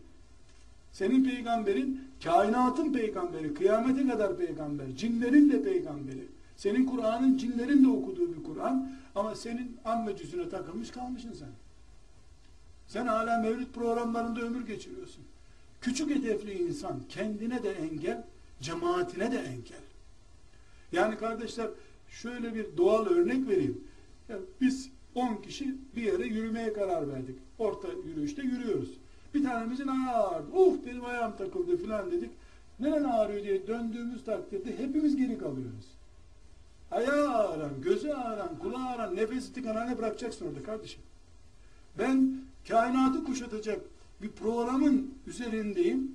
Senin 0.93 1.25
peygamberin 1.25 2.01
kainatın 2.25 2.93
peygamberi, 2.93 3.55
kıyamete 3.55 4.09
kadar 4.09 4.37
peygamber, 4.37 4.97
cinlerin 4.97 5.51
de 5.51 5.63
peygamberi. 5.63 6.27
Senin 6.57 6.87
Kur'an'ın 6.87 7.37
cinlerin 7.37 7.85
de 7.85 7.89
okuduğu 7.89 8.37
bir 8.37 8.43
Kur'an 8.43 8.93
ama 9.15 9.35
senin 9.35 9.77
amme 9.85 10.17
takılmış 10.51 10.91
kalmışsın 10.91 11.33
sen. 11.33 11.49
Sen 12.87 13.07
hala 13.07 13.41
mevlüt 13.41 13.75
programlarında 13.75 14.41
ömür 14.41 14.67
geçiriyorsun. 14.67 15.25
Küçük 15.81 16.11
hedefli 16.11 16.53
insan 16.53 17.01
kendine 17.09 17.63
de 17.63 17.73
engel, 17.73 18.25
cemaatine 18.61 19.33
de 19.33 19.39
engel. 19.39 19.87
Yani 20.93 21.17
kardeşler 21.19 21.69
şöyle 22.23 22.55
bir 22.55 22.77
doğal 22.77 23.07
örnek 23.07 23.49
vereyim. 23.49 23.81
Ya 24.29 24.37
biz 24.61 24.91
10 25.15 25.37
kişi 25.37 25.75
bir 25.97 26.03
yere 26.03 26.27
yürümeye 26.27 26.73
karar 26.73 27.09
verdik. 27.09 27.37
Orta 27.59 27.89
yürüyüşte 28.07 28.43
yürüyoruz. 28.43 28.91
Bir 29.35 29.45
tanemizin 29.45 29.89
ayağı 29.89 30.29
ağrıdı. 30.29 30.53
Uf 30.53 30.87
benim 30.87 31.05
ayağım 31.05 31.37
takıldı 31.37 31.77
filan 31.77 32.11
dedik. 32.11 32.31
Neren 32.81 33.05
ağrıyor 33.05 33.43
diye 33.43 33.67
döndüğümüz 33.67 34.25
takdirde 34.25 34.79
hepimiz 34.79 35.17
geri 35.17 35.39
kalıyoruz. 35.39 35.87
Ayağı 36.91 37.29
ağıran, 37.29 37.71
gözü 37.83 38.09
ağıran, 38.09 38.59
kulağı 38.59 38.89
ağıran, 38.89 39.17
nefesi 39.17 39.53
tıkanan 39.53 39.91
ne 39.91 39.99
bırakacaksın 39.99 40.47
orada 40.47 40.63
kardeşim? 40.63 41.01
Ben 41.99 42.41
kainatı 42.69 43.25
kuşatacak 43.25 43.81
bir 44.23 44.29
programın 44.29 45.15
üzerindeyim. 45.27 46.13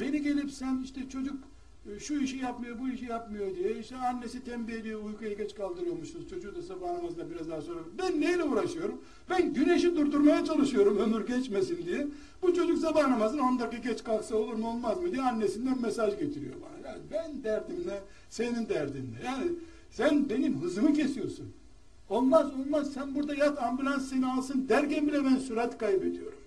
Beni 0.00 0.22
gelip 0.22 0.50
sen 0.50 0.82
işte 0.84 1.08
çocuk 1.08 1.49
şu 1.98 2.14
işi 2.14 2.36
yapmıyor, 2.36 2.78
bu 2.78 2.88
işi 2.88 3.04
yapmıyor 3.04 3.56
diye 3.56 3.78
işte 3.78 3.96
annesi 3.96 4.44
tembih 4.44 4.74
ediyor, 4.74 5.04
uykuya 5.04 5.32
geç 5.32 5.54
kaldırıyormuşsunuz. 5.54 6.28
Çocuğu 6.28 6.54
da 6.56 6.62
sabah 6.62 6.92
namazında 6.92 7.30
biraz 7.30 7.48
daha 7.48 7.62
sonra. 7.62 7.80
Ben 7.98 8.20
neyle 8.20 8.44
uğraşıyorum? 8.44 9.00
Ben 9.30 9.54
güneşi 9.54 9.96
durdurmaya 9.96 10.44
çalışıyorum 10.44 10.98
ömür 10.98 11.26
geçmesin 11.26 11.86
diye. 11.86 12.06
Bu 12.42 12.54
çocuk 12.54 12.78
sabah 12.78 13.08
namazına 13.08 13.42
10 13.42 13.58
dakika 13.58 13.90
geç 13.90 14.04
kalksa 14.04 14.36
olur 14.36 14.54
mu 14.54 14.70
olmaz 14.70 15.00
mı 15.00 15.12
diye 15.12 15.22
annesinden 15.22 15.82
mesaj 15.82 16.18
getiriyor 16.18 16.54
bana. 16.54 16.88
Yani 16.88 17.02
ben 17.10 17.44
derdimle, 17.44 18.02
senin 18.30 18.68
derdinle. 18.68 19.16
Yani 19.24 19.50
sen 19.90 20.30
benim 20.30 20.60
hızımı 20.62 20.92
kesiyorsun. 20.92 21.52
Olmaz 22.10 22.54
olmaz 22.54 22.92
sen 22.92 23.14
burada 23.14 23.34
yat 23.34 23.62
ambulans 23.62 24.10
seni 24.10 24.26
alsın 24.26 24.68
derken 24.68 25.06
bile 25.06 25.24
ben 25.24 25.36
sürat 25.36 25.78
kaybediyorum. 25.78 26.38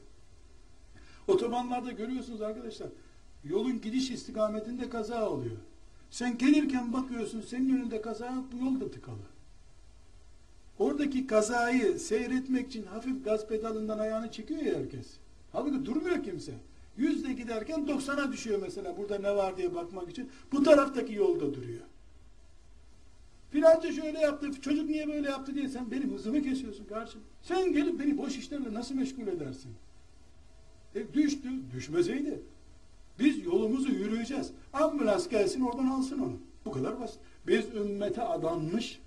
Otobanlarda 1.28 1.92
görüyorsunuz 1.92 2.42
arkadaşlar. 2.42 2.88
Yolun 3.50 3.82
gidiş 3.82 4.12
istikametinde 4.12 4.90
kaza 4.90 5.30
oluyor. 5.30 5.58
Sen 6.10 6.38
gelirken 6.38 6.94
bakıyorsun 6.94 7.42
senin 7.42 7.78
önünde 7.78 8.02
kaza 8.02 8.44
bu 8.52 8.66
yol 8.66 8.80
da 8.80 8.92
tıkalı. 8.92 9.34
Oradaki 10.80 11.28
kazayı 11.28 12.00
seyretmek 12.00 12.68
için 12.68 12.86
hafif 12.86 13.26
gaz 13.26 13.48
pedalından 13.48 14.00
ayağını 14.00 14.32
çekiyor 14.32 14.62
ya 14.62 14.80
herkes. 14.80 15.08
Halbuki 15.52 15.86
durmuyor 15.86 16.24
kimse. 16.24 16.54
Yüzde 16.98 17.34
giderken 17.34 17.80
90'a 17.80 18.32
düşüyor 18.32 18.60
mesela 18.62 18.98
burada 18.98 19.20
ne 19.20 19.36
var 19.36 19.58
diye 19.58 19.76
bakmak 19.76 20.10
için. 20.10 20.30
Bu 20.52 20.64
taraftaki 20.64 21.14
yolda 21.14 21.54
duruyor. 21.54 21.82
Filanca 23.52 23.92
şöyle 23.92 24.20
yaptı, 24.20 24.62
çocuk 24.62 24.90
niye 24.90 25.08
böyle 25.08 25.30
yaptı 25.30 25.56
diye 25.56 25.70
sen 25.70 25.92
benim 25.92 26.14
hızımı 26.14 26.42
kesiyorsun 26.42 26.86
kardeşim. 26.86 27.22
Sen 27.42 27.74
gelip 27.74 28.00
beni 28.00 28.18
boş 28.18 28.38
işlerle 28.38 28.74
nasıl 28.74 28.96
meşgul 28.96 29.28
edersin? 29.28 29.72
E 30.96 31.14
düştü, 31.14 31.50
düşmeseydi. 31.76 32.42
Biz 33.20 33.46
yolumuzu 33.46 33.92
yürüyeceğiz. 33.92 34.52
Ambulans 34.74 35.30
gelsin 35.30 35.62
oradan 35.62 35.88
alsın 35.88 36.20
onu. 36.20 36.38
Bu 36.66 36.72
kadar 36.72 37.00
basit. 37.00 37.20
Biz 37.48 37.66
ümmete 37.76 38.22
adanmış, 38.22 39.00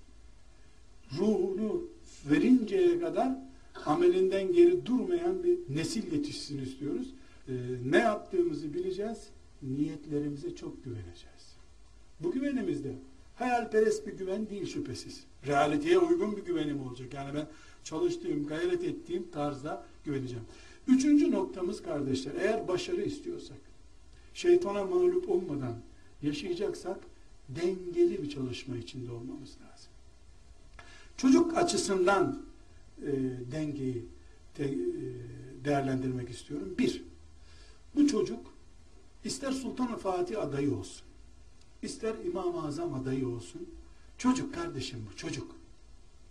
ruhunu 1.17 1.83
verinceye 2.29 2.99
kadar 2.99 3.37
amelinden 3.85 4.53
geri 4.53 4.85
durmayan 4.85 5.43
bir 5.43 5.57
nesil 5.69 6.13
yetişsin 6.13 6.61
istiyoruz. 6.61 7.07
Ee, 7.49 7.53
ne 7.85 7.97
yaptığımızı 7.97 8.73
bileceğiz, 8.73 9.29
niyetlerimize 9.61 10.55
çok 10.55 10.83
güveneceğiz. 10.83 11.57
Bu 12.19 12.31
güvenimizde 12.31 12.95
hayalperest 13.35 14.07
bir 14.07 14.13
güven 14.13 14.49
değil 14.49 14.65
şüphesiz. 14.65 15.23
Realiteye 15.47 15.99
uygun 15.99 16.37
bir 16.37 16.45
güvenim 16.45 16.81
olacak. 16.81 17.13
Yani 17.13 17.35
ben 17.35 17.47
çalıştığım, 17.83 18.47
gayret 18.47 18.83
ettiğim 18.83 19.31
tarzda 19.31 19.85
güveneceğim. 20.05 20.43
Üçüncü 20.87 21.31
noktamız 21.31 21.83
kardeşler, 21.83 22.31
eğer 22.39 22.67
başarı 22.67 23.01
istiyorsak, 23.01 23.57
şeytana 24.37 24.85
mağlup 24.85 25.29
olmadan 25.29 25.75
yaşayacaksak, 26.21 26.99
dengeli 27.49 28.23
bir 28.23 28.29
çalışma 28.29 28.77
içinde 28.77 29.11
olmamız 29.11 29.49
lazım. 29.49 29.91
Çocuk 31.17 31.57
açısından 31.57 32.41
e, 33.01 33.11
dengeyi 33.51 34.05
de, 34.57 34.65
e, 34.65 34.75
değerlendirmek 35.65 36.29
istiyorum. 36.29 36.75
Bir, 36.77 37.03
bu 37.95 38.07
çocuk 38.07 38.53
ister 39.23 39.51
Sultan 39.51 39.97
Fatih 39.97 40.41
adayı 40.41 40.75
olsun, 40.75 41.07
ister 41.81 42.15
İmam-ı 42.25 42.67
Azam 42.67 42.93
adayı 42.93 43.27
olsun, 43.27 43.69
çocuk 44.17 44.53
kardeşim 44.53 45.05
bu, 45.11 45.15
çocuk. 45.15 45.55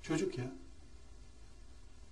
Çocuk 0.02 0.38
ya. 0.38 0.52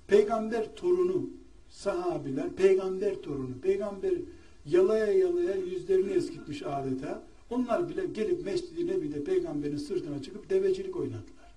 Peygamber 0.06 0.74
torunu, 0.76 1.30
sahabiler, 1.70 2.50
peygamber 2.50 3.22
torunu, 3.22 3.60
peygamber 3.60 4.14
yalaya 4.66 5.12
yalaya 5.12 5.54
yüzlerini 5.54 6.12
eskitmiş 6.12 6.62
adeta. 6.62 7.22
Onlar 7.50 7.88
bile 7.88 8.06
gelip 8.06 8.44
Mescid-i 8.44 8.86
Nebi'de 8.86 9.24
peygamberin 9.24 9.76
sırtına 9.76 10.22
çıkıp 10.22 10.50
devecilik 10.50 10.96
oynadılar. 10.96 11.54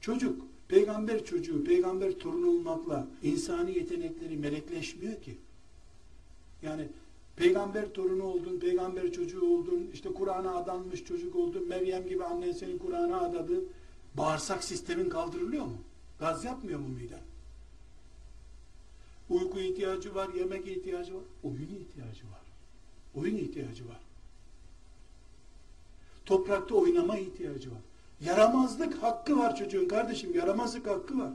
Çocuk, 0.00 0.42
peygamber 0.68 1.24
çocuğu, 1.24 1.64
peygamber 1.64 2.12
torunu 2.12 2.50
olmakla 2.50 3.06
insani 3.22 3.78
yetenekleri 3.78 4.36
melekleşmiyor 4.36 5.22
ki. 5.22 5.36
Yani 6.62 6.88
peygamber 7.36 7.92
torunu 7.92 8.22
oldun, 8.22 8.60
peygamber 8.60 9.12
çocuğu 9.12 9.46
oldun, 9.46 9.90
işte 9.94 10.08
Kur'an'a 10.12 10.56
adanmış 10.56 11.04
çocuk 11.04 11.36
oldun, 11.36 11.68
Meryem 11.68 12.08
gibi 12.08 12.24
annen 12.24 12.52
seni 12.52 12.78
Kur'an'a 12.78 13.20
adadı. 13.20 13.64
Bağırsak 14.14 14.64
sistemin 14.64 15.08
kaldırılıyor 15.08 15.64
mu? 15.64 15.78
Gaz 16.20 16.44
yapmıyor 16.44 16.80
mu 16.80 16.88
miden? 16.88 17.27
Uyku 19.30 19.60
ihtiyacı 19.60 20.14
var, 20.14 20.28
yemek 20.34 20.66
ihtiyacı 20.66 21.14
var, 21.14 21.22
oyun 21.42 21.68
ihtiyacı 21.80 22.24
var. 22.24 22.40
Oyun 23.14 23.36
ihtiyacı 23.36 23.88
var. 23.88 24.00
Toprakta 26.26 26.74
oynama 26.74 27.18
ihtiyacı 27.18 27.70
var. 27.70 27.80
Yaramazlık 28.20 29.02
hakkı 29.02 29.38
var 29.38 29.56
çocuğun 29.56 29.88
kardeşim, 29.88 30.34
yaramazlık 30.34 30.86
hakkı 30.86 31.18
var. 31.18 31.32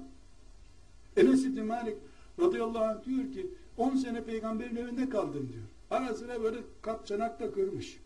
Enes 1.18 1.44
İbni 1.44 1.64
Malik 1.64 1.98
radıyallahu 2.39 2.84
anh 2.84 3.06
diyor 3.06 3.34
ki 3.34 3.48
10 3.78 3.96
sene 3.96 4.24
peygamberin 4.24 4.76
evinde 4.76 5.10
kaldım 5.10 5.50
diyor. 5.54 5.64
Ara 5.91 6.44
böyle 6.44 6.58
kap 6.82 7.08
çanakta 7.08 7.52
kırmış. 7.52 8.00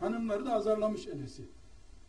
Hanımları 0.00 0.46
da 0.46 0.52
azarlamış 0.52 1.06
Enes'i. 1.06 1.42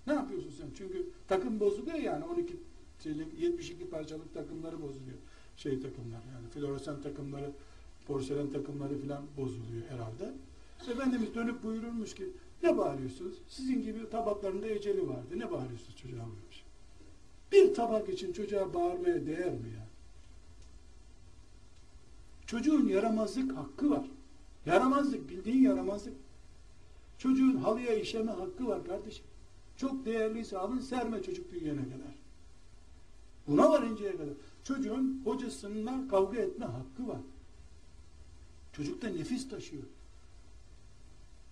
Ne 0.07 0.13
yapıyorsun 0.13 0.51
sen? 0.57 0.67
Çünkü 0.77 1.09
takım 1.27 1.59
bozuluyor 1.59 1.97
yani 1.97 2.25
12 2.25 2.55
şeylik, 3.03 3.39
72 3.39 3.89
parçalık 3.89 4.33
takımları 4.33 4.81
bozuluyor. 4.81 5.17
Şey 5.63 5.79
takımlar 5.79 6.19
yani 6.33 6.47
floresan 6.53 7.01
takımları, 7.01 7.51
porselen 8.07 8.49
takımları 8.49 9.01
filan 9.01 9.23
bozuluyor 9.37 9.83
herhalde. 9.89 10.33
Efendimiz 10.91 11.35
dönüp 11.35 11.63
buyurulmuş 11.63 12.15
ki 12.15 12.29
ne 12.63 12.77
bağırıyorsunuz? 12.77 13.35
Sizin 13.47 13.83
gibi 13.83 14.09
tabaklarında 14.09 14.67
eceli 14.67 15.07
vardı. 15.07 15.27
Ne 15.35 15.51
bağırıyorsunuz 15.51 15.95
çocuğa 15.95 16.19
buyurmuş. 16.19 16.63
Bir 17.51 17.73
tabak 17.73 18.09
için 18.09 18.33
çocuğa 18.33 18.73
bağırmaya 18.73 19.25
değer 19.25 19.53
mi 19.53 19.69
ya? 19.75 19.87
Çocuğun 22.45 22.87
yaramazlık 22.87 23.57
hakkı 23.57 23.89
var. 23.89 24.05
Yaramazlık, 24.65 25.29
bildiğin 25.29 25.63
yaramazlık. 25.63 26.13
Çocuğun 27.17 27.55
halıya 27.55 27.93
işeme 27.93 28.31
hakkı 28.31 28.67
var 28.67 28.85
kardeşim. 28.85 29.25
Çok 29.77 30.05
değerliyse 30.05 30.57
alın 30.57 30.79
serme 30.79 31.23
çocuk 31.23 31.51
büyüyene 31.51 31.83
kadar. 31.83 32.15
Buna 33.47 33.69
varıncaya 33.69 34.11
kadar. 34.11 34.33
Çocuğun 34.63 35.21
hocasından 35.23 36.07
kavga 36.07 36.37
etme 36.37 36.65
hakkı 36.65 37.07
var. 37.07 37.21
Çocuk 38.73 39.01
da 39.01 39.09
nefis 39.09 39.49
taşıyor. 39.49 39.83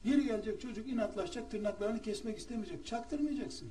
Yeri 0.03 0.23
gelecek 0.23 0.61
çocuk 0.61 0.87
inatlaşacak, 0.87 1.51
tırnaklarını 1.51 2.01
kesmek 2.01 2.37
istemeyecek. 2.37 2.85
Çaktırmayacaksın. 2.85 3.69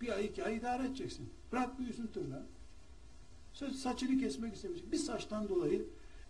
Bir 0.00 0.08
ay, 0.08 0.26
iki 0.26 0.44
ay 0.44 0.56
idare 0.56 0.86
edeceksin. 0.86 1.28
Bırak 1.52 1.78
büyüsün 1.78 2.06
tırnağı. 2.06 2.46
Saçını 3.74 4.20
kesmek 4.20 4.54
istemeyecek. 4.54 4.92
Bir 4.92 4.96
saçtan 4.96 5.48
dolayı 5.48 5.84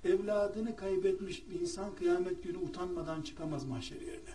evladını 0.04 0.76
kaybetmiş 0.76 1.50
bir 1.50 1.60
insan 1.60 1.94
kıyamet 1.94 2.42
günü 2.42 2.58
utanmadan 2.58 3.22
çıkamaz 3.22 3.64
mahşer 3.64 4.00
yerine. 4.00 4.34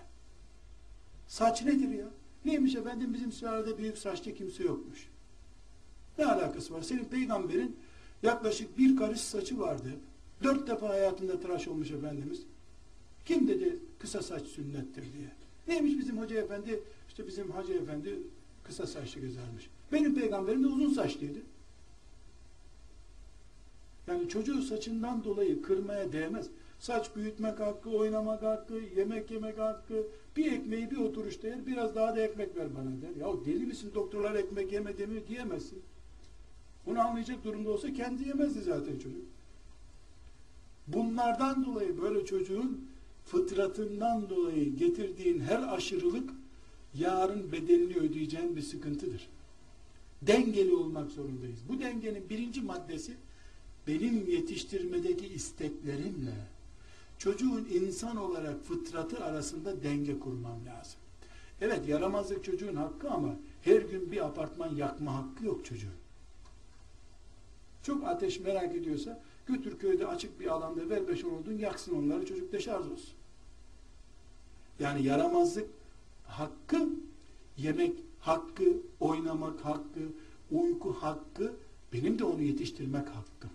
Saç 1.27 1.63
nedir 1.63 1.89
ya? 1.89 2.07
Neymiş 2.45 2.75
efendim 2.75 3.13
bizim 3.13 3.31
sülalede 3.31 3.77
büyük 3.77 3.97
saçlı 3.97 4.33
kimse 4.33 4.63
yokmuş. 4.63 5.09
Ne 6.17 6.25
alakası 6.25 6.73
var? 6.73 6.81
Senin 6.81 7.05
peygamberin 7.05 7.77
yaklaşık 8.23 8.77
bir 8.77 8.95
karış 8.95 9.21
saçı 9.21 9.59
vardı. 9.59 9.89
Dört 10.43 10.67
defa 10.67 10.89
hayatında 10.89 11.39
tıraş 11.39 11.67
olmuş 11.67 11.91
Efendimiz. 11.91 12.43
Kim 13.25 13.47
dedi 13.47 13.79
kısa 13.99 14.21
saç 14.21 14.47
sünnettir 14.47 15.03
diye. 15.13 15.31
Neymiş 15.67 15.99
bizim 15.99 16.17
hoca 16.17 16.41
efendi? 16.41 16.79
İşte 17.07 17.27
bizim 17.27 17.51
hacı 17.51 17.73
efendi 17.73 18.19
kısa 18.63 18.87
saçlı 18.87 19.21
gezermiş. 19.21 19.69
Benim 19.91 20.15
peygamberim 20.15 20.63
de 20.63 20.67
uzun 20.67 20.93
saçlıydı. 20.93 21.39
Yani 24.07 24.29
çocuğu 24.29 24.61
saçından 24.61 25.23
dolayı 25.23 25.61
kırmaya 25.61 26.11
değmez. 26.13 26.47
Saç 26.79 27.15
büyütmek 27.15 27.59
hakkı, 27.59 27.89
oynamak 27.89 28.43
hakkı, 28.43 28.73
yemek 28.95 29.31
yemek 29.31 29.59
hakkı. 29.59 30.07
Bir 30.37 30.51
ekmeği 30.51 30.91
bir 30.91 30.97
oturuşta 30.97 31.47
yer, 31.47 31.65
biraz 31.65 31.95
daha 31.95 32.15
da 32.15 32.21
ekmek 32.21 32.55
ver 32.55 32.67
bana 32.75 33.01
der. 33.01 33.21
Ya 33.21 33.45
deli 33.45 33.65
misin 33.65 33.91
doktorlar 33.95 34.35
ekmek 34.35 34.71
yeme 34.71 34.97
demiyor 34.97 35.27
diyemezsin. 35.27 35.81
Bunu 36.85 37.01
anlayacak 37.01 37.43
durumda 37.43 37.69
olsa 37.69 37.93
kendi 37.93 38.27
yemezdi 38.27 38.61
zaten 38.61 38.93
çocuk. 38.93 39.21
Bunlardan 40.87 41.65
dolayı 41.65 42.01
böyle 42.01 42.25
çocuğun 42.25 42.89
fıtratından 43.25 44.29
dolayı 44.29 44.75
getirdiğin 44.75 45.39
her 45.39 45.73
aşırılık 45.75 46.29
yarın 46.95 47.51
bedelini 47.51 47.95
ödeyeceğin 47.95 48.55
bir 48.55 48.61
sıkıntıdır. 48.61 49.29
Dengeli 50.21 50.75
olmak 50.75 51.11
zorundayız. 51.11 51.59
Bu 51.69 51.79
dengenin 51.79 52.29
birinci 52.29 52.61
maddesi 52.61 53.13
benim 53.87 54.31
yetiştirmedeki 54.31 55.27
isteklerimle 55.27 56.35
çocuğun 57.17 57.67
insan 57.73 58.17
olarak 58.17 58.63
fıtratı 58.63 59.23
arasında 59.23 59.83
denge 59.83 60.19
kurmam 60.19 60.65
lazım. 60.65 60.99
Evet 61.61 61.87
yaramazlık 61.87 62.43
çocuğun 62.43 62.75
hakkı 62.75 63.09
ama 63.09 63.35
her 63.61 63.81
gün 63.81 64.11
bir 64.11 64.25
apartman 64.25 64.75
yakma 64.75 65.15
hakkı 65.15 65.45
yok 65.45 65.65
çocuğun. 65.65 66.02
Çok 67.83 68.07
ateş 68.07 68.39
merak 68.39 68.75
ediyorsa 68.75 69.21
götür 69.45 69.79
köyde 69.79 70.07
açık 70.07 70.39
bir 70.39 70.47
alanda 70.47 70.89
ver 70.89 71.07
beş 71.07 71.25
odun 71.25 71.57
yaksın 71.57 71.95
onları 71.95 72.25
çocuk 72.25 72.51
deşarj 72.51 72.87
olsun. 72.87 73.13
Yani 74.79 75.03
yaramazlık 75.03 75.67
hakkı, 76.27 76.89
yemek 77.57 77.93
hakkı, 78.19 78.77
oynamak 78.99 79.65
hakkı, 79.65 80.01
uyku 80.51 80.93
hakkı, 80.93 81.53
benim 81.93 82.19
de 82.19 82.23
onu 82.23 82.41
yetiştirmek 82.41 83.07
hakkım. 83.07 83.49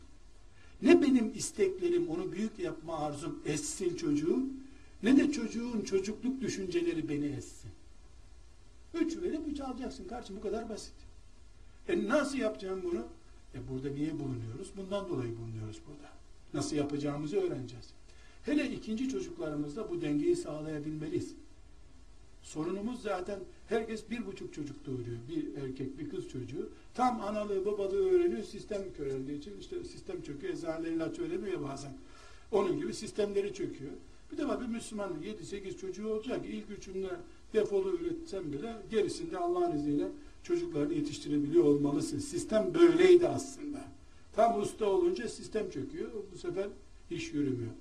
Ne 0.82 1.02
benim 1.02 1.32
isteklerim, 1.34 2.08
onu 2.08 2.32
büyük 2.32 2.58
yapma 2.58 2.98
arzum 2.98 3.38
essin 3.46 3.96
çocuğu, 3.96 4.46
ne 5.02 5.16
de 5.16 5.32
çocuğun 5.32 5.80
çocukluk 5.80 6.40
düşünceleri 6.40 7.08
beni 7.08 7.26
essin. 7.26 7.70
Üç 8.94 9.16
verip 9.16 9.48
üç 9.48 9.60
alacaksın 9.60 10.08
kardeşim 10.08 10.36
bu 10.36 10.40
kadar 10.40 10.68
basit. 10.68 10.94
E 11.88 12.08
nasıl 12.08 12.38
yapacağım 12.38 12.80
bunu? 12.84 13.06
E 13.54 13.58
burada 13.68 13.90
niye 13.90 14.18
bulunuyoruz? 14.18 14.72
Bundan 14.76 15.08
dolayı 15.08 15.36
bulunuyoruz 15.36 15.80
burada. 15.86 16.12
Nasıl 16.54 16.76
yapacağımızı 16.76 17.36
öğreneceğiz. 17.36 17.86
Hele 18.42 18.70
ikinci 18.70 19.08
çocuklarımızda 19.08 19.90
bu 19.90 20.00
dengeyi 20.00 20.36
sağlayabilmeliyiz. 20.36 21.34
Sorunumuz 22.42 23.02
zaten 23.02 23.38
herkes 23.68 24.10
bir 24.10 24.26
buçuk 24.26 24.54
çocuk 24.54 24.86
doğuruyor. 24.86 25.18
Bir 25.28 25.62
erkek, 25.62 25.98
bir 25.98 26.10
kız 26.10 26.28
çocuğu. 26.28 26.68
Tam 26.94 27.20
analığı, 27.20 27.66
babalığı 27.66 28.10
öğreniyor. 28.10 28.42
Sistem 28.42 28.82
köreldiği 28.96 29.38
için 29.38 29.52
işte 29.60 29.84
sistem 29.84 30.22
çöküyor. 30.22 30.54
Eczaneler 30.54 30.90
ilaç 30.90 31.18
öğreniyor 31.18 31.52
ya 31.52 31.62
bazen. 31.62 31.92
Onun 32.52 32.80
gibi 32.80 32.94
sistemleri 32.94 33.54
çöküyor. 33.54 33.92
Bir 34.32 34.36
de 34.36 34.48
var 34.48 34.60
bir 34.60 34.66
Müslüman 34.66 35.12
7-8 35.42 35.76
çocuğu 35.76 36.08
olacak. 36.08 36.40
İlk 36.48 36.70
üçünde 36.70 37.08
defolu 37.52 37.90
üretsen 37.90 38.52
bile 38.52 38.76
gerisinde 38.90 39.38
Allah'ın 39.38 39.76
izniyle 39.76 40.08
çocuklarını 40.42 40.94
yetiştirebiliyor 40.94 41.64
olmalısın. 41.64 42.18
Sistem 42.18 42.74
böyleydi 42.74 43.28
aslında. 43.28 43.84
Tam 44.32 44.60
usta 44.60 44.86
olunca 44.86 45.28
sistem 45.28 45.70
çöküyor. 45.70 46.10
Bu 46.32 46.38
sefer 46.38 46.66
iş 47.10 47.32
yürümüyor. 47.32 47.72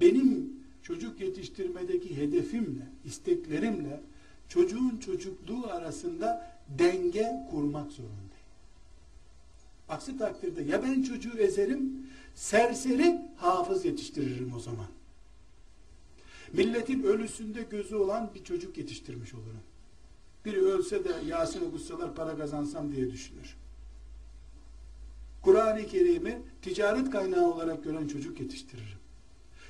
Benim 0.00 0.52
çocuk 0.82 1.20
yetiştirmedeki 1.20 2.16
hedefimle, 2.16 2.86
isteklerimle 3.04 4.00
çocuğun 4.48 4.96
çocukluğu 4.96 5.66
arasında 5.66 6.56
denge 6.78 7.32
kurmak 7.50 7.92
zorundayım. 7.92 8.26
Aksi 9.88 10.18
takdirde 10.18 10.62
ya 10.62 10.82
ben 10.82 11.02
çocuğu 11.02 11.38
ezerim, 11.38 12.06
serseri 12.34 13.20
hafız 13.36 13.84
yetiştiririm 13.84 14.52
o 14.56 14.60
zaman. 14.60 14.86
Milletin 16.52 17.02
ölüsünde 17.02 17.62
gözü 17.62 17.96
olan 17.96 18.30
bir 18.34 18.44
çocuk 18.44 18.78
yetiştirmiş 18.78 19.34
olurum. 19.34 19.62
Biri 20.46 20.60
ölse 20.60 21.04
de 21.04 21.12
Yasin 21.26 21.68
okusalar 21.68 22.14
para 22.14 22.36
kazansam 22.36 22.92
diye 22.92 23.12
düşünür. 23.12 23.56
Kur'an-ı 25.42 25.86
Kerim'i 25.86 26.42
ticaret 26.62 27.10
kaynağı 27.10 27.54
olarak 27.54 27.84
gören 27.84 28.08
çocuk 28.08 28.40
yetiştiririm. 28.40 28.98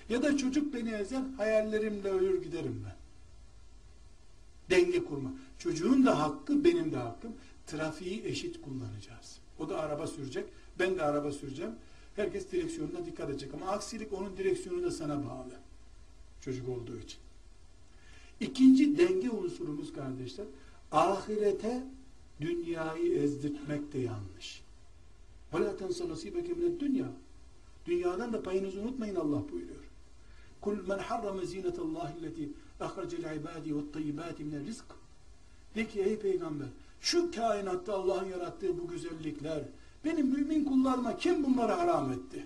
Ya 0.09 0.23
da 0.23 0.37
çocuk 0.37 0.75
beni 0.75 0.91
ezer, 0.91 1.23
hayallerimle 1.37 2.09
ölür 2.09 2.43
giderim 2.43 2.85
ben. 2.87 2.97
Denge 4.71 5.05
kurma. 5.05 5.33
Çocuğun 5.59 6.07
da 6.07 6.21
hakkı, 6.21 6.65
benim 6.65 6.93
de 6.93 6.97
hakkım. 6.97 7.33
Trafiği 7.67 8.25
eşit 8.25 8.63
kullanacağız. 8.63 9.39
O 9.59 9.69
da 9.69 9.81
araba 9.81 10.07
sürecek, 10.07 10.45
ben 10.79 10.97
de 10.97 11.03
araba 11.03 11.33
süreceğim. 11.33 11.73
Herkes 12.17 12.53
direksiyonuna 12.53 13.07
dikkat 13.07 13.31
edecek 13.31 13.55
ama 13.55 13.67
aksilik 13.67 14.13
onun 14.13 14.37
direksiyonu 14.37 14.83
da 14.83 14.91
sana 14.91 15.25
bağlı. 15.25 15.53
Çocuk 16.41 16.69
olduğu 16.69 16.99
için. 16.99 17.19
İkinci 18.40 18.98
denge 18.98 19.30
unsurumuz 19.30 19.94
kardeşler, 19.94 20.46
ahirete 20.92 21.84
dünyayı 22.42 23.14
ezdirtmek 23.14 23.94
de 23.94 24.00
yanlış. 24.00 24.62
وَلَا 25.54 25.78
تَنْسَ 25.78 26.12
نَصِيبَكَ 26.12 26.48
مِنَ 26.48 26.80
dünya. 26.80 27.08
Dünyadan 27.86 28.34
da 28.34 28.44
payınızı 28.44 28.80
unutmayın 28.80 29.16
Allah 29.16 29.50
buyuruyor. 29.52 29.84
Kul 30.62 30.88
men 30.88 30.98
harrama 30.98 31.46
zinetallahi 31.46 32.14
allati 32.20 32.50
ahracel 32.80 33.36
ibadi 33.36 33.76
ve 33.76 33.92
tayyibati 33.94 34.44
minel 34.44 34.66
rizk. 34.66 34.86
De 35.76 35.88
ki 35.88 36.02
ey 36.02 36.20
peygamber 36.20 36.68
şu 37.02 37.32
kainatta 37.32 37.94
Allah'ın 37.94 38.30
yarattığı 38.30 38.80
bu 38.80 38.88
güzellikler 38.88 39.64
benim 40.06 40.28
mümin 40.28 40.66
kullarıma 40.66 41.18
kim 41.18 41.44
bunları 41.44 41.72
haram 41.72 42.12
etti? 42.12 42.46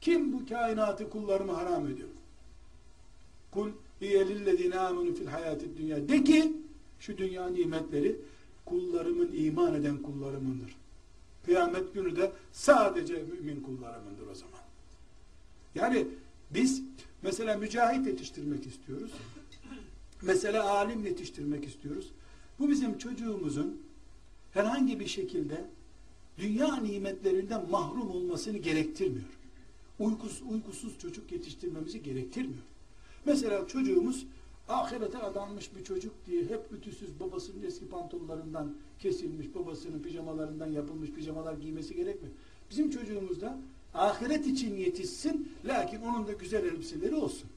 Kim 0.00 0.32
bu 0.32 0.48
kainatı 0.48 1.10
kullarıma 1.10 1.56
haram 1.56 1.86
ediyor? 1.86 2.08
Kul 3.50 3.70
hiyelillezine 4.01 4.79
amenu 4.79 5.13
fil 5.15 5.27
hayatid 5.27 5.77
dünya. 5.77 6.09
De 6.09 6.23
ki 6.23 6.53
şu 6.99 7.17
dünya 7.17 7.49
nimetleri 7.49 8.15
kullarımın 8.65 9.31
iman 9.33 9.75
eden 9.75 9.97
kullarımındır. 9.97 10.75
Kıyamet 11.45 11.93
günü 11.93 12.15
de 12.15 12.31
sadece 12.51 13.13
mümin 13.13 13.61
kullarımındır 13.61 14.27
o 14.31 14.35
zaman. 14.35 14.59
Yani 15.75 16.07
biz 16.51 16.81
mesela 17.21 17.57
mücahit 17.57 18.07
yetiştirmek 18.07 18.67
istiyoruz. 18.67 19.11
Mesela 20.21 20.69
alim 20.69 21.05
yetiştirmek 21.05 21.65
istiyoruz. 21.65 22.11
Bu 22.59 22.69
bizim 22.69 22.97
çocuğumuzun 22.97 23.81
herhangi 24.53 24.99
bir 24.99 25.07
şekilde 25.07 25.65
dünya 26.37 26.75
nimetlerinden 26.75 27.69
mahrum 27.69 28.09
olmasını 28.09 28.57
gerektirmiyor. 28.57 29.29
Uykusuz, 29.99 30.41
uykusuz 30.49 30.99
çocuk 30.99 31.31
yetiştirmemizi 31.31 32.03
gerektirmiyor. 32.03 32.63
Mesela 33.25 33.67
çocuğumuz 33.67 34.25
ahirete 34.69 35.17
adanmış 35.17 35.75
bir 35.75 35.83
çocuk 35.83 36.13
diye 36.27 36.43
hep 36.43 36.61
ütüsüz 36.71 37.19
babasının 37.19 37.63
eski 37.63 37.89
pantolonlarından 37.89 38.73
kesilmiş, 38.99 39.55
babasının 39.55 39.99
pijamalarından 39.99 40.67
yapılmış 40.67 41.11
pijamalar 41.11 41.53
giymesi 41.53 41.95
gerekmiyor. 41.95 42.35
Bizim 42.71 42.91
çocuğumuz 42.91 43.41
da 43.41 43.57
ahiret 43.93 44.47
için 44.47 44.75
yetişsin, 44.75 45.53
lakin 45.65 46.01
onun 46.01 46.27
da 46.27 46.33
güzel 46.33 46.65
elbiseleri 46.65 47.15
olsun. 47.15 47.49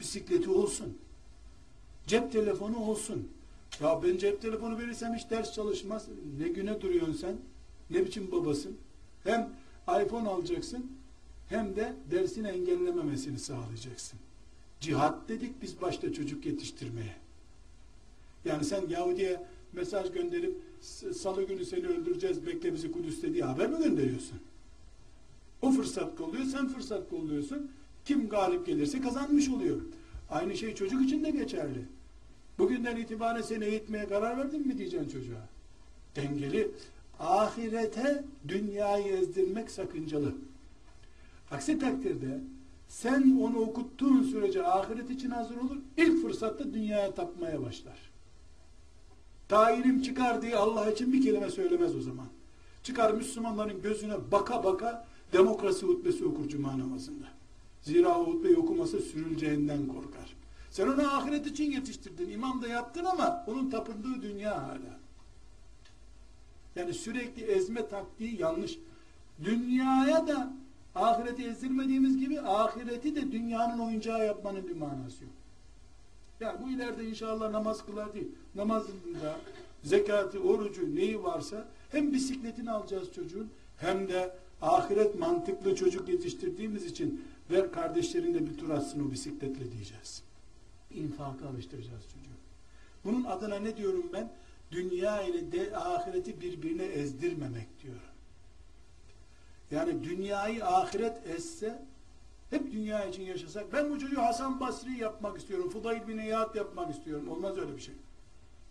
Bisikleti 0.00 0.50
olsun. 0.50 0.98
Cep 2.06 2.32
telefonu 2.32 2.78
olsun. 2.78 3.28
Ya 3.80 4.02
ben 4.02 4.16
cep 4.16 4.42
telefonu 4.42 4.78
verirsem 4.78 5.14
hiç 5.14 5.30
ders 5.30 5.52
çalışmaz. 5.52 6.06
Ne 6.40 6.48
güne 6.48 6.80
duruyorsun 6.80 7.12
sen? 7.12 7.36
Ne 7.90 8.06
biçim 8.06 8.32
babasın? 8.32 8.76
Hem 9.24 9.50
iPhone 9.88 10.28
alacaksın, 10.28 10.92
hem 11.48 11.76
de 11.76 11.94
dersini 12.10 12.48
engellememesini 12.48 13.38
sağlayacaksın. 13.38 14.18
Cihat 14.80 15.28
dedik 15.28 15.62
biz 15.62 15.80
başta 15.80 16.12
çocuk 16.12 16.46
yetiştirmeye. 16.46 17.14
Yani 18.44 18.64
sen 18.64 18.88
Yahudi'ye 18.88 19.42
mesaj 19.72 20.12
gönderip 20.12 20.56
salı 21.14 21.42
günü 21.42 21.64
seni 21.64 21.86
öldüreceğiz 21.86 22.46
bekle 22.46 22.74
bizi 22.74 22.92
Kudüs'te 22.92 23.34
diye 23.34 23.44
haber 23.44 23.70
mi 23.70 23.78
gönderiyorsun? 23.78 24.38
O 25.62 25.70
fırsat 25.70 26.16
kolluyor, 26.16 26.44
sen 26.44 26.68
fırsat 26.68 27.10
kolluyorsun. 27.10 27.70
Kim 28.04 28.28
galip 28.28 28.66
gelirse 28.66 29.00
kazanmış 29.00 29.48
oluyor. 29.48 29.80
Aynı 30.30 30.56
şey 30.56 30.74
çocuk 30.74 31.02
için 31.02 31.24
de 31.24 31.30
geçerli. 31.30 31.84
Bugünden 32.58 32.96
itibaren 32.96 33.42
seni 33.42 33.64
eğitmeye 33.64 34.08
karar 34.08 34.38
verdin 34.38 34.66
mi 34.66 34.78
diyeceksin 34.78 35.08
çocuğa. 35.08 35.48
Dengeli. 36.16 36.70
Ahirete 37.18 38.24
dünyayı 38.48 39.06
ezdirmek 39.06 39.70
sakıncalı. 39.70 40.34
Aksi 41.50 41.78
takdirde 41.78 42.40
sen 42.88 43.38
onu 43.40 43.58
okuttuğun 43.58 44.22
sürece 44.22 44.66
ahiret 44.66 45.10
için 45.10 45.30
hazır 45.30 45.56
olur. 45.56 45.76
İlk 45.96 46.22
fırsatta 46.22 46.74
dünyaya 46.74 47.14
tapmaya 47.14 47.62
başlar. 47.62 47.98
Tayinim 49.48 50.02
çıkar 50.02 50.42
diye 50.42 50.56
Allah 50.56 50.90
için 50.90 51.12
bir 51.12 51.22
kelime 51.22 51.50
söylemez 51.50 51.96
o 51.96 52.00
zaman. 52.00 52.26
Çıkar 52.82 53.14
Müslümanların 53.14 53.82
gözüne 53.82 54.14
baka 54.32 54.64
baka 54.64 55.06
demokrasi 55.32 55.86
hutbesi 55.86 56.24
okur 56.24 56.48
cuma 56.48 56.78
namazında. 56.78 57.26
Zira 57.82 58.20
o 58.20 58.26
hutbeyi 58.26 58.56
okumasa 58.56 58.98
sürüleceğinden 58.98 59.86
korkar. 59.86 60.36
Sen 60.70 60.88
onu 60.88 61.16
ahiret 61.16 61.46
için 61.46 61.70
yetiştirdin, 61.70 62.30
imam 62.30 62.62
da 62.62 62.68
yaptın 62.68 63.04
ama 63.04 63.44
onun 63.46 63.70
tapındığı 63.70 64.22
dünya 64.22 64.62
hala. 64.62 64.98
Yani 66.76 66.94
sürekli 66.94 67.42
ezme 67.42 67.88
taktiği 67.88 68.40
yanlış. 68.40 68.78
Dünyaya 69.44 70.28
da 70.28 70.52
ahireti 70.96 71.44
ezdirmediğimiz 71.48 72.18
gibi 72.18 72.40
ahireti 72.40 73.16
de 73.16 73.32
dünyanın 73.32 73.78
oyuncağı 73.78 74.26
yapmanın 74.26 74.68
bir 74.68 74.76
manası 74.76 75.24
yok. 75.24 75.32
Yani 76.40 76.58
bu 76.64 76.70
ileride 76.70 77.04
inşallah 77.04 77.50
namaz 77.50 77.86
kılar 77.86 78.14
değil. 78.14 78.28
Namazında 78.54 79.36
zekatı, 79.84 80.40
orucu 80.40 80.96
neyi 80.96 81.22
varsa 81.22 81.68
hem 81.90 82.12
bisikletini 82.12 82.70
alacağız 82.70 83.12
çocuğun 83.12 83.50
hem 83.76 84.08
de 84.08 84.36
ahiret 84.62 85.18
mantıklı 85.18 85.74
çocuk 85.74 86.08
yetiştirdiğimiz 86.08 86.84
için 86.84 87.24
ver 87.50 87.72
kardeşlerin 87.72 88.34
de 88.34 88.46
bir 88.46 88.58
tur 88.58 88.70
atsın 88.70 89.08
o 89.08 89.12
bisikletle 89.12 89.72
diyeceğiz. 89.72 90.22
İnfakı 90.94 91.48
alıştıracağız 91.48 92.02
çocuğu. 92.02 92.36
Bunun 93.04 93.24
adına 93.24 93.56
ne 93.58 93.76
diyorum 93.76 94.06
ben? 94.12 94.30
Dünya 94.72 95.22
ile 95.22 95.52
de 95.52 95.76
ahireti 95.76 96.40
birbirine 96.40 96.84
ezdirmemek 96.84 97.68
diyorum. 97.82 98.00
Yani 99.70 100.04
dünyayı 100.04 100.64
ahiret 100.64 101.26
etse 101.26 101.82
hep 102.50 102.72
dünya 102.72 103.04
için 103.04 103.22
yaşasak 103.22 103.72
ben 103.72 103.90
bu 103.90 103.98
çocuğu 103.98 104.22
Hasan 104.22 104.60
Basri 104.60 104.98
yapmak 104.98 105.38
istiyorum. 105.38 105.70
Fudayl 105.70 106.08
bin 106.08 106.18
İyad 106.18 106.54
yapmak 106.54 106.94
istiyorum. 106.94 107.28
Olmaz 107.28 107.58
öyle 107.58 107.76
bir 107.76 107.80
şey. 107.80 107.94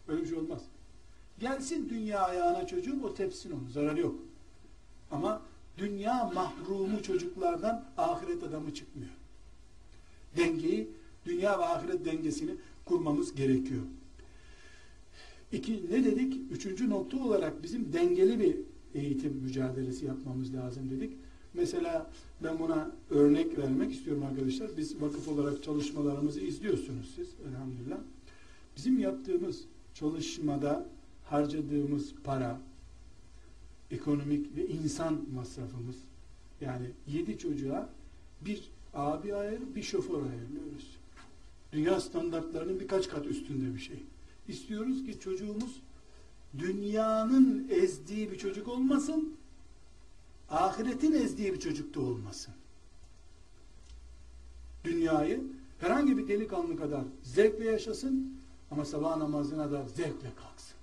Öyle 0.08 0.22
bir 0.22 0.28
şey 0.28 0.38
olmaz. 0.38 0.62
Gelsin 1.40 1.90
dünya 1.90 2.20
ayağına 2.20 2.68
çocuğum 2.68 3.00
o 3.04 3.14
tepsin 3.14 3.52
onu. 3.52 3.70
Zararı 3.70 4.00
yok. 4.00 4.16
Ama 5.12 5.42
dünya 5.78 6.32
mahrumu 6.34 7.04
çocuklardan 7.04 7.86
ahiret 7.98 8.44
adamı 8.44 8.74
çıkmıyor. 8.74 9.12
dengeyi, 10.38 10.90
dünya 11.26 11.60
ve 11.60 11.66
ahiret 11.66 12.06
dengesini 12.06 12.52
kurmamız 12.86 13.36
gerekiyor. 13.36 13.82
İki, 15.52 15.92
ne 15.92 16.04
dedik? 16.04 16.52
Üçüncü 16.52 16.90
nokta 16.90 17.18
olarak 17.18 17.64
bizim 17.64 17.94
dengeli 17.94 18.40
bir 18.40 18.56
eğitim 18.96 19.34
mücadelesi 19.34 20.06
yapmamız 20.06 20.56
lazım 20.56 20.90
dedik. 20.90 21.14
Mesela 21.54 22.12
ben 22.44 22.60
buna 22.60 22.92
örnek 23.10 23.58
vermek 23.58 23.92
istiyorum 23.92 24.24
arkadaşlar. 24.24 24.78
Biz 24.78 25.02
vakıf 25.02 25.28
olarak 25.28 25.64
çalışmalarımızı 25.64 26.40
izliyorsunuz 26.40 27.12
siz 27.16 27.28
elhamdülillah. 27.50 27.98
Bizim 28.78 29.00
yaptığımız 29.00 29.62
çalışmada 29.94 30.86
harcadığımız 31.24 32.14
para, 32.24 32.60
ekonomik 33.92 34.58
ve 34.58 34.68
insan 34.68 35.26
masrafımız 35.34 35.96
yani 36.62 36.86
yedi 37.08 37.38
çocuğa 37.38 37.90
bir 38.42 38.70
abi 38.94 39.36
ayır, 39.36 39.62
bir 39.76 39.84
şoför 39.84 40.18
ayırıyoruz. 40.18 40.98
Dünya 41.72 42.02
standartlarının 42.02 42.80
birkaç 42.80 43.10
kat 43.10 43.26
üstünde 43.26 43.76
bir 43.76 43.80
şey. 43.80 44.04
İstiyoruz 44.48 45.06
ki 45.06 45.20
çocuğumuz 45.20 45.82
dünyanın 46.60 47.68
ezdiği 47.70 48.32
bir 48.32 48.38
çocuk 48.38 48.68
olmasın, 48.68 49.34
ahiretin 50.50 51.12
ezdiği 51.12 51.54
bir 51.54 51.60
çocuk 51.60 51.96
da 51.96 52.00
olmasın. 52.00 52.54
Dünyayı 54.84 55.44
herhangi 55.80 56.18
bir 56.18 56.28
delikanlı 56.28 56.78
kadar 56.78 57.04
zevkle 57.24 57.66
yaşasın 57.66 58.34
ama 58.72 58.86
sabah 58.86 59.18
namazına 59.18 59.72
da 59.72 59.86
zevkle 59.88 60.30
kalksın. 60.36 60.76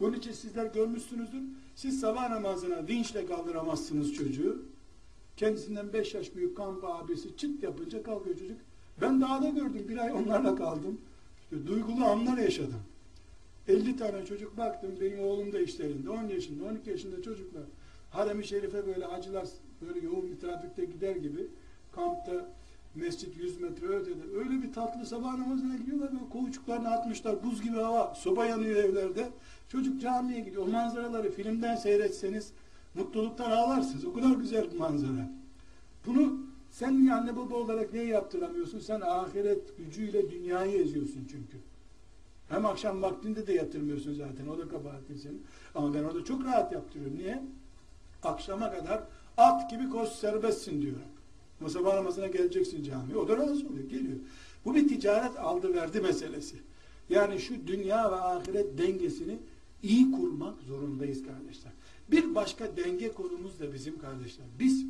Bunun 0.00 0.12
için 0.16 0.32
sizler 0.32 0.66
görmüşsünüzdür. 0.66 1.42
Siz 1.76 2.00
sabah 2.00 2.30
namazına 2.30 2.88
vinçle 2.88 3.26
kaldıramazsınız 3.26 4.14
çocuğu. 4.14 4.62
Kendisinden 5.36 5.92
beş 5.92 6.14
yaş 6.14 6.34
büyük 6.34 6.56
kamp 6.56 6.84
abisi 6.84 7.36
çıt 7.36 7.62
yapınca 7.62 8.02
kalkıyor 8.02 8.38
çocuk. 8.38 8.56
Ben 9.00 9.20
dağda 9.20 9.48
gördüm. 9.48 9.86
Bir 9.88 9.98
ay 9.98 10.12
onlarla 10.12 10.56
kaldım. 10.56 11.00
İşte 11.42 11.66
duygulu 11.66 12.04
anlar 12.04 12.38
yaşadım. 12.38 12.80
50 13.68 13.96
tane 13.96 14.26
çocuk 14.26 14.56
baktım. 14.56 14.90
Benim 15.00 15.20
oğlum 15.20 15.52
da 15.52 15.60
işlerinde. 15.60 16.10
10 16.10 16.28
yaşında, 16.28 16.64
12 16.64 16.90
yaşında 16.90 17.22
çocuklar. 17.22 17.62
Harem-i 18.10 18.44
Şerif'e 18.44 18.86
böyle 18.86 19.06
acılar 19.06 19.48
böyle 19.80 20.06
yoğun 20.06 20.30
bir 20.30 20.40
trafikte 20.40 20.84
gider 20.84 21.16
gibi 21.16 21.46
kampta 21.92 22.48
mescit 22.94 23.36
100 23.36 23.60
metre 23.60 23.86
ötede. 23.86 24.38
Öyle 24.38 24.62
bir 24.62 24.72
tatlı 24.72 25.06
sabah 25.06 25.38
namazına 25.38 25.76
gidiyorlar. 25.76 26.12
Böyle 26.12 26.28
kovuçuklarını 26.28 26.88
atmışlar. 26.88 27.44
Buz 27.44 27.62
gibi 27.62 27.76
hava. 27.76 28.14
Soba 28.14 28.46
yanıyor 28.46 28.76
evlerde. 28.76 29.28
Çocuk 29.68 30.00
camiye 30.00 30.40
gidiyor. 30.40 30.66
O 30.66 30.70
manzaraları 30.70 31.30
filmden 31.30 31.76
seyretseniz 31.76 32.52
mutluluktan 32.94 33.50
ağlarsınız. 33.50 34.04
O 34.04 34.12
kadar 34.12 34.30
güzel 34.30 34.72
bir 34.72 34.78
manzara. 34.78 35.30
Bunu 36.06 36.40
sen 36.70 37.06
anne 37.06 37.36
baba 37.36 37.54
olarak 37.54 37.92
ne 37.92 38.02
yaptıramıyorsun? 38.02 38.78
Sen 38.78 39.00
ahiret 39.00 39.78
gücüyle 39.78 40.30
dünyayı 40.30 40.82
eziyorsun 40.82 41.26
çünkü. 41.30 41.71
Hem 42.52 42.66
akşam 42.66 43.02
vaktinde 43.02 43.46
de 43.46 43.52
yatırmıyorsun 43.52 44.14
zaten. 44.14 44.46
O 44.46 44.58
da 44.58 44.68
kabahatin 44.68 45.16
senin. 45.16 45.42
Ama 45.74 45.94
ben 45.94 46.04
orada 46.04 46.24
çok 46.24 46.44
rahat 46.44 46.72
yaptırıyorum. 46.72 47.18
Niye? 47.18 47.42
Akşama 48.22 48.72
kadar 48.72 49.02
at 49.36 49.70
gibi 49.70 49.90
koş 49.90 50.08
serbestsin 50.08 50.82
diyorum. 50.82 51.02
Ama 51.60 51.70
sabah 51.70 51.94
namazına 51.94 52.26
geleceksin 52.26 52.82
camiye. 52.82 53.16
O 53.16 53.28
da 53.28 53.36
razı 53.36 53.66
oluyor. 53.66 53.88
Geliyor. 53.88 54.16
Bu 54.64 54.74
bir 54.74 54.88
ticaret 54.88 55.38
aldı 55.38 55.74
verdi 55.74 56.00
meselesi. 56.00 56.56
Yani 57.10 57.40
şu 57.40 57.66
dünya 57.66 58.12
ve 58.12 58.16
ahiret 58.16 58.78
dengesini 58.78 59.38
iyi 59.82 60.12
kurmak 60.12 60.60
zorundayız 60.60 61.22
kardeşler. 61.22 61.72
Bir 62.10 62.34
başka 62.34 62.76
denge 62.76 63.12
konumuz 63.12 63.60
da 63.60 63.72
bizim 63.72 63.98
kardeşler. 63.98 64.46
Biz 64.58 64.84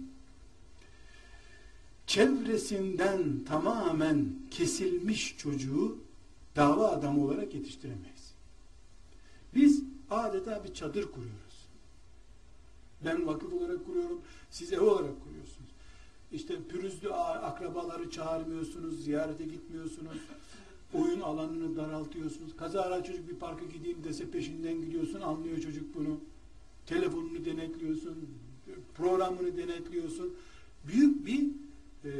çevresinden 2.06 3.44
tamamen 3.48 4.28
kesilmiş 4.50 5.36
çocuğu 5.38 5.98
dava 6.56 6.88
adamı 6.88 7.24
olarak 7.24 7.54
yetiştiremeyiz. 7.54 8.34
Biz 9.54 9.82
adeta 10.10 10.64
bir 10.64 10.74
çadır 10.74 11.12
kuruyoruz. 11.12 11.68
Ben 13.04 13.26
vakıf 13.26 13.52
olarak 13.52 13.86
kuruyorum, 13.86 14.20
siz 14.50 14.72
ev 14.72 14.80
olarak 14.80 15.22
kuruyorsunuz. 15.24 15.70
İşte 16.32 16.54
pürüzlü 16.68 17.12
akrabaları 17.12 18.10
çağırmıyorsunuz, 18.10 19.04
ziyarete 19.04 19.44
gitmiyorsunuz, 19.44 20.18
oyun 20.94 21.20
alanını 21.20 21.76
daraltıyorsunuz. 21.76 22.56
Kazara 22.56 23.04
çocuk 23.04 23.28
bir 23.28 23.34
parka 23.34 23.64
gideyim 23.64 24.04
dese 24.04 24.30
peşinden 24.30 24.80
gidiyorsun, 24.80 25.20
anlıyor 25.20 25.60
çocuk 25.60 25.94
bunu. 25.94 26.20
Telefonunu 26.86 27.44
denetliyorsun, 27.44 28.28
programını 28.94 29.56
denetliyorsun. 29.56 30.34
Büyük 30.86 31.26
bir 31.26 31.46
e, 32.04 32.10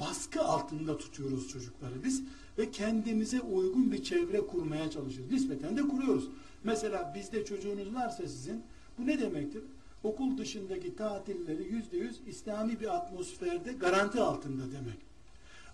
baskı 0.00 0.40
altında 0.40 0.98
tutuyoruz 0.98 1.48
çocukları 1.48 2.04
biz 2.04 2.22
ve 2.60 2.70
kendimize 2.70 3.40
uygun 3.40 3.92
bir 3.92 4.02
çevre 4.02 4.40
kurmaya 4.40 4.90
çalışıyoruz. 4.90 5.32
Nispeten 5.32 5.76
de 5.76 5.82
kuruyoruz. 5.82 6.28
Mesela 6.64 7.12
bizde 7.14 7.44
çocuğunuz 7.44 7.94
varsa 7.94 8.22
sizin 8.22 8.62
bu 8.98 9.06
ne 9.06 9.20
demektir? 9.20 9.62
Okul 10.04 10.38
dışındaki 10.38 10.96
tatilleri 10.96 11.74
yüzde 11.74 11.96
yüz 11.96 12.20
İslami 12.26 12.80
bir 12.80 12.96
atmosferde 12.96 13.72
garanti 13.72 14.20
altında 14.20 14.62
demek. 14.62 14.98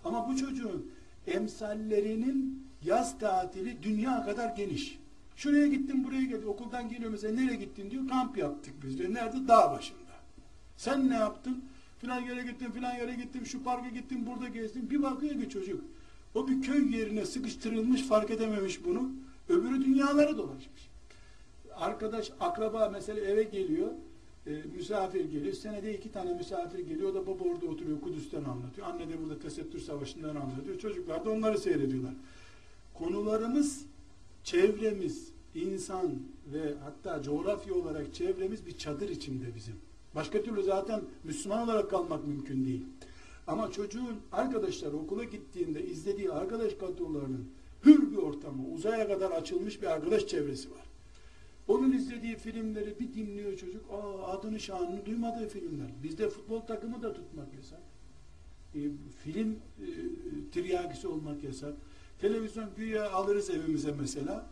Ama 0.03 0.29
bu 0.29 0.37
çocuğun 0.37 0.91
emsallerinin 1.27 2.67
yaz 2.85 3.19
tatili 3.19 3.83
dünya 3.83 4.25
kadar 4.25 4.55
geniş. 4.55 4.99
Şuraya 5.35 5.67
gittim 5.67 6.03
buraya 6.03 6.25
geldim. 6.25 6.49
Okuldan 6.49 6.89
geliyor 6.89 7.11
mesela 7.11 7.41
nereye 7.41 7.55
gittin 7.55 7.91
diyor. 7.91 8.07
Kamp 8.07 8.37
yaptık 8.37 8.73
biz 8.83 8.97
diyor. 8.97 9.13
Nerede? 9.13 9.47
Dağ 9.47 9.71
başında. 9.71 9.99
Sen 10.77 11.09
ne 11.09 11.15
yaptın? 11.15 11.63
Filan 11.99 12.21
yere 12.21 12.43
gittim, 12.43 12.71
filan 12.71 12.95
yere 12.95 13.13
gittim, 13.13 13.45
şu 13.45 13.63
parka 13.63 13.89
gittim, 13.89 14.25
burada 14.27 14.47
gezdim. 14.47 14.89
Bir 14.89 15.03
bakıyor 15.03 15.41
ki 15.41 15.49
çocuk. 15.49 15.81
O 16.37 16.47
bir 16.47 16.61
köy 16.61 16.95
yerine 16.95 17.25
sıkıştırılmış, 17.25 18.03
fark 18.03 18.31
edememiş 18.31 18.85
bunu. 18.85 19.11
Öbürü 19.49 19.85
dünyaları 19.85 20.37
dolaşmış. 20.37 20.89
Arkadaş, 21.75 22.31
akraba 22.39 22.89
mesela 22.89 23.21
eve 23.21 23.43
geliyor. 23.43 23.91
E, 24.47 24.51
misafir 24.77 25.25
geliyor. 25.25 25.53
Senede 25.53 25.97
iki 25.97 26.11
tane 26.11 26.33
misafir 26.33 26.79
geliyor. 26.79 27.09
O 27.09 27.13
da 27.15 27.27
baba 27.27 27.43
orada 27.43 27.65
oturuyor. 27.65 28.01
Kudüs'ten 28.01 28.43
anlatıyor. 28.43 28.87
Anne 28.87 29.09
de 29.09 29.21
burada 29.23 29.39
Tesettür 29.39 29.79
Savaşı'ndan 29.79 30.35
anlatıyor. 30.35 30.79
Çocuklar 30.79 31.25
da 31.25 31.29
onları 31.29 31.57
seyrediyorlar. 31.57 32.13
Konularımız, 32.93 33.85
çevremiz, 34.43 35.27
insan 35.55 36.13
ve 36.53 36.73
hatta 36.83 37.23
coğrafya 37.23 37.73
olarak 37.73 38.13
çevremiz 38.13 38.65
bir 38.65 38.77
çadır 38.77 39.09
içinde 39.09 39.55
bizim. 39.55 39.75
Başka 40.15 40.41
türlü 40.41 40.63
zaten 40.63 41.01
Müslüman 41.23 41.63
olarak 41.63 41.89
kalmak 41.89 42.27
mümkün 42.27 42.65
değil. 42.65 42.83
Ama 43.47 43.71
çocuğun 43.71 44.19
arkadaşlar 44.31 44.93
okula 44.93 45.23
gittiğinde 45.23 45.85
izlediği 45.85 46.31
arkadaş 46.31 46.73
kadrolarının 46.73 47.49
hür 47.85 48.11
bir 48.11 48.17
ortamı, 48.17 48.67
uzaya 48.73 49.07
kadar 49.07 49.31
açılmış 49.31 49.81
bir 49.81 49.87
arkadaş 49.87 50.27
çevresi 50.27 50.71
var. 50.71 50.87
Onun 51.67 51.91
izlediği 51.91 52.35
filmleri 52.35 52.99
bir 52.99 53.13
dinliyor 53.13 53.57
çocuk. 53.57 53.91
Aa, 53.91 54.27
adını 54.27 54.59
şanını 54.59 55.05
duymadığı 55.05 55.47
filmler. 55.47 55.87
Bizde 56.03 56.29
futbol 56.29 56.59
takımı 56.61 57.01
da 57.01 57.13
tutmak 57.13 57.53
yasak. 57.53 57.79
E, 58.75 58.79
film 59.23 59.51
e, 59.51 59.87
tiryakisi 60.51 61.07
olmak 61.07 61.43
yasak. 61.43 61.73
Televizyon 62.21 62.69
güya 62.77 63.11
alırız 63.11 63.49
evimize 63.49 63.91
mesela. 64.01 64.45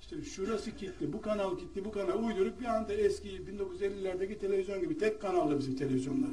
İşte 0.00 0.22
şurası 0.22 0.76
kilitli, 0.76 1.12
bu 1.12 1.20
kanal 1.20 1.56
kilitli, 1.56 1.84
bu 1.84 1.92
kanal 1.92 2.24
uyduruk 2.24 2.60
bir 2.60 2.64
anda 2.64 2.92
eski 2.92 3.28
1950'lerdeki 3.28 4.38
televizyon 4.38 4.80
gibi 4.80 4.98
tek 4.98 5.20
kanallı 5.20 5.58
bizim 5.58 5.76
televizyonlar 5.76 6.30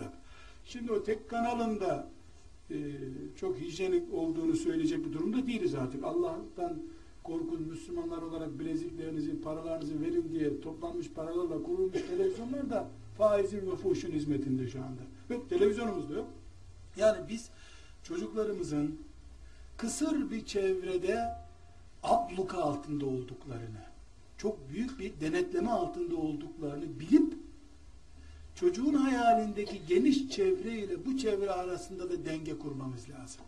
Şimdi 0.66 0.91
o 0.91 1.03
tek 1.03 1.30
kanalında 1.30 2.07
e, 2.72 2.76
çok 3.36 3.57
hijyenik 3.57 4.13
olduğunu 4.13 4.55
söyleyecek 4.55 5.05
bir 5.05 5.13
durumda 5.13 5.47
değiliz 5.47 5.76
artık. 5.76 6.03
Allah'tan 6.03 6.78
korkun 7.24 7.61
Müslümanlar 7.61 8.22
olarak 8.22 8.59
bileziklerinizi, 8.59 9.41
paralarınızı 9.41 10.01
verin 10.01 10.30
diye 10.32 10.61
toplanmış 10.61 11.09
paralarla 11.09 11.63
kurulmuş 11.63 12.01
televizyonlar 12.09 12.70
da 12.70 12.88
faizin 13.18 13.72
ve 13.72 13.76
fuhuşun 13.76 14.11
hizmetinde 14.11 14.68
şu 14.68 14.80
anda. 14.80 15.01
Yok 15.30 15.49
televizyonumuz 15.49 16.09
da 16.09 16.13
yok. 16.13 16.28
Yani 16.97 17.18
biz 17.30 17.49
çocuklarımızın 18.03 18.99
kısır 19.78 20.32
bir 20.32 20.45
çevrede 20.45 21.20
abluka 22.03 22.57
altında 22.57 23.05
olduklarını, 23.05 23.86
çok 24.38 24.70
büyük 24.70 24.99
bir 24.99 25.13
denetleme 25.22 25.70
altında 25.70 26.16
olduklarını 26.16 26.99
bilip 26.99 27.34
çocuğun 28.56 28.93
hayalindeki 28.93 29.82
geniş 29.88 30.30
çevre 30.30 30.78
ile 30.78 31.06
bu 31.06 31.18
çevre 31.18 31.51
arasında 31.51 32.10
da 32.10 32.26
denge 32.26 32.58
kurmamız 32.58 33.10
lazım. 33.10 33.41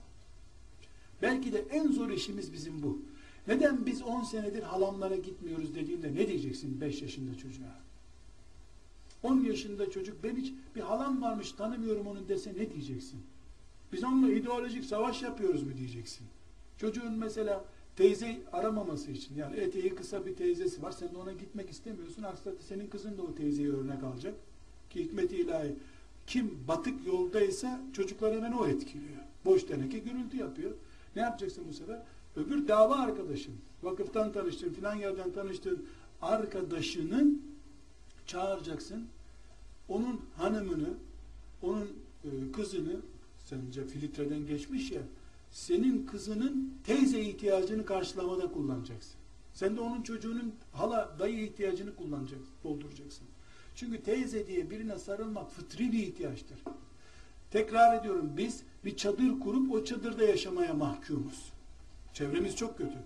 Belki 1.21 1.53
de 1.53 1.65
en 1.71 1.91
zor 1.91 2.09
işimiz 2.09 2.53
bizim 2.53 2.83
bu. 2.83 3.01
Neden 3.47 3.85
biz 3.85 4.01
10 4.01 4.23
senedir 4.23 4.63
halamlara 4.63 5.15
gitmiyoruz 5.15 5.75
dediğinde 5.75 6.15
ne 6.15 6.27
diyeceksin 6.27 6.81
5 6.81 7.01
yaşında 7.01 7.37
çocuğa? 7.37 7.79
10 9.23 9.39
yaşında 9.39 9.91
çocuk 9.91 10.23
ben 10.23 10.35
hiç 10.35 10.53
bir 10.75 10.81
halam 10.81 11.21
varmış 11.21 11.51
tanımıyorum 11.51 12.07
onu 12.07 12.27
dese 12.27 12.53
ne 12.53 12.73
diyeceksin? 12.73 13.19
Biz 13.93 14.03
onunla 14.03 14.31
ideolojik 14.31 14.85
savaş 14.85 15.21
yapıyoruz 15.21 15.63
mu 15.63 15.77
diyeceksin? 15.77 16.27
Çocuğun 16.77 17.13
mesela 17.13 17.65
teyze 17.95 18.37
aramaması 18.51 19.11
için 19.11 19.35
yani 19.35 19.55
eteği 19.55 19.95
kısa 19.95 20.25
bir 20.25 20.35
teyzesi 20.35 20.81
var 20.83 20.91
sen 20.91 21.13
de 21.13 21.17
ona 21.17 21.31
gitmek 21.31 21.69
istemiyorsun 21.69 22.23
aslında 22.23 22.55
senin 22.69 22.87
kızın 22.87 23.17
da 23.17 23.21
o 23.21 23.35
teyzeyi 23.35 23.73
örnek 23.73 24.03
alacak 24.03 24.33
ki 24.89 25.03
hikmet 25.03 25.31
ilahi 25.31 25.75
Kim 26.27 26.67
batık 26.67 27.07
yoldaysa 27.07 27.81
çocuklar 27.93 28.35
hemen 28.35 28.51
o 28.51 28.67
etkiliyor. 28.67 29.21
Boş 29.45 29.63
teneke 29.63 29.99
gürültü 29.99 30.37
yapıyor. 30.37 30.71
Ne 31.15 31.21
yapacaksın 31.21 31.63
bu 31.69 31.73
sefer? 31.73 32.01
Öbür 32.35 32.67
dava 32.67 32.95
arkadaşın, 32.95 33.53
vakıftan 33.83 34.31
tanıştığın, 34.31 34.73
filan 34.73 34.95
yerden 34.95 35.31
tanıştığın 35.31 35.85
arkadaşını 36.21 37.27
çağıracaksın. 38.25 39.07
Onun 39.89 40.21
hanımını, 40.37 40.89
onun 41.61 41.89
e, 42.23 42.51
kızını, 42.51 42.95
sence 43.45 43.85
filtreden 43.87 44.47
geçmiş 44.47 44.91
ya, 44.91 45.01
senin 45.51 46.05
kızının 46.05 46.73
teyze 46.83 47.19
ihtiyacını 47.21 47.85
karşılamada 47.85 48.51
kullanacaksın. 48.51 49.15
Sen 49.53 49.77
de 49.77 49.81
onun 49.81 50.01
çocuğunun 50.01 50.53
hala 50.71 51.15
dayı 51.19 51.43
ihtiyacını 51.43 51.95
kullanacaksın, 51.95 52.53
dolduracaksın. 52.63 53.27
Çünkü 53.77 54.01
teyze 54.03 54.47
diye 54.47 54.69
birine 54.69 54.99
sarılmak 54.99 55.51
fıtri 55.51 55.91
bir 55.91 55.99
ihtiyaçtır. 55.99 56.59
Tekrar 57.51 57.99
ediyorum 57.99 58.31
biz 58.37 58.63
bir 58.85 58.97
çadır 58.97 59.39
kurup 59.39 59.71
o 59.71 59.83
çadırda 59.83 60.23
yaşamaya 60.23 60.73
mahkumuz. 60.73 61.51
Çevremiz 62.13 62.55
çok 62.55 62.77
kötü. 62.77 62.97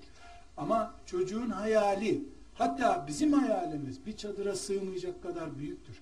Ama 0.57 0.93
çocuğun 1.05 1.49
hayali, 1.49 2.24
hatta 2.53 3.05
bizim 3.07 3.34
hayalimiz 3.34 4.05
bir 4.05 4.17
çadıra 4.17 4.55
sığmayacak 4.55 5.24
kadar 5.24 5.59
büyüktür. 5.59 5.95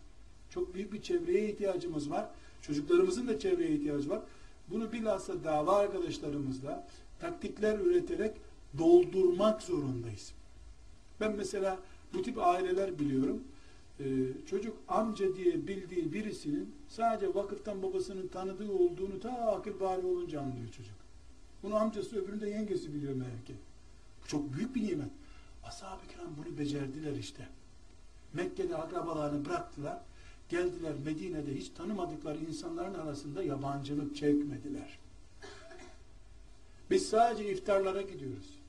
Çok 0.49 0.73
büyük 0.73 0.93
bir 0.93 1.01
çevreye 1.01 1.49
ihtiyacımız 1.49 2.09
var. 2.09 2.27
Çocuklarımızın 2.61 3.27
da 3.27 3.39
çevreye 3.39 3.71
ihtiyacı 3.71 4.09
var. 4.09 4.21
Bunu 4.67 4.91
bilhassa 4.91 5.43
dava 5.43 5.77
arkadaşlarımızla 5.77 6.87
taktikler 7.19 7.79
üreterek 7.79 8.31
doldurmak 8.77 9.61
zorundayız. 9.61 10.33
Ben 11.19 11.35
mesela 11.35 11.77
bu 12.13 12.21
tip 12.21 12.37
aileler 12.37 12.99
biliyorum. 12.99 13.43
Ee, 13.99 14.05
çocuk 14.49 14.77
amca 14.87 15.35
diye 15.35 15.67
bildiği 15.67 16.13
birisinin 16.13 16.75
sadece 16.87 17.35
vakıftan 17.35 17.83
babasının 17.83 18.27
tanıdığı 18.27 18.71
olduğunu 18.71 19.19
ta 19.19 19.31
akıl 19.31 19.79
bari 19.79 20.05
olunca 20.05 20.41
anlıyor 20.41 20.67
çocuk. 20.77 20.95
Bunu 21.63 21.75
amcası 21.75 22.23
öbürünü 22.23 22.41
de 22.41 22.49
yengesi 22.49 22.93
biliyor 22.93 23.13
meğer 23.13 23.45
ki. 23.45 23.53
Bu 24.23 24.27
çok 24.27 24.53
büyük 24.53 24.75
bir 24.75 24.87
nimet. 24.87 25.09
Ashab-ı 25.63 26.07
kiram 26.07 26.27
bunu 26.37 26.57
becerdiler 26.57 27.15
işte. 27.15 27.47
Mekke'de 28.33 28.77
akrabalarını 28.77 29.45
bıraktılar. 29.45 30.01
Geldiler 30.49 30.93
Medine'de 31.05 31.55
hiç 31.55 31.69
tanımadıkları 31.69 32.37
insanların 32.37 32.93
arasında 32.93 33.43
yabancılık 33.43 34.15
çekmediler. 34.15 34.99
Biz 36.89 37.09
sadece 37.09 37.51
iftarlara 37.51 38.01
gidiyoruz. 38.01 38.59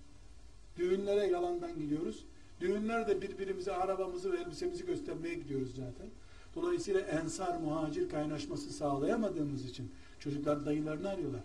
Düğünlere 0.76 1.26
yalandan 1.26 1.78
gidiyoruz. 1.78 2.24
Düğünlerde 2.60 3.22
birbirimize 3.22 3.72
arabamızı 3.72 4.32
ve 4.32 4.38
elbisemizi 4.38 4.86
göstermeye 4.86 5.34
gidiyoruz 5.34 5.70
zaten. 5.70 6.06
Dolayısıyla 6.54 7.00
ensar 7.00 7.58
muhacir 7.58 8.08
kaynaşması 8.08 8.72
sağlayamadığımız 8.72 9.64
için 9.64 9.90
çocuklar 10.18 10.66
dayılarını 10.66 11.08
arıyorlar. 11.08 11.40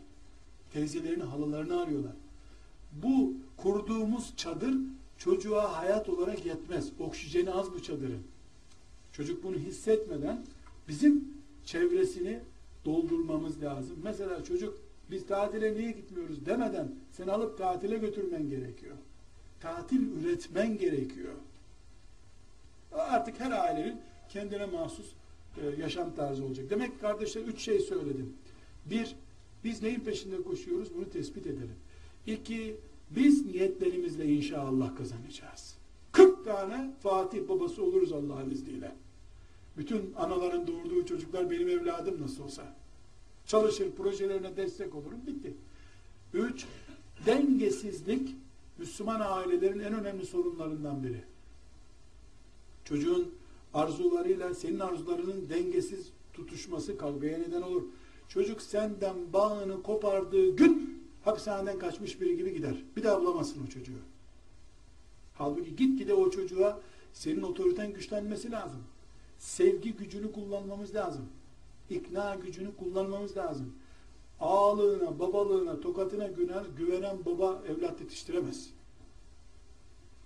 Teyzelerini, 0.73 1.23
halılarını 1.23 1.81
arıyorlar. 1.81 2.13
Bu 3.03 3.33
kurduğumuz 3.57 4.33
çadır 4.37 4.75
çocuğa 5.17 5.77
hayat 5.77 6.09
olarak 6.09 6.45
yetmez. 6.45 6.91
Oksijeni 6.99 7.51
az 7.51 7.73
bu 7.73 7.81
çadırın. 7.81 8.21
Çocuk 9.13 9.43
bunu 9.43 9.55
hissetmeden 9.55 10.45
bizim 10.87 11.33
çevresini 11.65 12.39
doldurmamız 12.85 13.61
lazım. 13.61 13.95
Mesela 14.03 14.43
çocuk 14.43 14.77
biz 15.11 15.27
tatile 15.27 15.73
niye 15.73 15.91
gitmiyoruz 15.91 16.45
demeden 16.45 16.91
sen 17.11 17.27
alıp 17.27 17.57
tatile 17.57 17.97
götürmen 17.97 18.49
gerekiyor. 18.49 18.95
Tatil 19.65 20.01
üretmen 20.21 20.77
gerekiyor. 20.77 21.33
Artık 22.91 23.39
her 23.39 23.51
ailenin 23.51 24.01
kendine 24.29 24.65
mahsus 24.65 25.05
e, 25.61 25.81
yaşam 25.81 26.15
tarzı 26.15 26.45
olacak. 26.45 26.69
Demek 26.69 27.01
kardeşler 27.01 27.41
üç 27.41 27.61
şey 27.61 27.79
söyledim. 27.79 28.33
Bir, 28.85 29.15
biz 29.63 29.83
neyin 29.83 29.99
peşinde 29.99 30.43
koşuyoruz 30.43 30.95
bunu 30.95 31.09
tespit 31.09 31.47
edelim. 31.47 31.75
İki, 32.27 32.75
biz 33.09 33.45
niyetlerimizle 33.45 34.25
inşallah 34.25 34.95
kazanacağız. 34.95 35.75
40 36.11 36.45
tane 36.45 36.91
Fatih 37.03 37.47
babası 37.49 37.83
oluruz 37.83 38.11
Allah'ın 38.11 38.49
izniyle. 38.49 38.95
Bütün 39.77 40.13
anaların 40.17 40.67
doğurduğu 40.67 41.05
çocuklar 41.05 41.51
benim 41.51 41.69
evladım 41.69 42.21
nasıl 42.21 42.43
olsa. 42.43 42.75
Çalışır, 43.47 43.91
projelerine 43.91 44.57
destek 44.57 44.95
olurum, 44.95 45.19
bitti. 45.27 45.53
Üç, 46.33 46.65
dengesizlik 47.25 48.35
Müslüman 48.77 49.19
ailelerin 49.19 49.79
en 49.79 49.93
önemli 49.93 50.25
sorunlarından 50.25 51.03
biri. 51.03 51.23
Çocuğun 52.85 53.35
arzularıyla 53.73 54.55
senin 54.55 54.79
arzularının 54.79 55.49
dengesiz 55.49 56.09
tutuşması 56.33 56.97
kavgaya 56.97 57.37
neden 57.37 57.61
olur. 57.61 57.83
Çocuk 58.29 58.61
senden 58.61 59.33
bağını 59.33 59.83
kopardığı 59.83 60.55
gün 60.55 61.03
hapishaneden 61.25 61.79
kaçmış 61.79 62.21
biri 62.21 62.37
gibi 62.37 62.53
gider. 62.53 62.75
Bir 62.95 63.03
daha 63.03 63.21
bulamazsın 63.21 63.65
o 63.65 63.69
çocuğu. 63.69 63.99
Halbuki 65.33 65.75
gitgide 65.75 66.13
o 66.13 66.29
çocuğa 66.29 66.79
senin 67.13 67.41
otoriten 67.41 67.93
güçlenmesi 67.93 68.51
lazım. 68.51 68.83
Sevgi 69.37 69.93
gücünü 69.93 70.31
kullanmamız 70.31 70.95
lazım. 70.95 71.25
İkna 71.89 72.35
gücünü 72.35 72.75
kullanmamız 72.75 73.37
lazım. 73.37 73.73
Ağalığına, 74.39 75.19
babalığına, 75.19 75.79
tokatına 75.79 76.27
güvenen, 76.27 76.65
güvenen 76.77 77.25
baba 77.25 77.63
evlat 77.69 78.01
yetiştiremez. 78.01 78.69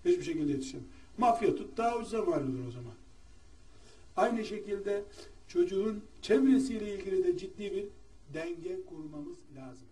Hiçbir 0.05 0.23
şekilde 0.23 0.51
yetişemez. 0.51 0.87
Mafya 1.17 1.55
tut 1.55 1.77
daha 1.77 1.97
ucuza 1.97 2.21
mal 2.21 2.43
olur 2.43 2.67
o 2.67 2.71
zaman. 2.71 2.93
Aynı 4.17 4.45
şekilde 4.45 5.03
çocuğun 5.47 6.01
çevresiyle 6.21 6.95
ilgili 6.95 7.23
de 7.23 7.37
ciddi 7.37 7.71
bir 7.71 7.85
denge 8.33 8.85
kurmamız 8.85 9.37
lazım. 9.55 9.88